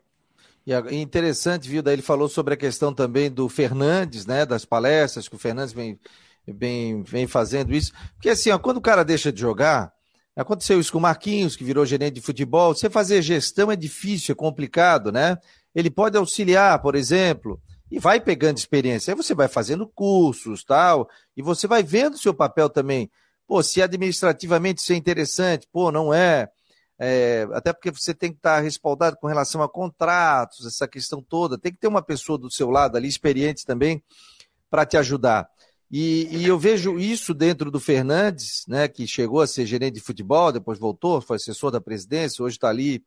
E 0.65 0.95
interessante, 0.95 1.67
viu? 1.67 1.81
Daí 1.81 1.95
ele 1.95 2.01
falou 2.03 2.29
sobre 2.29 2.53
a 2.53 2.57
questão 2.57 2.93
também 2.93 3.31
do 3.31 3.49
Fernandes, 3.49 4.27
né? 4.27 4.45
Das 4.45 4.63
palestras, 4.63 5.27
que 5.27 5.35
o 5.35 5.39
Fernandes 5.39 5.73
vem, 5.73 5.99
vem, 6.47 7.01
vem 7.01 7.25
fazendo 7.25 7.73
isso. 7.73 7.91
Porque 8.13 8.29
assim, 8.29 8.51
ó, 8.51 8.59
quando 8.59 8.77
o 8.77 8.81
cara 8.81 9.03
deixa 9.03 9.31
de 9.31 9.41
jogar, 9.41 9.91
Aconteceu 10.35 10.79
isso 10.79 10.91
com 10.91 10.97
o 10.97 11.01
Marquinhos, 11.01 11.55
que 11.55 11.63
virou 11.63 11.85
gerente 11.85 12.15
de 12.15 12.21
futebol. 12.21 12.73
Você 12.73 12.89
fazer 12.89 13.21
gestão 13.21 13.71
é 13.71 13.75
difícil, 13.75 14.31
é 14.31 14.35
complicado, 14.35 15.11
né? 15.11 15.37
Ele 15.75 15.89
pode 15.89 16.17
auxiliar, 16.17 16.81
por 16.81 16.95
exemplo, 16.95 17.61
e 17.91 17.99
vai 17.99 18.19
pegando 18.21 18.57
experiência. 18.57 19.11
Aí 19.11 19.17
você 19.17 19.33
vai 19.33 19.49
fazendo 19.49 19.85
cursos, 19.87 20.63
tal, 20.63 21.09
e 21.35 21.41
você 21.41 21.67
vai 21.67 21.83
vendo 21.83 22.13
o 22.13 22.17
seu 22.17 22.33
papel 22.33 22.69
também. 22.69 23.11
Pô, 23.45 23.61
se 23.61 23.81
administrativamente 23.81 24.81
isso 24.81 24.93
é 24.93 24.95
interessante, 24.95 25.67
pô, 25.71 25.91
não 25.91 26.13
é. 26.13 26.49
é. 26.97 27.45
até 27.51 27.73
porque 27.73 27.91
você 27.91 28.13
tem 28.13 28.31
que 28.31 28.37
estar 28.37 28.61
respaldado 28.61 29.17
com 29.17 29.27
relação 29.27 29.61
a 29.61 29.67
contratos, 29.67 30.65
essa 30.65 30.87
questão 30.87 31.21
toda. 31.21 31.57
Tem 31.57 31.73
que 31.73 31.77
ter 31.77 31.87
uma 31.87 32.01
pessoa 32.01 32.37
do 32.37 32.49
seu 32.49 32.69
lado 32.69 32.95
ali, 32.95 33.09
experiente 33.09 33.65
também, 33.65 34.01
para 34.69 34.85
te 34.85 34.95
ajudar. 34.95 35.49
E, 35.91 36.27
e, 36.31 36.45
eu 36.45 36.57
vejo 36.57 36.97
isso 36.97 37.33
dentro 37.33 37.69
do 37.69 37.79
Fernandes, 37.79 38.63
né, 38.65 38.87
que 38.87 39.05
chegou 39.05 39.41
a 39.41 39.47
ser 39.47 39.65
gerente 39.65 39.95
de 39.95 39.99
futebol, 39.99 40.51
depois 40.51 40.79
voltou, 40.79 41.19
foi 41.19 41.35
assessor 41.35 41.69
da 41.69 41.81
presidência, 41.81 42.43
hoje 42.43 42.55
está 42.55 42.69
ali 42.69 43.03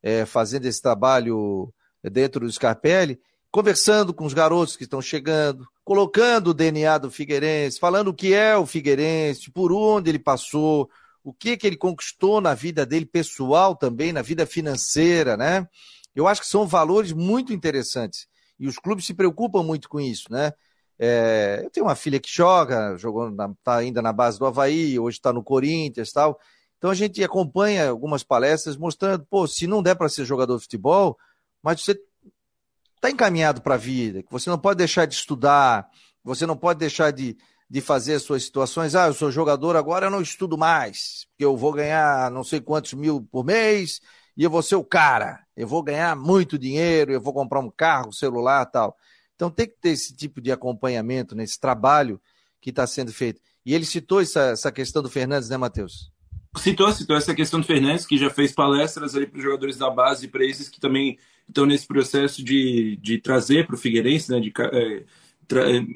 é, 0.00 0.24
fazendo 0.24 0.64
esse 0.66 0.80
trabalho 0.80 1.74
dentro 2.04 2.46
do 2.46 2.52
Scarpelli, 2.52 3.18
conversando 3.50 4.14
com 4.14 4.24
os 4.24 4.32
garotos 4.32 4.76
que 4.76 4.84
estão 4.84 5.02
chegando, 5.02 5.66
colocando 5.84 6.50
o 6.50 6.54
DNA 6.54 6.98
do 6.98 7.10
Figueirense, 7.10 7.80
falando 7.80 8.08
o 8.08 8.14
que 8.14 8.32
é 8.32 8.56
o 8.56 8.64
Figueirense, 8.64 9.50
por 9.50 9.72
onde 9.72 10.08
ele 10.08 10.20
passou, 10.20 10.88
o 11.24 11.34
que, 11.34 11.56
que 11.56 11.66
ele 11.66 11.76
conquistou 11.76 12.40
na 12.40 12.54
vida 12.54 12.86
dele 12.86 13.06
pessoal 13.06 13.74
também, 13.74 14.12
na 14.12 14.22
vida 14.22 14.46
financeira, 14.46 15.36
né? 15.36 15.66
Eu 16.14 16.28
acho 16.28 16.40
que 16.40 16.46
são 16.46 16.66
valores 16.66 17.12
muito 17.12 17.52
interessantes. 17.52 18.26
E 18.58 18.68
os 18.68 18.78
clubes 18.78 19.04
se 19.04 19.14
preocupam 19.14 19.62
muito 19.62 19.88
com 19.88 20.00
isso, 20.00 20.30
né? 20.30 20.52
É, 21.02 21.62
eu 21.64 21.70
tenho 21.70 21.86
uma 21.86 21.94
filha 21.94 22.20
que 22.20 22.28
joga, 22.30 22.94
jogou 22.98 23.30
está 23.30 23.76
ainda 23.76 24.02
na 24.02 24.12
base 24.12 24.38
do 24.38 24.44
Havaí, 24.44 24.98
hoje 24.98 25.16
está 25.16 25.32
no 25.32 25.42
Corinthians 25.42 26.12
tal. 26.12 26.38
Então 26.76 26.90
a 26.90 26.94
gente 26.94 27.24
acompanha 27.24 27.88
algumas 27.88 28.22
palestras 28.22 28.76
mostrando, 28.76 29.24
pô, 29.24 29.46
se 29.46 29.66
não 29.66 29.82
der 29.82 29.94
para 29.94 30.10
ser 30.10 30.26
jogador 30.26 30.56
de 30.58 30.62
futebol, 30.64 31.16
mas 31.62 31.82
você 31.82 31.98
está 32.96 33.10
encaminhado 33.10 33.62
para 33.62 33.76
a 33.76 33.78
vida, 33.78 34.22
que 34.22 34.30
você 34.30 34.50
não 34.50 34.58
pode 34.58 34.76
deixar 34.76 35.06
de 35.06 35.14
estudar, 35.14 35.88
você 36.22 36.44
não 36.44 36.56
pode 36.56 36.78
deixar 36.78 37.10
de, 37.12 37.34
de 37.68 37.80
fazer 37.80 38.16
as 38.16 38.22
suas 38.22 38.44
situações. 38.44 38.94
Ah, 38.94 39.06
eu 39.06 39.14
sou 39.14 39.30
jogador 39.30 39.76
agora, 39.76 40.06
eu 40.06 40.10
não 40.10 40.20
estudo 40.20 40.58
mais, 40.58 41.26
porque 41.30 41.46
eu 41.46 41.56
vou 41.56 41.72
ganhar 41.72 42.30
não 42.30 42.44
sei 42.44 42.60
quantos 42.60 42.92
mil 42.92 43.22
por 43.22 43.42
mês 43.42 44.02
e 44.36 44.44
eu 44.44 44.50
vou 44.50 44.62
ser 44.62 44.76
o 44.76 44.84
cara. 44.84 45.40
Eu 45.56 45.66
vou 45.66 45.82
ganhar 45.82 46.14
muito 46.14 46.58
dinheiro, 46.58 47.10
eu 47.10 47.22
vou 47.22 47.32
comprar 47.32 47.60
um 47.60 47.70
carro, 47.70 48.12
celular 48.12 48.66
tal. 48.66 48.94
Então 49.40 49.50
tem 49.50 49.66
que 49.66 49.76
ter 49.80 49.88
esse 49.88 50.14
tipo 50.14 50.38
de 50.38 50.52
acompanhamento 50.52 51.34
nesse 51.34 51.58
trabalho 51.58 52.20
que 52.60 52.68
está 52.68 52.86
sendo 52.86 53.10
feito. 53.10 53.40
E 53.64 53.74
ele 53.74 53.86
citou 53.86 54.20
essa, 54.20 54.50
essa 54.50 54.70
questão 54.70 55.02
do 55.02 55.08
Fernandes, 55.08 55.48
né, 55.48 55.56
Matheus? 55.56 56.12
Citou, 56.58 56.92
citou 56.92 57.16
essa 57.16 57.34
questão 57.34 57.58
do 57.58 57.64
Fernandes, 57.64 58.04
que 58.04 58.18
já 58.18 58.28
fez 58.28 58.52
palestras 58.52 59.16
ali 59.16 59.26
para 59.26 59.38
os 59.38 59.42
jogadores 59.42 59.78
da 59.78 59.88
base 59.88 60.26
e 60.26 60.28
para 60.28 60.44
esses 60.44 60.68
que 60.68 60.78
também 60.78 61.18
estão 61.48 61.64
nesse 61.64 61.86
processo 61.86 62.44
de, 62.44 62.98
de 63.00 63.16
trazer 63.16 63.66
para 63.66 63.76
o 63.76 63.78
Figueirense, 63.78 64.30
né, 64.30 64.40
de, 64.40 64.52
é, 64.58 65.04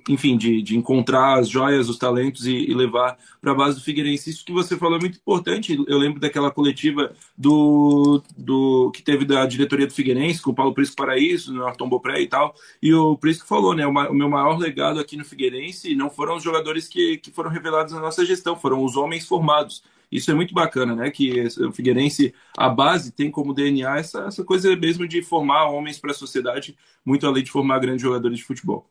enfim, 0.08 0.36
de, 0.36 0.62
de 0.62 0.76
encontrar 0.76 1.38
as 1.38 1.48
joias, 1.48 1.88
os 1.88 1.98
talentos 1.98 2.46
e, 2.46 2.70
e 2.70 2.74
levar 2.74 3.16
para 3.40 3.52
a 3.52 3.54
base 3.54 3.76
do 3.76 3.84
Figueirense. 3.84 4.30
Isso 4.30 4.44
que 4.44 4.52
você 4.52 4.76
falou 4.76 4.96
é 4.96 5.00
muito 5.00 5.18
importante. 5.18 5.76
Eu 5.86 5.98
lembro 5.98 6.20
daquela 6.20 6.50
coletiva 6.50 7.12
do, 7.36 8.22
do 8.36 8.90
que 8.92 9.02
teve 9.02 9.24
da 9.24 9.46
diretoria 9.46 9.86
do 9.86 9.92
Figueirense, 9.92 10.42
com 10.42 10.50
o 10.50 10.54
Paulo 10.54 10.74
Prisco 10.74 10.96
Paraíso, 10.96 11.52
no 11.52 11.66
Arton 11.66 11.88
Bopré 11.88 12.20
e 12.20 12.26
tal, 12.26 12.54
e 12.82 12.92
o 12.92 13.16
Prisco 13.16 13.46
falou, 13.46 13.74
né, 13.74 13.86
o, 13.86 13.90
o, 13.90 14.14
meu 14.14 14.28
maior 14.28 14.58
legado 14.58 14.98
aqui 15.00 15.16
no 15.16 15.24
Figueirense 15.24 15.94
não 15.94 16.10
foram 16.10 16.36
os 16.36 16.42
jogadores 16.42 16.88
que, 16.88 17.18
que 17.18 17.30
foram 17.30 17.50
revelados 17.50 17.92
na 17.92 18.00
nossa 18.00 18.24
gestão, 18.24 18.56
foram 18.56 18.84
os 18.84 18.96
homens 18.96 19.26
formados. 19.26 19.82
Isso 20.10 20.30
é 20.30 20.34
muito 20.34 20.54
bacana, 20.54 20.94
né? 20.94 21.10
Que 21.10 21.42
o 21.42 21.72
Figueirense, 21.72 22.32
a 22.56 22.68
base, 22.68 23.10
tem 23.10 23.30
como 23.32 23.52
DNA 23.52 23.98
essa, 23.98 24.20
essa 24.26 24.44
coisa 24.44 24.74
mesmo 24.76 25.08
de 25.08 25.22
formar 25.22 25.64
homens 25.66 25.98
para 25.98 26.12
a 26.12 26.14
sociedade, 26.14 26.76
muito 27.04 27.26
além 27.26 27.42
de 27.42 27.50
formar 27.50 27.80
grandes 27.80 28.02
jogadores 28.02 28.38
de 28.38 28.44
futebol. 28.44 28.88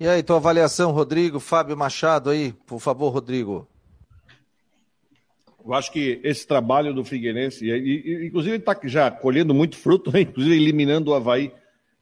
E 0.00 0.06
aí, 0.06 0.22
tua 0.22 0.36
avaliação, 0.36 0.92
Rodrigo, 0.92 1.40
Fábio 1.40 1.76
Machado 1.76 2.30
aí, 2.30 2.52
por 2.66 2.78
favor, 2.78 3.08
Rodrigo. 3.10 3.66
Eu 5.66 5.74
acho 5.74 5.90
que 5.90 6.20
esse 6.22 6.46
trabalho 6.46 6.94
do 6.94 7.04
Figueirense, 7.04 7.66
e, 7.66 7.72
e, 7.72 8.26
inclusive 8.28 8.54
ele 8.54 8.62
está 8.62 8.78
já 8.84 9.10
colhendo 9.10 9.52
muito 9.52 9.76
fruto, 9.76 10.10
né? 10.14 10.20
inclusive 10.20 10.54
eliminando 10.54 11.10
o 11.10 11.14
Havaí 11.14 11.50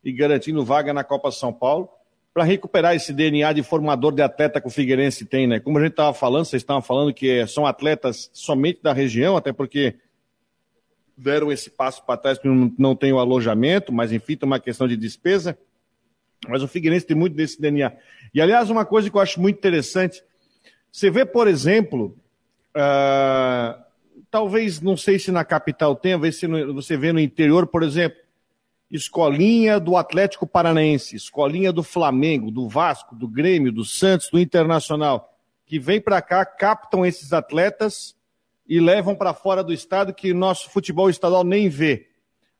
e 0.04 0.12
garantindo 0.12 0.62
vaga 0.62 0.92
na 0.92 1.02
Copa 1.02 1.30
São 1.30 1.50
Paulo, 1.50 1.88
para 2.34 2.44
recuperar 2.44 2.94
esse 2.94 3.14
DNA 3.14 3.54
de 3.54 3.62
formador 3.62 4.12
de 4.12 4.20
atleta 4.20 4.60
que 4.60 4.66
o 4.66 4.70
Figueirense 4.70 5.24
tem, 5.24 5.46
né? 5.46 5.58
Como 5.58 5.78
a 5.78 5.80
gente 5.80 5.92
estava 5.92 6.12
falando, 6.12 6.44
vocês 6.44 6.62
estavam 6.62 6.82
falando 6.82 7.14
que 7.14 7.46
são 7.46 7.64
atletas 7.64 8.28
somente 8.30 8.82
da 8.82 8.92
região, 8.92 9.38
até 9.38 9.54
porque 9.54 9.94
deram 11.16 11.50
esse 11.50 11.70
passo 11.70 12.04
para 12.04 12.18
trás 12.18 12.36
porque 12.36 12.50
não, 12.50 12.70
não 12.78 12.94
tem 12.94 13.10
o 13.10 13.18
alojamento, 13.18 13.90
mas 13.90 14.12
enfim, 14.12 14.36
tem 14.36 14.46
uma 14.46 14.60
questão 14.60 14.86
de 14.86 14.98
despesa. 14.98 15.58
Mas 16.48 16.62
o 16.62 16.68
Figueirense 16.68 17.06
tem 17.06 17.16
muito 17.16 17.34
desse 17.34 17.60
DNA. 17.60 17.92
E, 18.34 18.40
aliás, 18.40 18.70
uma 18.70 18.84
coisa 18.84 19.10
que 19.10 19.16
eu 19.16 19.20
acho 19.20 19.40
muito 19.40 19.56
interessante, 19.56 20.22
você 20.92 21.10
vê, 21.10 21.24
por 21.24 21.48
exemplo, 21.48 22.16
uh, 22.76 23.82
talvez, 24.30 24.80
não 24.80 24.96
sei 24.96 25.18
se 25.18 25.30
na 25.30 25.44
capital 25.44 25.96
tem, 25.96 26.12
talvez 26.12 26.38
se 26.38 26.46
você 26.46 26.96
vê 26.96 27.12
no 27.12 27.20
interior, 27.20 27.66
por 27.66 27.82
exemplo, 27.82 28.18
escolinha 28.90 29.80
do 29.80 29.96
Atlético 29.96 30.46
Paranaense, 30.46 31.16
escolinha 31.16 31.72
do 31.72 31.82
Flamengo, 31.82 32.50
do 32.50 32.68
Vasco, 32.68 33.16
do 33.16 33.26
Grêmio, 33.26 33.72
do 33.72 33.84
Santos, 33.84 34.30
do 34.30 34.38
Internacional, 34.38 35.36
que 35.66 35.78
vem 35.78 36.00
para 36.00 36.22
cá, 36.22 36.44
captam 36.44 37.04
esses 37.04 37.32
atletas 37.32 38.14
e 38.68 38.80
levam 38.80 39.14
para 39.14 39.34
fora 39.34 39.62
do 39.62 39.72
estado 39.72 40.14
que 40.14 40.32
nosso 40.32 40.70
futebol 40.70 41.10
estadual 41.10 41.44
nem 41.44 41.68
vê. 41.68 42.08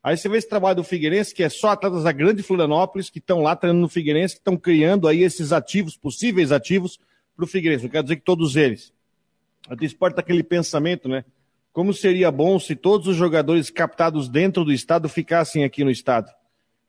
Aí 0.07 0.15
você 0.15 0.29
vê 0.29 0.37
esse 0.37 0.47
trabalho 0.47 0.77
do 0.77 0.85
Figueirense, 0.85 1.35
que 1.35 1.43
é 1.43 1.49
só 1.49 1.71
atletas 1.71 2.03
da 2.03 2.13
grande 2.13 2.41
Florianópolis, 2.41 3.09
que 3.09 3.19
estão 3.19 3.41
lá 3.41 3.57
treinando 3.57 3.81
no 3.81 3.89
Figueirense, 3.89 4.35
que 4.35 4.39
estão 4.39 4.55
criando 4.55 5.05
aí 5.05 5.21
esses 5.21 5.51
ativos, 5.51 5.97
possíveis 5.97 6.53
ativos, 6.53 6.97
para 7.35 7.43
o 7.43 7.47
Figueirense. 7.47 7.83
Não 7.83 7.91
quero 7.91 8.03
dizer 8.03 8.15
que 8.15 8.21
todos 8.21 8.55
eles. 8.55 8.93
Até 9.69 9.83
esporte 9.83 10.17
aquele 10.17 10.43
pensamento, 10.43 11.09
né? 11.09 11.25
Como 11.73 11.93
seria 11.93 12.31
bom 12.31 12.57
se 12.57 12.73
todos 12.73 13.05
os 13.05 13.17
jogadores 13.17 13.69
captados 13.69 14.29
dentro 14.29 14.63
do 14.63 14.71
estado 14.71 15.09
ficassem 15.09 15.65
aqui 15.65 15.83
no 15.83 15.91
estado. 15.91 16.31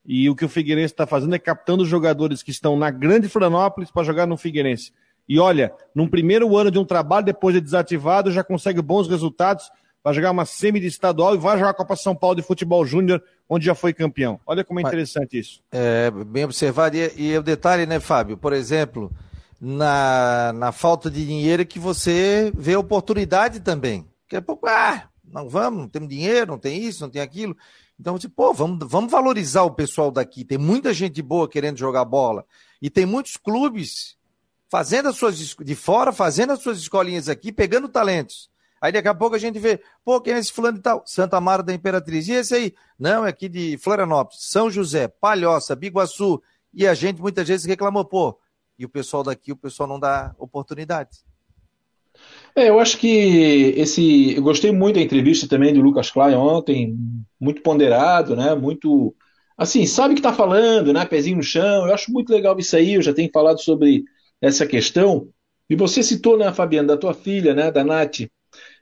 E 0.07 0.31
o 0.31 0.37
que 0.37 0.45
o 0.45 0.49
Figueirense 0.49 0.95
está 0.95 1.05
fazendo 1.05 1.35
é 1.35 1.41
captando 1.41 1.85
jogadores 1.85 2.41
que 2.41 2.53
estão 2.53 2.79
na 2.79 2.89
grande 2.89 3.29
Florianópolis 3.29 3.91
para 3.91 4.05
jogar 4.05 4.29
no 4.29 4.37
Figueirense. 4.37 4.93
E 5.29 5.41
olha, 5.41 5.73
num 5.93 6.07
primeiro 6.07 6.57
ano 6.57 6.71
de 6.71 6.79
um 6.79 6.85
trabalho, 6.85 7.27
depois 7.27 7.53
de 7.53 7.61
desativado, 7.61 8.31
já 8.31 8.45
consegue 8.45 8.81
bons 8.81 9.09
resultados, 9.09 9.69
vai 10.03 10.15
jogar 10.15 10.31
uma 10.31 10.45
semi 10.45 10.81
de 10.81 10.87
estadual 10.87 11.35
e 11.35 11.39
vai 11.39 11.59
jogar 11.59 11.71
a 11.71 11.75
Copa 11.75 11.97
São 11.97 12.15
Paulo 12.15 12.37
de 12.37 12.43
Futebol 12.43 12.85
Júnior, 12.87 13.23
onde 13.49 13.67
já 13.67 13.75
foi 13.75 13.93
campeão. 13.93 14.41
Olha 14.47 14.65
como 14.65 14.81
é 14.81 14.83
interessante 14.83 15.39
isso. 15.39 15.61
É, 15.71 16.11
bem 16.11 16.45
observado. 16.45 16.97
E, 16.97 17.13
e 17.17 17.39
o 17.39 17.43
detalhe, 17.43 17.87
né, 17.87 18.01
Fábio? 18.01 18.37
Por 18.37 18.53
exemplo, 18.53 19.13
na, 19.61 20.53
na 20.55 20.73
falta 20.73 21.11
de 21.11 21.27
dinheiro 21.27 21.67
que 21.67 21.79
você 21.79 22.53
vê 22.57 22.77
oportunidade 22.77 23.61
também. 23.61 24.07
Daqui 24.23 24.37
a 24.37 24.43
pouco, 24.43 24.67
ah, 24.67 25.09
não 25.25 25.49
vamos, 25.49 25.81
não 25.81 25.89
temos 25.89 26.09
dinheiro, 26.09 26.53
não 26.53 26.59
tem 26.59 26.83
isso, 26.83 27.03
não 27.03 27.11
tem 27.11 27.23
aquilo. 27.23 27.57
Então, 27.99 28.19
tipo, 28.19 28.35
pô, 28.35 28.53
vamos, 28.53 28.79
vamos 28.89 29.11
valorizar 29.11 29.63
o 29.63 29.73
pessoal 29.73 30.11
daqui. 30.11 30.45
Tem 30.45 30.59
muita 30.59 30.95
gente 30.95 31.21
boa 31.21 31.49
querendo 31.49 31.77
jogar 31.77 32.05
bola. 32.05 32.45
E 32.81 32.89
tem 32.89 33.05
muitos 33.05 33.37
clubes 33.37 34.17
fazendo 34.69 35.09
as 35.09 35.17
suas 35.17 35.37
de 35.39 35.75
fora, 35.75 36.13
fazendo 36.13 36.53
as 36.53 36.61
suas 36.61 36.79
escolinhas 36.79 37.29
aqui, 37.29 37.51
pegando 37.51 37.89
talentos. 37.89 38.49
Aí 38.81 38.93
daqui 38.93 39.09
a 39.09 39.15
pouco 39.15 39.35
a 39.35 39.39
gente 39.39 39.59
vê, 39.59 39.81
pô, 40.05 40.21
quem 40.21 40.35
é 40.35 40.39
esse 40.39 40.53
fulano 40.53 40.79
e 40.79 40.81
tal? 40.81 41.03
Santa 41.05 41.41
Mara 41.41 41.63
da 41.63 41.75
Imperatriz. 41.75 42.29
E 42.29 42.33
esse 42.33 42.55
aí? 42.55 42.75
Não, 42.99 43.27
é 43.27 43.31
aqui 43.31 43.49
de 43.49 43.77
Florianópolis, 43.79 44.43
São 44.43 44.71
José, 44.71 45.09
Palhoça, 45.09 45.75
Biguaçu. 45.75 46.43
E 46.73 46.87
a 46.87 46.95
gente 46.95 47.21
muitas 47.21 47.49
vezes 47.49 47.67
reclamou, 47.67 48.05
pô, 48.05 48.39
e 48.79 48.85
o 48.85 48.89
pessoal 48.89 49.23
daqui, 49.23 49.53
o 49.53 49.57
pessoal 49.57 49.89
não 49.89 49.99
dá 49.99 50.35
oportunidades. 50.39 51.25
É, 52.55 52.69
eu 52.69 52.81
acho 52.81 52.99
que 52.99 53.75
esse. 53.77 54.35
Eu 54.37 54.43
gostei 54.43 54.73
muito 54.73 54.97
da 54.97 55.03
entrevista 55.03 55.49
também 55.49 55.73
do 55.73 55.81
Lucas 55.81 56.11
Klein 56.11 56.35
ontem, 56.35 56.97
muito 57.41 57.63
ponderado, 57.63 58.35
né? 58.37 58.55
Muito. 58.55 59.15
Assim, 59.57 59.87
sabe 59.87 60.13
o 60.13 60.15
que 60.15 60.21
está 60.21 60.33
falando, 60.33 60.93
né? 60.93 61.05
Pezinho 61.05 61.37
no 61.37 61.43
chão. 61.43 61.87
Eu 61.87 61.95
acho 61.95 62.13
muito 62.13 62.31
legal 62.33 62.59
isso 62.59 62.77
aí. 62.77 62.95
Eu 62.95 63.03
já 63.03 63.13
tenho 63.13 63.31
falado 63.33 63.61
sobre 63.61 64.05
essa 64.41 64.67
questão. 64.67 65.29
E 65.69 65.77
você 65.77 66.03
citou, 66.03 66.39
né, 66.39 66.53
Fabiana, 66.53 66.89
da 66.89 66.97
tua 66.97 67.13
filha, 67.13 67.55
né, 67.55 67.71
da 67.71 67.85
Nath. 67.85 68.21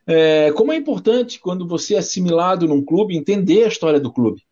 É, 0.06 0.52
como 0.52 0.72
é 0.72 0.76
importante 0.76 1.40
quando 1.40 1.66
você 1.66 1.94
é 1.94 1.98
assimilado 1.98 2.68
num 2.68 2.84
clube 2.84 3.16
entender 3.16 3.64
a 3.64 3.68
história 3.68 3.98
do 3.98 4.12
clube. 4.12 4.42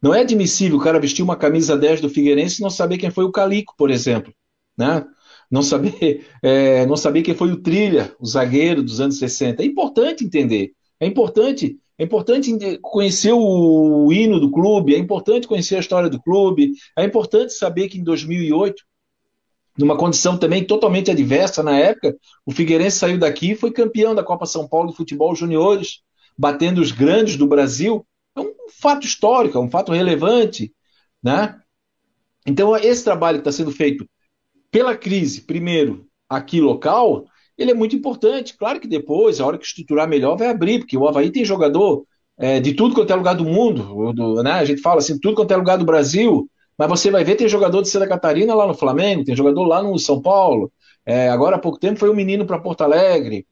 Não 0.00 0.14
é 0.14 0.20
admissível 0.20 0.78
o 0.78 0.82
cara 0.82 1.00
vestir 1.00 1.22
uma 1.22 1.36
camisa 1.36 1.76
10 1.76 2.02
do 2.02 2.10
Figueirense 2.10 2.60
e 2.60 2.62
não 2.62 2.70
saber 2.70 2.98
quem 2.98 3.10
foi 3.10 3.24
o 3.24 3.32
Calico, 3.32 3.74
por 3.76 3.90
exemplo. 3.90 4.32
Né? 4.76 5.04
Não, 5.50 5.62
saber, 5.62 6.26
é, 6.42 6.84
não 6.86 6.96
saber 6.96 7.22
quem 7.22 7.34
foi 7.34 7.50
o 7.50 7.60
Trilha, 7.60 8.14
o 8.20 8.26
zagueiro 8.26 8.82
dos 8.82 9.00
anos 9.00 9.18
60. 9.18 9.62
É 9.62 9.66
importante 9.66 10.24
entender. 10.24 10.72
É 11.00 11.06
importante 11.06 11.78
é 11.96 12.02
importante 12.02 12.50
conhecer 12.82 13.32
o 13.32 14.12
hino 14.12 14.40
do 14.40 14.50
clube, 14.50 14.94
é 14.94 14.98
importante 14.98 15.46
conhecer 15.46 15.76
a 15.76 15.80
história 15.80 16.10
do 16.10 16.20
clube, 16.20 16.72
é 16.98 17.04
importante 17.04 17.52
saber 17.52 17.88
que 17.88 17.98
em 17.98 18.02
2008 18.02 18.82
numa 19.76 19.96
condição 19.96 20.38
também 20.38 20.64
totalmente 20.64 21.10
adversa 21.10 21.62
na 21.62 21.76
época, 21.78 22.16
o 22.46 22.52
Figueirense 22.52 22.98
saiu 22.98 23.18
daqui 23.18 23.52
e 23.52 23.56
foi 23.56 23.72
campeão 23.72 24.14
da 24.14 24.22
Copa 24.22 24.46
São 24.46 24.68
Paulo 24.68 24.90
de 24.90 24.96
Futebol 24.96 25.34
Juniores, 25.34 26.00
batendo 26.38 26.80
os 26.80 26.92
grandes 26.92 27.36
do 27.36 27.46
Brasil. 27.46 28.06
É 28.36 28.40
um 28.40 28.52
fato 28.80 29.06
histórico, 29.06 29.58
é 29.58 29.60
um 29.60 29.70
fato 29.70 29.92
relevante, 29.92 30.72
né? 31.22 31.58
Então, 32.46 32.76
esse 32.76 33.02
trabalho 33.02 33.38
que 33.38 33.48
está 33.48 33.52
sendo 33.52 33.70
feito 33.70 34.08
pela 34.70 34.96
crise, 34.96 35.40
primeiro, 35.40 36.06
aqui 36.28 36.60
local, 36.60 37.26
ele 37.56 37.70
é 37.70 37.74
muito 37.74 37.96
importante. 37.96 38.56
Claro 38.56 38.80
que 38.80 38.88
depois, 38.88 39.40
a 39.40 39.46
hora 39.46 39.58
que 39.58 39.64
estruturar 39.64 40.08
melhor, 40.08 40.36
vai 40.36 40.48
abrir, 40.48 40.80
porque 40.80 40.96
o 40.96 41.08
Havaí 41.08 41.30
tem 41.30 41.44
jogador 41.44 42.04
é, 42.36 42.60
de 42.60 42.74
tudo 42.74 42.94
quanto 42.94 43.12
é 43.12 43.16
lugar 43.16 43.34
do 43.34 43.44
mundo, 43.44 44.12
do, 44.12 44.42
né? 44.42 44.52
a 44.52 44.64
gente 44.64 44.82
fala 44.82 44.98
assim, 44.98 45.18
tudo 45.18 45.36
quanto 45.36 45.52
é 45.52 45.56
lugar 45.56 45.78
do 45.78 45.84
Brasil, 45.84 46.48
mas 46.78 46.88
você 46.88 47.10
vai 47.10 47.24
ver, 47.24 47.36
tem 47.36 47.48
jogador 47.48 47.82
de 47.82 47.88
Santa 47.88 48.08
Catarina 48.08 48.54
lá 48.54 48.66
no 48.66 48.74
Flamengo, 48.74 49.24
tem 49.24 49.36
jogador 49.36 49.64
lá 49.64 49.82
no 49.82 49.98
São 49.98 50.20
Paulo. 50.20 50.72
É, 51.06 51.28
agora 51.28 51.56
há 51.56 51.58
pouco 51.58 51.78
tempo 51.78 51.98
foi 52.00 52.10
um 52.10 52.14
menino 52.14 52.46
para 52.46 52.58
Porto 52.58 52.82
Alegre. 52.82 53.46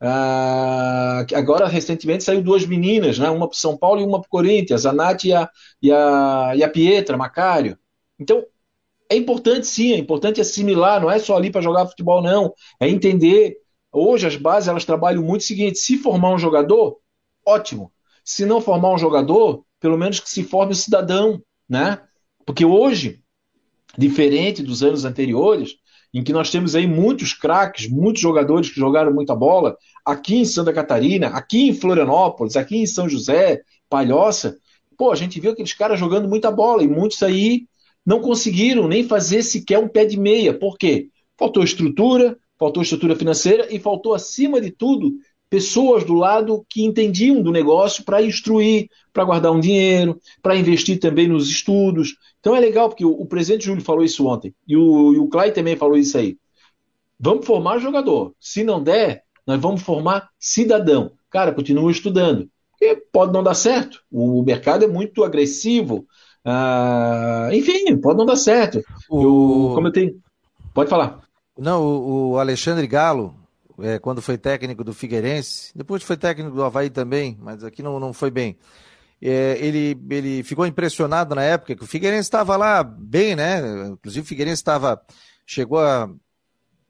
Ah, 0.00 1.24
agora, 1.34 1.66
recentemente, 1.66 2.22
saiu 2.22 2.42
duas 2.42 2.64
meninas, 2.64 3.18
né? 3.18 3.28
uma 3.30 3.48
para 3.48 3.58
São 3.58 3.76
Paulo 3.76 4.00
e 4.00 4.04
uma 4.04 4.20
para 4.20 4.28
Corinthians, 4.28 4.86
a 4.86 4.92
Nath 4.92 5.24
e 5.24 5.32
a, 5.32 5.48
e, 5.82 5.90
a, 5.90 6.52
e 6.56 6.62
a 6.62 6.70
Pietra, 6.70 7.16
Macário. 7.16 7.76
Então, 8.18 8.44
é 9.10 9.16
importante 9.16 9.66
sim, 9.66 9.92
é 9.92 9.98
importante 9.98 10.40
assimilar, 10.40 11.00
não 11.00 11.10
é 11.10 11.18
só 11.18 11.36
ali 11.36 11.50
para 11.50 11.62
jogar 11.62 11.86
futebol, 11.86 12.22
não. 12.22 12.52
É 12.80 12.88
entender. 12.88 13.56
Hoje 13.92 14.26
as 14.26 14.36
bases 14.36 14.68
elas 14.68 14.84
trabalham 14.84 15.22
muito 15.22 15.42
o 15.42 15.44
seguinte: 15.44 15.78
se 15.78 15.96
formar 15.98 16.34
um 16.34 16.38
jogador, 16.38 16.98
ótimo. 17.46 17.92
Se 18.24 18.44
não 18.44 18.60
formar 18.60 18.92
um 18.92 18.98
jogador, 18.98 19.64
pelo 19.80 19.96
menos 19.98 20.20
que 20.20 20.28
se 20.30 20.44
forme 20.44 20.72
um 20.72 20.76
cidadão, 20.76 21.42
né? 21.68 22.00
Porque 22.48 22.64
hoje, 22.64 23.20
diferente 23.98 24.62
dos 24.62 24.82
anos 24.82 25.04
anteriores, 25.04 25.74
em 26.14 26.24
que 26.24 26.32
nós 26.32 26.50
temos 26.50 26.74
aí 26.74 26.86
muitos 26.86 27.34
craques, 27.34 27.90
muitos 27.90 28.22
jogadores 28.22 28.70
que 28.70 28.80
jogaram 28.80 29.12
muita 29.12 29.36
bola, 29.36 29.76
aqui 30.02 30.36
em 30.36 30.46
Santa 30.46 30.72
Catarina, 30.72 31.26
aqui 31.26 31.68
em 31.68 31.74
Florianópolis, 31.74 32.56
aqui 32.56 32.78
em 32.78 32.86
São 32.86 33.06
José, 33.06 33.60
Palhoça, 33.90 34.56
pô, 34.96 35.12
a 35.12 35.14
gente 35.14 35.38
viu 35.38 35.50
aqueles 35.50 35.74
caras 35.74 36.00
jogando 36.00 36.26
muita 36.26 36.50
bola 36.50 36.82
e 36.82 36.88
muitos 36.88 37.22
aí 37.22 37.66
não 38.04 38.18
conseguiram 38.18 38.88
nem 38.88 39.04
fazer 39.04 39.42
sequer 39.42 39.78
um 39.78 39.86
pé 39.86 40.06
de 40.06 40.18
meia. 40.18 40.58
Por 40.58 40.78
quê? 40.78 41.10
Faltou 41.36 41.62
estrutura, 41.62 42.34
faltou 42.58 42.82
estrutura 42.82 43.14
financeira 43.14 43.68
e 43.70 43.78
faltou, 43.78 44.14
acima 44.14 44.58
de 44.58 44.70
tudo, 44.70 45.12
pessoas 45.50 46.04
do 46.04 46.14
lado 46.14 46.64
que 46.68 46.84
entendiam 46.84 47.42
do 47.42 47.50
negócio 47.50 48.04
para 48.04 48.22
instruir, 48.22 48.88
para 49.12 49.24
guardar 49.24 49.52
um 49.52 49.60
dinheiro, 49.60 50.20
para 50.42 50.56
investir 50.56 50.98
também 50.98 51.26
nos 51.26 51.48
estudos. 51.48 52.16
Então 52.40 52.54
é 52.54 52.60
legal, 52.60 52.88
porque 52.88 53.04
o, 53.04 53.10
o 53.10 53.26
presidente 53.26 53.64
Júlio 53.64 53.82
falou 53.82 54.04
isso 54.04 54.26
ontem, 54.26 54.54
e 54.66 54.76
o, 54.76 55.14
e 55.14 55.18
o 55.18 55.28
Clay 55.28 55.52
também 55.52 55.76
falou 55.76 55.96
isso 55.96 56.16
aí. 56.18 56.36
Vamos 57.18 57.46
formar 57.46 57.78
jogador. 57.78 58.32
Se 58.38 58.62
não 58.62 58.82
der, 58.82 59.24
nós 59.46 59.60
vamos 59.60 59.82
formar 59.82 60.28
cidadão. 60.38 61.12
Cara, 61.30 61.52
continua 61.52 61.90
estudando. 61.90 62.48
Porque 62.70 63.02
pode 63.12 63.32
não 63.32 63.42
dar 63.42 63.54
certo. 63.54 64.00
O 64.10 64.42
mercado 64.42 64.84
é 64.84 64.88
muito 64.88 65.24
agressivo. 65.24 66.06
Ah, 66.44 67.48
enfim, 67.52 67.96
pode 67.96 68.18
não 68.18 68.24
dar 68.24 68.36
certo. 68.36 68.80
O... 69.10 69.22
Eu, 69.22 69.74
como 69.74 69.88
eu 69.88 69.92
tenho. 69.92 70.20
Pode 70.72 70.88
falar. 70.88 71.20
Não, 71.58 71.82
o, 71.82 72.30
o 72.30 72.38
Alexandre 72.38 72.86
Galo, 72.86 73.34
é, 73.80 73.98
quando 73.98 74.22
foi 74.22 74.38
técnico 74.38 74.82
do 74.82 74.92
Figueirense, 74.92 75.72
depois 75.74 76.02
foi 76.02 76.16
técnico 76.16 76.54
do 76.54 76.64
Havaí 76.64 76.90
também, 76.90 77.38
mas 77.40 77.62
aqui 77.62 77.82
não, 77.82 77.98
não 78.00 78.12
foi 78.12 78.30
bem. 78.30 78.58
É, 79.20 79.58
ele, 79.60 80.00
ele 80.10 80.42
ficou 80.42 80.66
impressionado 80.66 81.34
na 81.34 81.42
época 81.42 81.74
que 81.74 81.82
o 81.82 81.86
Figueirense 81.86 82.28
estava 82.28 82.56
lá 82.56 82.82
bem, 82.82 83.34
né? 83.34 83.88
Inclusive 83.88 84.24
o 84.24 84.28
Figueirense 84.28 84.60
estava 84.60 85.00
chegou 85.44 85.80
a 85.80 86.08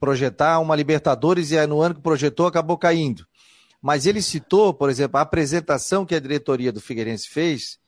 projetar 0.01 0.59
uma 0.59 0.77
Libertadores 0.77 1.51
e 1.51 1.67
no 1.67 1.81
ano 1.81 1.95
que 1.95 2.01
projetou 2.01 2.47
acabou 2.47 2.77
caindo. 2.77 3.27
Mas 3.81 4.07
ele 4.07 4.21
citou, 4.21 4.75
por 4.75 4.91
exemplo, 4.91 5.19
a 5.19 5.23
apresentação 5.23 6.05
que 6.05 6.15
a 6.15 6.21
diretoria 6.21 6.73
do 6.73 6.81
Figueirense 6.81 7.29
fez 7.29 7.79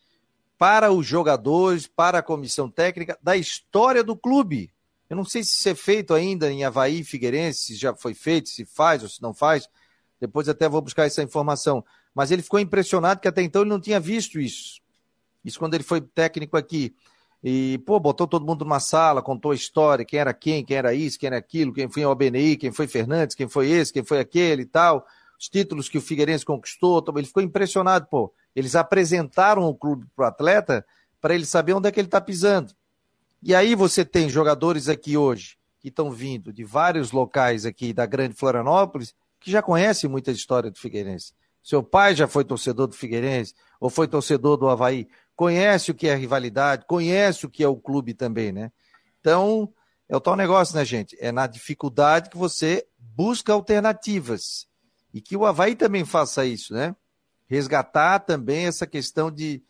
para 0.57 0.93
os 0.93 1.07
jogadores, 1.07 1.87
para 1.87 2.19
a 2.19 2.23
comissão 2.23 2.71
técnica 2.71 3.19
da 3.23 3.37
história 3.37 4.05
do 4.05 4.17
clube. 4.17 4.73
Eu 5.11 5.17
não 5.17 5.25
sei 5.25 5.43
se 5.43 5.51
isso 5.51 5.69
é 5.69 5.75
feito 5.75 6.15
ainda 6.15 6.53
em 6.53 6.63
Havaí, 6.63 7.03
Figueirense, 7.03 7.59
se 7.59 7.75
já 7.75 7.93
foi 7.93 8.15
feito, 8.15 8.49
se 8.49 8.65
faz 8.65 9.03
ou 9.03 9.09
se 9.09 9.21
não 9.21 9.35
faz. 9.35 9.69
Depois 10.21 10.49
até 10.49 10.69
vou 10.69 10.81
buscar 10.81 11.05
essa 11.05 11.21
informação. 11.21 11.85
Mas 12.15 12.31
ele 12.31 12.43
ficou 12.43 12.61
impressionado 12.61 13.21
que 13.21 13.27
até 13.27 13.43
então 13.43 13.63
ele 13.63 13.71
não 13.71 13.81
tinha 13.81 13.99
visto 13.99 14.39
isso. 14.39 14.81
Isso 15.45 15.59
quando 15.59 15.75
ele 15.75 15.83
foi 15.83 16.01
técnico 16.01 16.57
aqui. 16.57 16.95
E, 17.43 17.79
pô, 17.85 17.99
botou 17.99 18.29
todo 18.29 18.47
mundo 18.47 18.65
numa 18.65 18.79
sala, 18.79 19.21
contou 19.21 19.51
a 19.51 19.55
história, 19.55 20.05
quem 20.05 20.21
era 20.21 20.33
quem, 20.33 20.65
quem 20.65 20.77
era 20.77 20.95
isso, 20.95 21.19
quem 21.19 21.27
era 21.27 21.39
aquilo, 21.39 21.73
quem 21.73 21.91
foi 21.91 22.05
o 22.05 22.11
ABNI, 22.11 22.57
quem 22.57 22.71
foi 22.71 22.87
Fernandes, 22.87 23.35
quem 23.35 23.49
foi 23.49 23.69
esse, 23.69 23.93
quem 23.93 24.05
foi 24.05 24.21
aquele 24.21 24.63
e 24.63 24.67
tal, 24.67 25.05
os 25.41 25.49
títulos 25.49 25.89
que 25.89 25.99
o 25.99 26.03
Figueirense 26.03 26.45
conquistou. 26.45 27.03
Ele 27.17 27.27
ficou 27.27 27.43
impressionado, 27.43 28.07
pô. 28.09 28.33
Eles 28.55 28.77
apresentaram 28.77 29.65
o 29.65 29.75
clube 29.75 30.07
para 30.15 30.27
o 30.27 30.29
atleta 30.29 30.87
para 31.21 31.35
ele 31.35 31.47
saber 31.47 31.73
onde 31.73 31.89
é 31.89 31.93
que 31.93 31.99
ele 31.99 32.07
está 32.07 32.21
pisando. 32.21 32.75
E 33.43 33.55
aí 33.55 33.75
você 33.75 34.05
tem 34.05 34.29
jogadores 34.29 34.89
aqui 34.89 35.17
hoje 35.17 35.57
que 35.81 35.89
estão 35.89 36.11
vindo 36.11 36.53
de 36.53 36.63
vários 36.63 37.11
locais 37.11 37.65
aqui 37.65 37.93
da 37.93 38.05
Grande 38.05 38.35
Florianópolis 38.35 39.15
que 39.41 39.51
já 39.51 39.63
conhecem 39.63 40.11
muita 40.11 40.31
história 40.31 40.71
do 40.71 40.79
Figueirense. 40.79 41.33
Seu 41.63 41.83
pai 41.83 42.15
já 42.15 42.29
foi 42.29 42.45
torcedor 42.45 42.87
do 42.87 42.95
Figueirense 42.95 43.55
ou 43.81 43.89
foi 43.89 44.07
torcedor 44.07 44.59
do 44.59 44.69
Havaí. 44.69 45.09
conhece 45.35 45.91
o 45.91 45.95
que 45.95 46.07
é 46.07 46.15
rivalidade, 46.15 46.85
conhece 46.87 47.47
o 47.47 47.51
que 47.51 47.65
é 47.65 47.69
o 47.69 47.77
clube 47.77 48.13
também, 48.13 48.53
né? 48.53 48.71
Então, 49.21 49.73
é 50.07 50.15
o 50.15 50.21
tal 50.21 50.37
negócio, 50.37 50.77
né, 50.77 50.85
gente? 50.85 51.17
É 51.19 51.33
na 51.33 51.47
dificuldade 51.47 52.29
que 52.29 52.37
você 52.37 52.87
busca 52.99 53.55
alternativas. 53.55 54.67
E 55.15 55.21
que 55.21 55.37
o 55.37 55.47
Havaí 55.47 55.75
também 55.75 56.05
faça 56.05 56.45
isso, 56.45 56.75
né? 56.75 56.95
Resgatar 57.47 58.21
também 58.21 58.67
essa 58.67 58.87
questão 58.87 59.31
de 59.31 59.63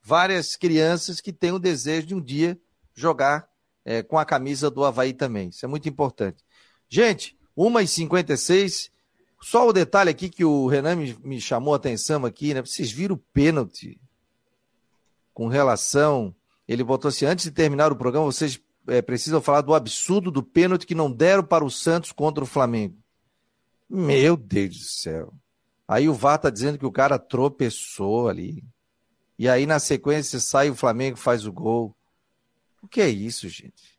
várias 0.00 0.54
crianças 0.54 1.20
que 1.20 1.32
têm 1.32 1.50
o 1.50 1.58
desejo 1.58 2.06
de 2.06 2.14
um 2.14 2.20
dia 2.20 2.56
jogar 2.96 3.48
é, 3.84 4.02
com 4.02 4.18
a 4.18 4.24
camisa 4.24 4.70
do 4.70 4.84
Havaí 4.84 5.12
também. 5.12 5.50
Isso 5.50 5.64
é 5.64 5.68
muito 5.68 5.88
importante. 5.88 6.42
Gente, 6.88 7.38
1h56. 7.56 8.90
Só 9.40 9.68
o 9.68 9.72
detalhe 9.72 10.10
aqui 10.10 10.28
que 10.28 10.44
o 10.44 10.66
Renan 10.66 10.96
me, 10.96 11.16
me 11.22 11.40
chamou 11.40 11.74
a 11.74 11.76
atenção 11.76 12.24
aqui, 12.24 12.54
né? 12.54 12.62
Vocês 12.62 12.90
viram 12.90 13.14
o 13.14 13.22
pênalti 13.32 14.00
com 15.32 15.46
relação. 15.46 16.34
Ele 16.66 16.82
botou 16.82 17.10
assim: 17.10 17.26
antes 17.26 17.44
de 17.44 17.50
terminar 17.50 17.92
o 17.92 17.96
programa, 17.96 18.26
vocês 18.26 18.60
é, 18.88 19.02
precisam 19.02 19.40
falar 19.40 19.60
do 19.60 19.74
absurdo 19.74 20.30
do 20.30 20.42
pênalti 20.42 20.86
que 20.86 20.94
não 20.94 21.12
deram 21.12 21.44
para 21.44 21.64
o 21.64 21.70
Santos 21.70 22.12
contra 22.12 22.42
o 22.42 22.46
Flamengo. 22.46 22.96
Meu 23.88 24.36
Deus 24.36 24.78
do 24.78 24.84
céu. 24.84 25.32
Aí 25.86 26.08
o 26.08 26.14
VAR 26.14 26.38
tá 26.38 26.50
dizendo 26.50 26.78
que 26.78 26.86
o 26.86 26.90
cara 26.90 27.18
tropeçou 27.18 28.28
ali. 28.28 28.64
E 29.38 29.48
aí, 29.48 29.66
na 29.66 29.78
sequência, 29.78 30.40
sai 30.40 30.70
o 30.70 30.74
Flamengo 30.74 31.16
faz 31.16 31.46
o 31.46 31.52
gol. 31.52 31.95
O 32.86 32.88
que 32.88 33.00
é 33.00 33.08
isso, 33.08 33.48
gente? 33.48 33.98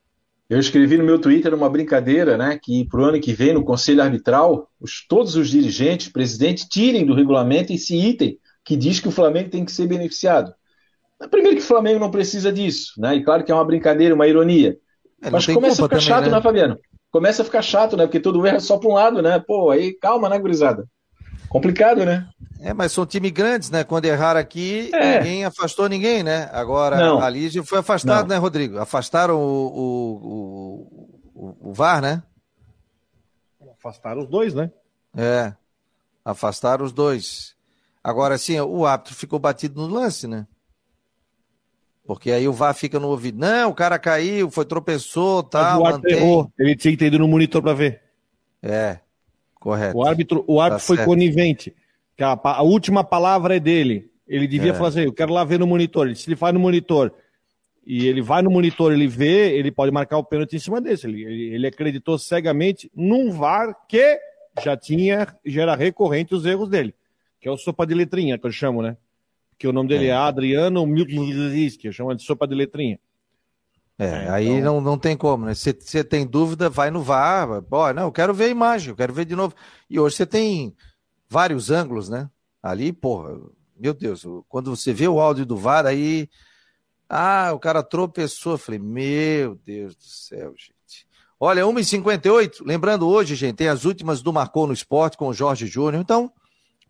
Eu 0.49 0.57
escrevi 0.57 0.97
no 0.97 1.03
meu 1.03 1.19
Twitter 1.19 1.53
uma 1.53 1.69
brincadeira, 1.69 2.38
né? 2.38 2.57
Que 2.57 2.85
para 2.85 3.01
o 3.01 3.03
ano 3.03 3.19
que 3.19 3.33
vem, 3.33 3.53
no 3.53 3.65
Conselho 3.65 4.01
Arbitral, 4.01 4.71
os, 4.79 5.05
todos 5.05 5.35
os 5.35 5.49
dirigentes, 5.49 6.07
presidentes, 6.07 6.65
tirem 6.69 7.05
do 7.05 7.13
regulamento 7.13 7.73
esse 7.73 7.97
item 7.97 8.39
que 8.63 8.77
diz 8.77 9.01
que 9.01 9.09
o 9.09 9.11
Flamengo 9.11 9.49
tem 9.49 9.65
que 9.65 9.73
ser 9.73 9.88
beneficiado. 9.88 10.53
Primeiro 11.29 11.57
que 11.57 11.63
o 11.63 11.67
Flamengo 11.67 11.99
não 11.99 12.09
precisa 12.09 12.49
disso, 12.49 12.93
né? 12.97 13.13
E 13.13 13.25
claro 13.25 13.43
que 13.43 13.51
é 13.51 13.55
uma 13.55 13.65
brincadeira, 13.65 14.15
uma 14.15 14.25
ironia. 14.25 14.77
É, 15.21 15.29
Mas 15.29 15.45
começa 15.47 15.81
a 15.81 15.85
ficar 15.85 15.88
também, 15.89 16.07
chato, 16.07 16.25
né? 16.27 16.31
né, 16.31 16.41
Fabiano? 16.41 16.79
Começa 17.11 17.41
a 17.41 17.45
ficar 17.45 17.61
chato, 17.61 17.97
né? 17.97 18.05
Porque 18.05 18.21
todo 18.21 18.47
erro 18.47 18.55
é 18.55 18.61
só 18.61 18.77
para 18.77 18.89
um 18.89 18.93
lado, 18.93 19.21
né? 19.21 19.43
Pô, 19.45 19.69
aí 19.69 19.95
calma, 19.99 20.29
né, 20.29 20.39
gurizada? 20.39 20.88
Complicado, 21.49 22.05
né? 22.05 22.27
É, 22.59 22.73
mas 22.73 22.91
são 22.91 23.05
times 23.05 23.31
grandes, 23.31 23.69
né? 23.69 23.83
Quando 23.83 24.05
erraram 24.05 24.39
aqui, 24.39 24.89
é. 24.93 25.19
ninguém 25.19 25.45
afastou 25.45 25.88
ninguém, 25.88 26.23
né? 26.23 26.49
Agora, 26.51 26.97
não. 26.97 27.21
a 27.21 27.29
Lígia 27.29 27.63
foi 27.63 27.79
afastado, 27.79 28.27
não. 28.27 28.35
né, 28.35 28.38
Rodrigo? 28.38 28.79
Afastaram 28.79 29.35
o, 29.35 29.67
o, 29.75 31.31
o, 31.35 31.69
o, 31.69 31.73
VAR, 31.73 32.01
né? 32.01 32.23
Afastaram 33.77 34.21
os 34.21 34.27
dois, 34.27 34.53
né? 34.53 34.71
É, 35.15 35.53
afastaram 36.25 36.83
os 36.83 36.91
dois. 36.91 37.55
Agora, 38.03 38.38
sim, 38.38 38.59
o 38.59 38.85
árbitro 38.85 39.15
ficou 39.15 39.39
batido 39.39 39.81
no 39.81 39.93
lance, 39.93 40.27
né? 40.27 40.47
Porque 42.05 42.31
aí 42.31 42.47
o 42.47 42.53
VAR 42.53 42.73
fica 42.73 42.99
no 42.99 43.09
ouvido. 43.09 43.38
Não, 43.38 43.69
o 43.69 43.75
cara 43.75 43.99
caiu, 43.99 44.49
foi 44.49 44.65
tropeçou, 44.65 45.43
tal. 45.43 45.83
Tá, 45.83 45.91
mantém... 45.91 46.15
errou. 46.15 46.51
Ele 46.57 46.75
tinha 46.75 46.91
que 46.91 46.97
ter 46.97 47.07
ido 47.07 47.19
no 47.19 47.27
monitor 47.27 47.61
para 47.61 47.73
ver. 47.73 48.01
É, 48.63 48.99
correto. 49.68 49.97
O 49.97 50.05
árbitro, 50.05 50.45
o 50.47 50.61
árbitro 50.61 50.82
tá 50.82 50.88
foi 50.88 50.95
certo. 50.95 51.07
conivente. 51.09 51.76
Que 52.15 52.24
a, 52.24 52.39
a, 52.41 52.61
última 52.63 53.03
palavra 53.03 53.57
é 53.57 53.59
dele. 53.59 54.09
Ele 54.28 54.47
devia 54.47 54.72
é. 54.72 54.74
falar 54.74 54.89
assim: 54.89 55.01
eu 55.01 55.13
quero 55.13 55.34
lá 55.34 55.43
ver 55.43 55.59
no 55.59 55.68
monitor. 55.68 56.15
Se 56.15 56.30
ele 56.30 56.36
faz 56.36 56.53
no 56.53 56.59
monitor 56.59 57.13
e 57.86 58.07
ele 58.07 58.22
vai 58.22 58.41
no 58.41 58.49
monitor, 58.49 58.93
ele 58.93 59.07
vê, 59.07 59.55
ele 59.57 59.72
pode 59.72 59.91
marcar 59.91 60.18
o 60.18 60.24
pênalti 60.24 60.55
em 60.55 60.59
cima 60.59 60.80
desse. 60.80 61.07
Ele, 61.07 61.24
ele, 61.24 61.55
ele 61.55 61.68
acreditou 61.68 62.18
cegamente 62.18 62.89
num 62.95 63.32
VAR 63.32 63.76
que 63.88 64.20
já 64.63 64.76
tinha, 64.76 65.28
já 65.45 65.61
era 65.61 65.76
recorrente 65.76 66.34
os 66.34 66.45
erros 66.45 66.70
dele. 66.70 66.93
Que 67.39 67.47
é 67.47 67.51
o 67.51 67.57
sopa 67.57 67.86
de 67.86 67.93
letrinha, 67.93 68.38
que 68.38 68.47
eu 68.47 68.51
chamo, 68.51 68.82
né? 68.82 68.97
que 69.57 69.68
o 69.68 69.74
nome 69.74 69.89
dele 69.89 70.05
é, 70.05 70.09
é 70.09 70.13
Adriano 70.13 70.86
Milton 70.86 71.26
que 71.80 71.91
chama 71.91 72.15
de 72.15 72.22
sopa 72.22 72.47
de 72.47 72.53
letrinha. 72.53 72.99
É, 73.98 74.06
é 74.06 74.30
aí 74.30 74.48
então... 74.48 74.76
não, 74.76 74.82
não 74.82 74.98
tem 74.98 75.18
como, 75.18 75.45
né? 75.45 75.54
Se 75.54 75.76
você 75.80 76.04
tem 76.04 76.26
dúvida, 76.26 76.70
vai 76.70 76.91
no 76.91 77.02
VAR. 77.02 77.64
Ó, 77.72 77.93
não, 77.93 78.04
eu 78.04 78.12
quero 78.12 78.34
ver 78.34 78.45
a 78.45 78.50
imagem, 78.50 78.89
eu 78.89 78.95
quero 78.95 79.14
ver 79.14 79.26
de 79.26 79.36
novo. 79.36 79.56
E 79.89 80.00
hoje 80.00 80.16
você 80.16 80.26
tem 80.26 80.76
vários 81.30 81.72
ângulos, 81.72 82.10
né? 82.10 82.30
Ali, 82.62 82.91
porra, 82.91 83.39
meu 83.78 83.93
Deus, 83.93 84.26
quando 84.48 84.76
você 84.76 84.93
vê 84.93 85.08
o 85.08 85.20
áudio 85.20 85.45
do 85.45 85.58
VAR, 85.58 85.86
aí. 85.86 86.30
Ah, 87.10 87.52
o 87.54 87.60
cara 87.60 87.82
tropeçou. 87.82 88.54
Eu 88.54 88.58
falei, 88.58 88.80
meu 88.80 89.56
Deus 89.56 89.95
do 89.95 90.04
céu, 90.04 90.54
gente. 90.58 91.08
Olha, 91.39 91.64
1h58. 91.64 92.64
Lembrando, 92.66 93.08
hoje, 93.08 93.34
gente, 93.34 93.56
tem 93.56 93.70
as 93.70 93.86
últimas 93.86 94.22
do 94.22 94.34
Marcou 94.34 94.68
no 94.68 94.74
Esporte 94.74 95.16
com 95.16 95.30
o 95.30 95.34
Jorge 95.34 95.68
Júnior. 95.68 96.02
Então, 96.02 96.32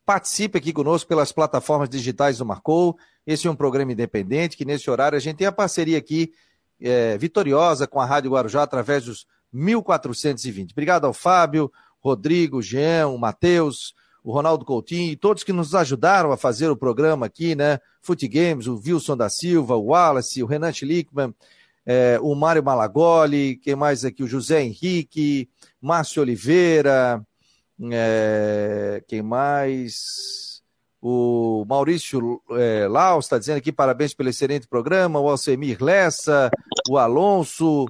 Participe 0.08 0.58
aqui 0.58 0.72
conosco 0.72 1.06
pelas 1.06 1.34
plataformas 1.34 1.90
digitais 1.90 2.38
do 2.38 2.46
Marcou. 2.46 2.98
Esse 3.26 3.46
é 3.46 3.52
um 3.52 3.56
programa 3.58 3.92
independente 3.92 4.56
que, 4.56 4.64
nesse 4.64 4.90
horário, 4.90 5.18
a 5.18 5.20
gente 5.20 5.36
tem 5.36 5.46
a 5.46 5.52
parceria 5.52 5.98
aqui 5.98 6.32
é, 6.82 7.18
vitoriosa 7.18 7.88
com 7.88 8.00
a 8.00 8.06
Rádio 8.06 8.32
Guarujá 8.32 8.64
através 8.64 9.06
dos 9.06 9.26
1420. 9.52 10.72
Obrigado 10.72 11.06
ao 11.06 11.14
Fábio, 11.14 11.72
Rodrigo, 12.00 12.62
Jean, 12.62 13.08
o 13.08 13.18
Matheus, 13.18 13.94
o 14.24 14.32
Ronaldo 14.32 14.66
Coutinho 14.66 15.12
e 15.12 15.16
todos 15.16 15.44
que 15.44 15.54
nos 15.54 15.74
ajudaram 15.74 16.32
a 16.32 16.38
fazer 16.38 16.70
o 16.70 16.76
programa 16.76 17.26
aqui, 17.26 17.56
né? 17.56 17.80
Fute 18.02 18.28
Games, 18.28 18.68
o 18.68 18.76
Wilson 18.76 19.16
da 19.16 19.30
Silva, 19.30 19.76
o 19.76 19.88
Wallace, 19.88 20.44
o 20.44 20.46
Renan 20.46 20.72
Schlickman, 20.72 21.34
é, 21.86 22.20
o 22.22 22.36
Mário 22.36 22.64
Malagoli, 22.64 23.56
quem 23.58 23.76
mais 23.76 24.04
aqui? 24.04 24.24
O 24.24 24.28
José 24.28 24.62
Henrique, 24.62 25.50
Márcio 25.82 26.22
Oliveira, 26.22 27.26
é, 27.92 29.02
quem 29.08 29.22
mais? 29.22 30.47
O 31.10 31.64
Maurício 31.66 32.42
é, 32.52 32.86
Laus 32.86 33.24
está 33.24 33.38
dizendo 33.38 33.60
aqui 33.60 33.72
parabéns 33.72 34.14
pelo 34.14 34.28
excelente 34.28 34.68
programa. 34.68 35.22
O 35.22 35.30
Alcemir 35.30 35.82
Lessa, 35.82 36.52
o 36.90 36.98
Alonso, 36.98 37.86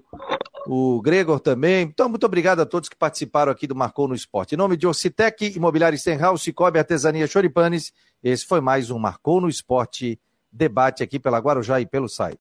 o 0.68 1.02
Gregor 1.02 1.40
também. 1.40 1.82
Então, 1.82 2.08
muito 2.08 2.28
obrigado 2.28 2.60
a 2.60 2.66
todos 2.66 2.88
que 2.88 2.96
participaram 2.96 3.52
aqui 3.52 3.66
do 3.66 3.74
Marcou 3.74 4.08
no 4.08 4.14
Esporte. 4.14 4.54
Em 4.54 4.58
nome 4.60 4.78
de 4.78 4.86
Ocitec, 4.86 5.52
Imobiliário 5.56 5.98
Stenhouse, 5.98 6.44
Cicobi, 6.44 6.78
Artesania 6.78 7.26
Choripanes, 7.26 7.92
esse 8.24 8.46
foi 8.46 8.62
mais 8.62 8.92
um 8.92 9.00
Marcou 9.00 9.42
no 9.42 9.50
Esporte 9.50 10.20
debate 10.52 11.02
aqui 11.02 11.18
pela 11.18 11.40
Guarujá 11.40 11.82
e 11.82 11.88
pelo 11.88 12.08
site. 12.08 12.36